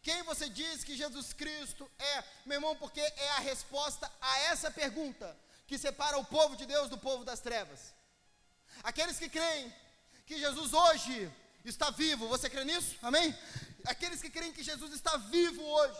Quem 0.00 0.22
você 0.22 0.48
diz 0.48 0.84
que 0.84 0.96
Jesus 0.96 1.32
Cristo 1.32 1.90
é? 1.98 2.24
Meu 2.46 2.56
irmão, 2.56 2.76
porque 2.76 3.00
é 3.00 3.30
a 3.30 3.40
resposta 3.40 4.10
a 4.20 4.38
essa 4.50 4.70
pergunta 4.70 5.36
que 5.66 5.78
separa 5.78 6.18
o 6.18 6.24
povo 6.24 6.56
de 6.56 6.66
Deus 6.66 6.90
do 6.90 6.98
povo 6.98 7.24
das 7.24 7.40
trevas. 7.40 7.94
Aqueles 8.84 9.18
que 9.18 9.30
creem 9.30 9.74
que 10.26 10.38
Jesus 10.38 10.74
hoje 10.74 11.32
está 11.64 11.90
vivo, 11.90 12.28
você 12.28 12.50
crê 12.50 12.64
nisso? 12.64 12.96
Amém? 13.00 13.34
Aqueles 13.86 14.20
que 14.20 14.28
creem 14.28 14.52
que 14.52 14.62
Jesus 14.62 14.92
está 14.92 15.16
vivo 15.16 15.62
hoje, 15.62 15.98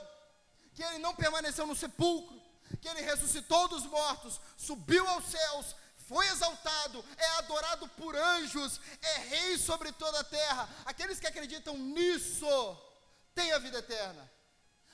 que 0.74 0.82
ele 0.82 0.99
não 0.99 1.14
permaneceu 1.14 1.66
no 1.66 1.74
sepulcro, 1.74 2.39
que 2.82 2.87
ele 2.87 3.01
ressuscitou 3.01 3.68
dos 3.68 3.87
mortos, 3.87 4.39
subiu 4.59 5.09
aos 5.09 5.24
céus, 5.24 5.74
foi 6.07 6.26
exaltado, 6.28 7.03
é 7.16 7.26
adorado 7.39 7.89
por 7.89 8.14
anjos, 8.14 8.78
é 9.01 9.18
rei 9.18 9.57
sobre 9.57 9.91
toda 9.93 10.20
a 10.20 10.24
terra. 10.24 10.68
Aqueles 10.85 11.18
que 11.18 11.26
acreditam 11.26 11.78
nisso 11.78 12.47
têm 13.35 13.51
a 13.53 13.59
vida 13.59 13.78
eterna. 13.78 14.30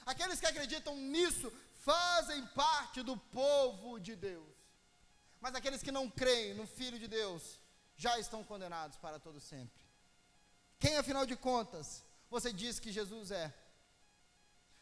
Aqueles 0.07 0.39
que 0.39 0.47
acreditam 0.47 0.97
nisso 0.97 1.53
fazem 1.85 2.47
parte 2.49 3.03
do 3.03 3.17
povo 3.17 3.99
de 3.99 4.15
Deus. 4.15 4.47
Mas 5.41 5.57
aqueles 5.57 5.83
que 5.83 5.91
não 5.91 6.09
creem 6.09 6.55
no 6.55 6.69
Filho 6.69 6.97
de 6.99 7.09
Deus 7.09 7.60
já 8.01 8.19
estão 8.19 8.43
condenados 8.43 8.97
para 8.97 9.21
todo 9.21 9.39
sempre. 9.39 9.85
Quem, 10.79 10.97
afinal 10.97 11.27
de 11.27 11.37
contas, 11.37 12.03
você 12.31 12.51
diz 12.51 12.81
que 12.81 12.91
Jesus 12.91 13.31
é? 13.31 13.53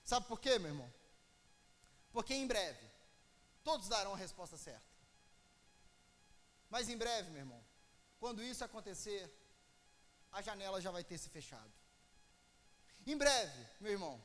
Sabe 0.05 0.27
por 0.27 0.39
quê, 0.39 0.57
meu 0.57 0.71
irmão? 0.71 0.91
Porque 2.13 2.33
em 2.33 2.47
breve, 2.47 2.87
todos 3.65 3.89
darão 3.89 4.15
a 4.15 4.17
resposta 4.17 4.57
certa. 4.57 4.87
Mas 6.71 6.89
em 6.89 6.97
breve, 6.97 7.29
meu 7.31 7.41
irmão, 7.41 7.61
quando 8.21 8.41
isso 8.41 8.65
acontecer, 8.65 9.23
a 10.31 10.41
janela 10.41 10.81
já 10.81 10.93
vai 10.93 11.03
ter 11.03 11.19
se 11.19 11.29
fechado. 11.29 11.73
Em 13.05 13.17
breve, 13.17 13.67
meu 13.81 13.91
irmão, 13.91 14.25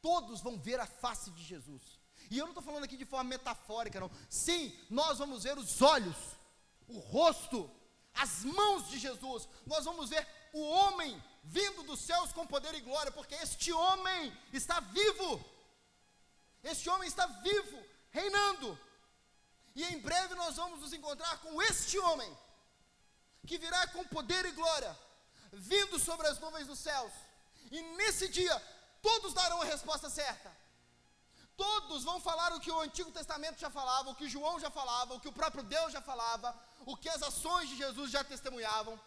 todos 0.00 0.40
vão 0.40 0.58
ver 0.58 0.80
a 0.80 0.86
face 0.86 1.30
de 1.30 1.44
Jesus. 1.44 2.00
E 2.28 2.36
eu 2.36 2.46
não 2.46 2.52
estou 2.52 2.64
falando 2.64 2.82
aqui 2.82 2.96
de 2.96 3.06
forma 3.06 3.30
metafórica, 3.30 4.00
não. 4.00 4.10
Sim, 4.28 4.76
nós 4.90 5.18
vamos 5.18 5.44
ver 5.44 5.56
os 5.56 5.80
olhos, 5.80 6.16
o 6.88 6.98
rosto, 6.98 7.70
as 8.14 8.44
mãos 8.44 8.88
de 8.88 8.98
Jesus. 8.98 9.48
Nós 9.66 9.84
vamos 9.84 10.10
ver 10.10 10.26
o 10.52 10.60
homem 10.60 11.22
vindo 11.42 11.82
dos 11.82 12.00
céus 12.00 12.32
com 12.32 12.46
poder 12.46 12.74
e 12.74 12.80
glória, 12.80 13.10
porque 13.10 13.34
este 13.36 13.72
homem 13.72 14.36
está 14.52 14.80
vivo. 14.80 15.44
Este 16.62 16.88
homem 16.88 17.08
está 17.08 17.26
vivo, 17.26 17.84
reinando. 18.10 18.78
E 19.74 19.84
em 19.84 19.98
breve 19.98 20.34
nós 20.34 20.56
vamos 20.56 20.80
nos 20.80 20.92
encontrar 20.92 21.38
com 21.38 21.60
este 21.62 21.98
homem, 21.98 22.38
que 23.46 23.58
virá 23.58 23.86
com 23.88 24.04
poder 24.04 24.44
e 24.44 24.52
glória, 24.52 24.96
vindo 25.52 25.98
sobre 25.98 26.26
as 26.28 26.38
nuvens 26.38 26.66
dos 26.66 26.78
céus. 26.78 27.12
E 27.70 27.80
nesse 27.96 28.28
dia, 28.28 28.56
todos 29.00 29.32
darão 29.32 29.62
a 29.62 29.64
resposta 29.64 30.10
certa. 30.10 30.54
Todos 31.56 32.04
vão 32.04 32.20
falar 32.20 32.52
o 32.52 32.60
que 32.60 32.70
o 32.70 32.80
Antigo 32.80 33.10
Testamento 33.10 33.58
já 33.58 33.70
falava, 33.70 34.10
o 34.10 34.14
que 34.14 34.28
João 34.28 34.60
já 34.60 34.70
falava, 34.70 35.14
o 35.14 35.20
que 35.20 35.28
o 35.28 35.32
próprio 35.32 35.62
Deus 35.62 35.92
já 35.92 36.00
falava, 36.00 36.54
o 36.86 36.96
que 36.96 37.08
as 37.08 37.22
ações 37.22 37.68
de 37.68 37.76
Jesus 37.76 38.10
já 38.10 38.22
testemunhavam. 38.24 39.00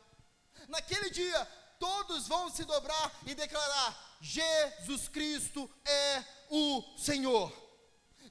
Naquele 0.67 1.09
dia, 1.09 1.45
todos 1.79 2.27
vão 2.27 2.49
se 2.49 2.63
dobrar 2.63 3.11
e 3.25 3.35
declarar: 3.35 4.17
Jesus 4.21 5.07
Cristo 5.07 5.69
é 5.85 6.23
o 6.49 6.97
Senhor. 6.97 7.53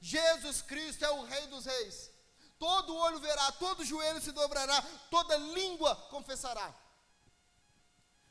Jesus 0.01 0.61
Cristo 0.61 1.03
é 1.03 1.09
o 1.09 1.23
Rei 1.23 1.47
dos 1.47 1.65
Reis 1.65 2.15
todo 2.57 2.95
olho 2.95 3.19
verá, 3.19 3.51
todo 3.53 3.85
joelho 3.85 4.21
se 4.21 4.31
dobrará, 4.31 4.81
toda 5.09 5.37
língua 5.37 5.95
confessará. 6.09 6.73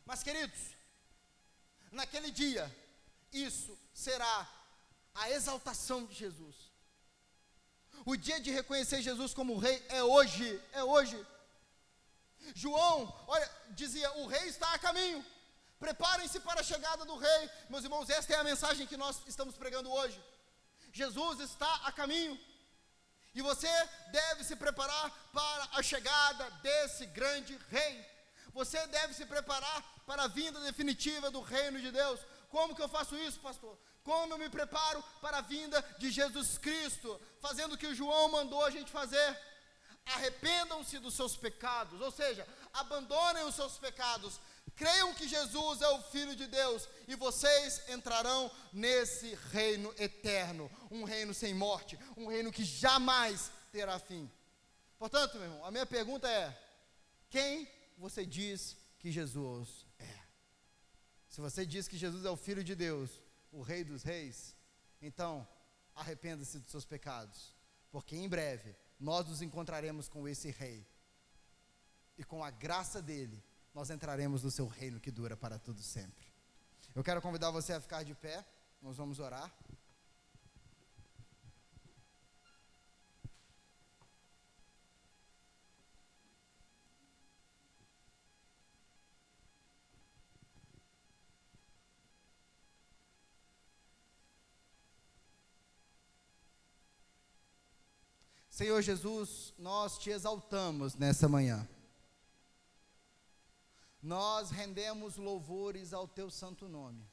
Mas, 0.04 0.22
queridos, 0.22 0.58
naquele 1.90 2.30
dia, 2.30 2.64
isso 3.32 3.78
será 3.92 4.48
a 5.14 5.30
exaltação 5.30 6.04
de 6.04 6.14
Jesus. 6.14 6.63
O 8.04 8.16
dia 8.16 8.38
de 8.40 8.50
reconhecer 8.50 9.00
Jesus 9.00 9.32
como 9.32 9.56
rei 9.56 9.84
é 9.88 10.02
hoje, 10.02 10.60
é 10.72 10.84
hoje. 10.84 11.18
João, 12.54 12.96
olha, 13.26 13.50
dizia: 13.70 14.10
o 14.18 14.26
rei 14.26 14.46
está 14.48 14.72
a 14.74 14.78
caminho. 14.78 15.24
Preparem-se 15.78 16.40
para 16.40 16.60
a 16.60 16.64
chegada 16.64 17.04
do 17.04 17.16
rei. 17.16 17.50
Meus 17.68 17.84
irmãos, 17.84 18.10
esta 18.10 18.32
é 18.34 18.36
a 18.36 18.44
mensagem 18.44 18.86
que 18.86 18.96
nós 18.96 19.20
estamos 19.26 19.56
pregando 19.56 19.90
hoje. 19.90 20.22
Jesus 20.92 21.40
está 21.40 21.72
a 21.84 21.92
caminho. 21.92 22.38
E 23.34 23.42
você 23.42 23.72
deve 24.12 24.44
se 24.44 24.54
preparar 24.54 25.10
para 25.32 25.78
a 25.78 25.82
chegada 25.82 26.50
desse 26.62 27.06
grande 27.06 27.58
rei. 27.68 28.06
Você 28.52 28.86
deve 28.86 29.12
se 29.12 29.26
preparar 29.26 29.82
para 30.06 30.24
a 30.24 30.28
vinda 30.28 30.60
definitiva 30.60 31.30
do 31.30 31.40
reino 31.40 31.80
de 31.80 31.90
Deus. 31.90 32.20
Como 32.48 32.74
que 32.74 32.82
eu 32.82 32.88
faço 32.88 33.16
isso, 33.16 33.40
pastor? 33.40 33.76
Como 34.04 34.34
eu 34.34 34.38
me 34.38 34.48
preparo 34.48 35.02
para 35.20 35.38
a 35.38 35.40
vinda 35.40 35.82
de 35.98 36.10
Jesus 36.10 36.58
Cristo? 36.58 37.20
Fazendo 37.40 37.72
o 37.72 37.78
que 37.78 37.94
João 37.94 38.28
mandou 38.28 38.64
a 38.64 38.70
gente 38.70 38.92
fazer. 38.92 39.40
Arrependam-se 40.06 40.98
dos 40.98 41.14
seus 41.14 41.34
pecados, 41.34 42.00
ou 42.00 42.10
seja, 42.10 42.46
abandonem 42.74 43.44
os 43.44 43.54
seus 43.54 43.78
pecados, 43.78 44.38
Creiam 44.76 45.14
que 45.14 45.28
Jesus 45.28 45.82
é 45.82 45.88
o 45.88 46.02
Filho 46.02 46.34
de 46.34 46.48
Deus 46.48 46.88
e 47.06 47.14
vocês 47.14 47.88
entrarão 47.88 48.50
nesse 48.72 49.34
reino 49.52 49.94
eterno, 49.96 50.68
um 50.90 51.04
reino 51.04 51.32
sem 51.32 51.54
morte, 51.54 51.98
um 52.16 52.26
reino 52.26 52.50
que 52.50 52.64
jamais 52.64 53.52
terá 53.70 54.00
fim. 54.00 54.28
Portanto, 54.98 55.34
meu 55.34 55.44
irmão, 55.44 55.64
a 55.64 55.70
minha 55.70 55.86
pergunta 55.86 56.28
é: 56.28 56.58
quem 57.30 57.68
você 57.96 58.26
diz 58.26 58.76
que 58.98 59.12
Jesus 59.12 59.86
é? 59.98 60.18
Se 61.28 61.40
você 61.40 61.64
diz 61.64 61.86
que 61.86 61.96
Jesus 61.96 62.24
é 62.24 62.30
o 62.30 62.36
Filho 62.36 62.64
de 62.64 62.74
Deus, 62.74 63.10
o 63.54 63.62
Rei 63.62 63.84
dos 63.84 64.02
Reis, 64.02 64.56
então 65.00 65.46
arrependa-se 65.94 66.58
dos 66.58 66.70
seus 66.70 66.84
pecados, 66.84 67.54
porque 67.90 68.16
em 68.16 68.28
breve 68.28 68.74
nós 68.98 69.26
nos 69.28 69.40
encontraremos 69.40 70.08
com 70.08 70.26
esse 70.26 70.50
Rei 70.50 70.86
e 72.18 72.24
com 72.24 72.42
a 72.42 72.50
graça 72.50 73.00
dele 73.00 73.42
nós 73.72 73.90
entraremos 73.90 74.42
no 74.42 74.50
seu 74.50 74.66
reino 74.66 75.00
que 75.00 75.10
dura 75.10 75.36
para 75.36 75.58
tudo 75.58 75.82
sempre. 75.82 76.26
Eu 76.94 77.02
quero 77.02 77.22
convidar 77.22 77.50
você 77.50 77.72
a 77.72 77.80
ficar 77.80 78.02
de 78.02 78.14
pé, 78.14 78.44
nós 78.82 78.96
vamos 78.96 79.18
orar. 79.18 79.52
Senhor 98.54 98.80
Jesus, 98.82 99.52
nós 99.58 99.98
te 99.98 100.10
exaltamos 100.10 100.94
nessa 100.94 101.28
manhã. 101.28 101.68
nós 104.00 104.50
rendemos 104.50 105.16
louvores 105.16 105.92
ao 105.92 106.06
teu 106.06 106.30
santo 106.30 106.68
nome. 106.68 107.04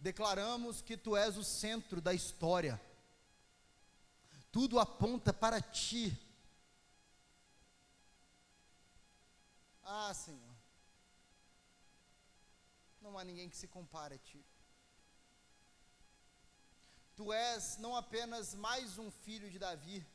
Declaramos 0.00 0.82
que 0.82 0.96
tu 0.96 1.16
és 1.16 1.36
o 1.36 1.44
centro 1.44 2.00
da 2.00 2.12
história. 2.12 2.80
Tudo 4.50 4.80
aponta 4.80 5.32
para 5.32 5.60
ti. 5.60 6.18
Ah, 9.84 10.12
Senhor. 10.12 10.56
Não 13.00 13.16
há 13.16 13.22
ninguém 13.22 13.48
que 13.48 13.56
se 13.56 13.68
compare 13.68 14.16
a 14.16 14.18
ti. 14.18 14.44
Tu 17.16 17.32
és 17.32 17.78
não 17.78 17.96
apenas 17.96 18.54
mais 18.54 18.98
um 18.98 19.10
filho 19.10 19.50
de 19.50 19.58
Davi, 19.58 20.06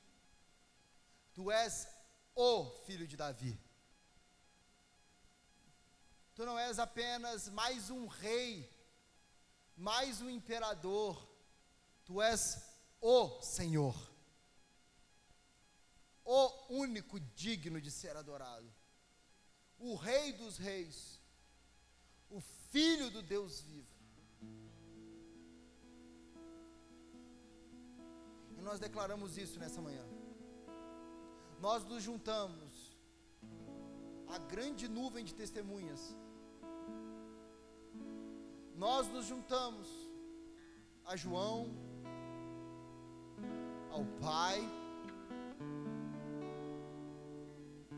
tu 1.34 1.52
és 1.52 1.88
o 2.36 2.70
filho 2.86 3.08
de 3.08 3.18
Davi. 3.18 3.60
Tu 6.36 6.46
não 6.46 6.60
és 6.60 6.78
apenas 6.78 7.50
mais 7.50 7.90
um 7.90 8.06
rei, 8.06 8.70
mais 9.76 10.22
um 10.22 10.30
imperador, 10.30 11.28
tu 12.06 12.22
és 12.22 12.62
o 13.02 13.42
Senhor, 13.42 13.96
o 16.24 16.76
único 16.76 17.20
digno 17.20 17.82
de 17.82 17.90
ser 17.90 18.16
adorado, 18.16 18.72
o 19.80 19.96
Rei 19.96 20.34
dos 20.34 20.58
Reis, 20.58 21.20
o 22.30 22.40
Filho 22.70 23.10
do 23.10 23.24
Deus 23.24 23.62
vivo. 23.62 23.92
E 28.62 28.64
nós 28.64 28.80
declaramos 28.80 29.40
isso 29.40 29.60
nessa 29.60 29.82
manhã. 29.82 30.06
Nós 31.60 31.84
nos 31.84 32.04
juntamos 32.04 32.96
à 34.28 34.38
grande 34.38 34.88
nuvem 34.88 35.26
de 35.26 35.34
testemunhas. 35.34 36.16
Nós 38.76 39.08
nos 39.08 39.26
juntamos 39.26 39.88
a 41.04 41.16
João, 41.16 41.72
ao 43.90 44.06
Pai, 44.22 44.62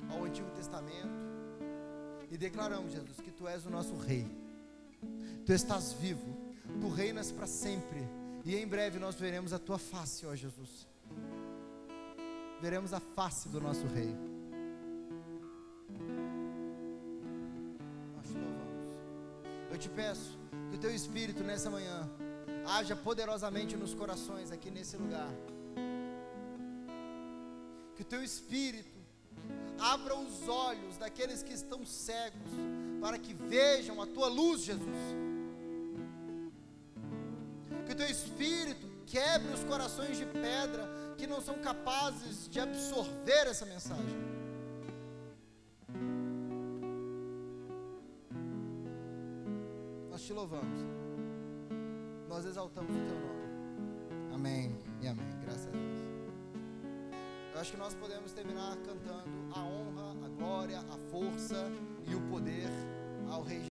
ao 0.10 0.24
Antigo 0.24 0.50
Testamento 0.52 1.20
e 2.32 2.38
declaramos, 2.38 2.94
Jesus, 2.94 3.20
que 3.20 3.34
Tu 3.34 3.46
és 3.50 3.66
o 3.66 3.70
nosso 3.70 3.98
Rei. 3.98 4.26
Tu 5.46 5.52
estás 5.52 5.92
vivo, 5.92 6.56
Tu 6.80 6.88
reinas 6.88 7.34
para 7.34 7.48
sempre 7.48 8.23
e 8.46 8.56
em 8.56 8.68
breve 8.68 9.00
nós 9.00 9.16
veremos 9.16 9.54
a 9.54 9.60
tua 9.60 9.78
face, 9.78 10.26
ó 10.26 10.36
Jesus. 10.36 10.86
Veremos 12.62 12.94
a 12.94 13.00
face 13.00 13.48
do 13.48 13.62
nosso 13.62 13.86
Rei. 13.88 14.14
Eu 19.72 19.78
te 19.78 19.90
peço 19.90 20.38
que 20.70 20.76
o 20.76 20.80
teu 20.80 20.94
Espírito 20.94 21.42
nessa 21.44 21.70
manhã 21.70 22.10
haja 22.66 22.96
poderosamente 22.96 23.78
nos 23.78 23.94
corações 23.94 24.52
aqui 24.52 24.70
nesse 24.70 24.98
lugar. 24.98 25.34
Que 27.96 28.02
o 28.02 28.06
teu 28.06 28.22
Espírito 28.22 29.00
abra 29.80 30.16
os 30.18 30.48
olhos 30.48 30.98
daqueles 30.98 31.42
que 31.42 31.54
estão 31.54 31.86
cegos, 31.86 32.52
para 33.02 33.18
que 33.18 33.34
vejam 33.34 34.02
a 34.02 34.06
tua 34.06 34.28
luz, 34.28 34.62
Jesus 34.62 35.23
quebre 39.34 39.52
os 39.52 39.64
corações 39.64 40.16
de 40.16 40.26
pedra 40.28 40.88
que 41.18 41.26
não 41.26 41.42
são 41.42 41.56
capazes 41.58 42.48
de 42.48 42.60
absorver 42.60 43.48
essa 43.48 43.66
mensagem. 43.66 44.16
Nós 50.12 50.22
te 50.22 50.34
louvamos, 50.34 50.80
nós 52.30 52.46
exaltamos 52.46 52.96
o 52.96 53.00
teu 53.00 53.20
nome. 53.20 54.36
Amém 54.36 54.78
e 55.02 55.08
amém. 55.08 55.26
Graças 55.42 55.66
a 55.68 55.72
Deus. 55.72 56.02
Eu 57.56 57.60
acho 57.60 57.72
que 57.72 57.78
nós 57.78 57.96
podemos 57.96 58.32
terminar 58.34 58.78
cantando 58.78 59.32
a 59.56 59.62
honra, 59.62 60.12
a 60.26 60.30
glória, 60.30 60.78
a 60.78 60.98
força 61.10 61.72
e 62.06 62.14
o 62.14 62.22
poder 62.30 62.70
ao 63.32 63.42
Rei 63.42 63.62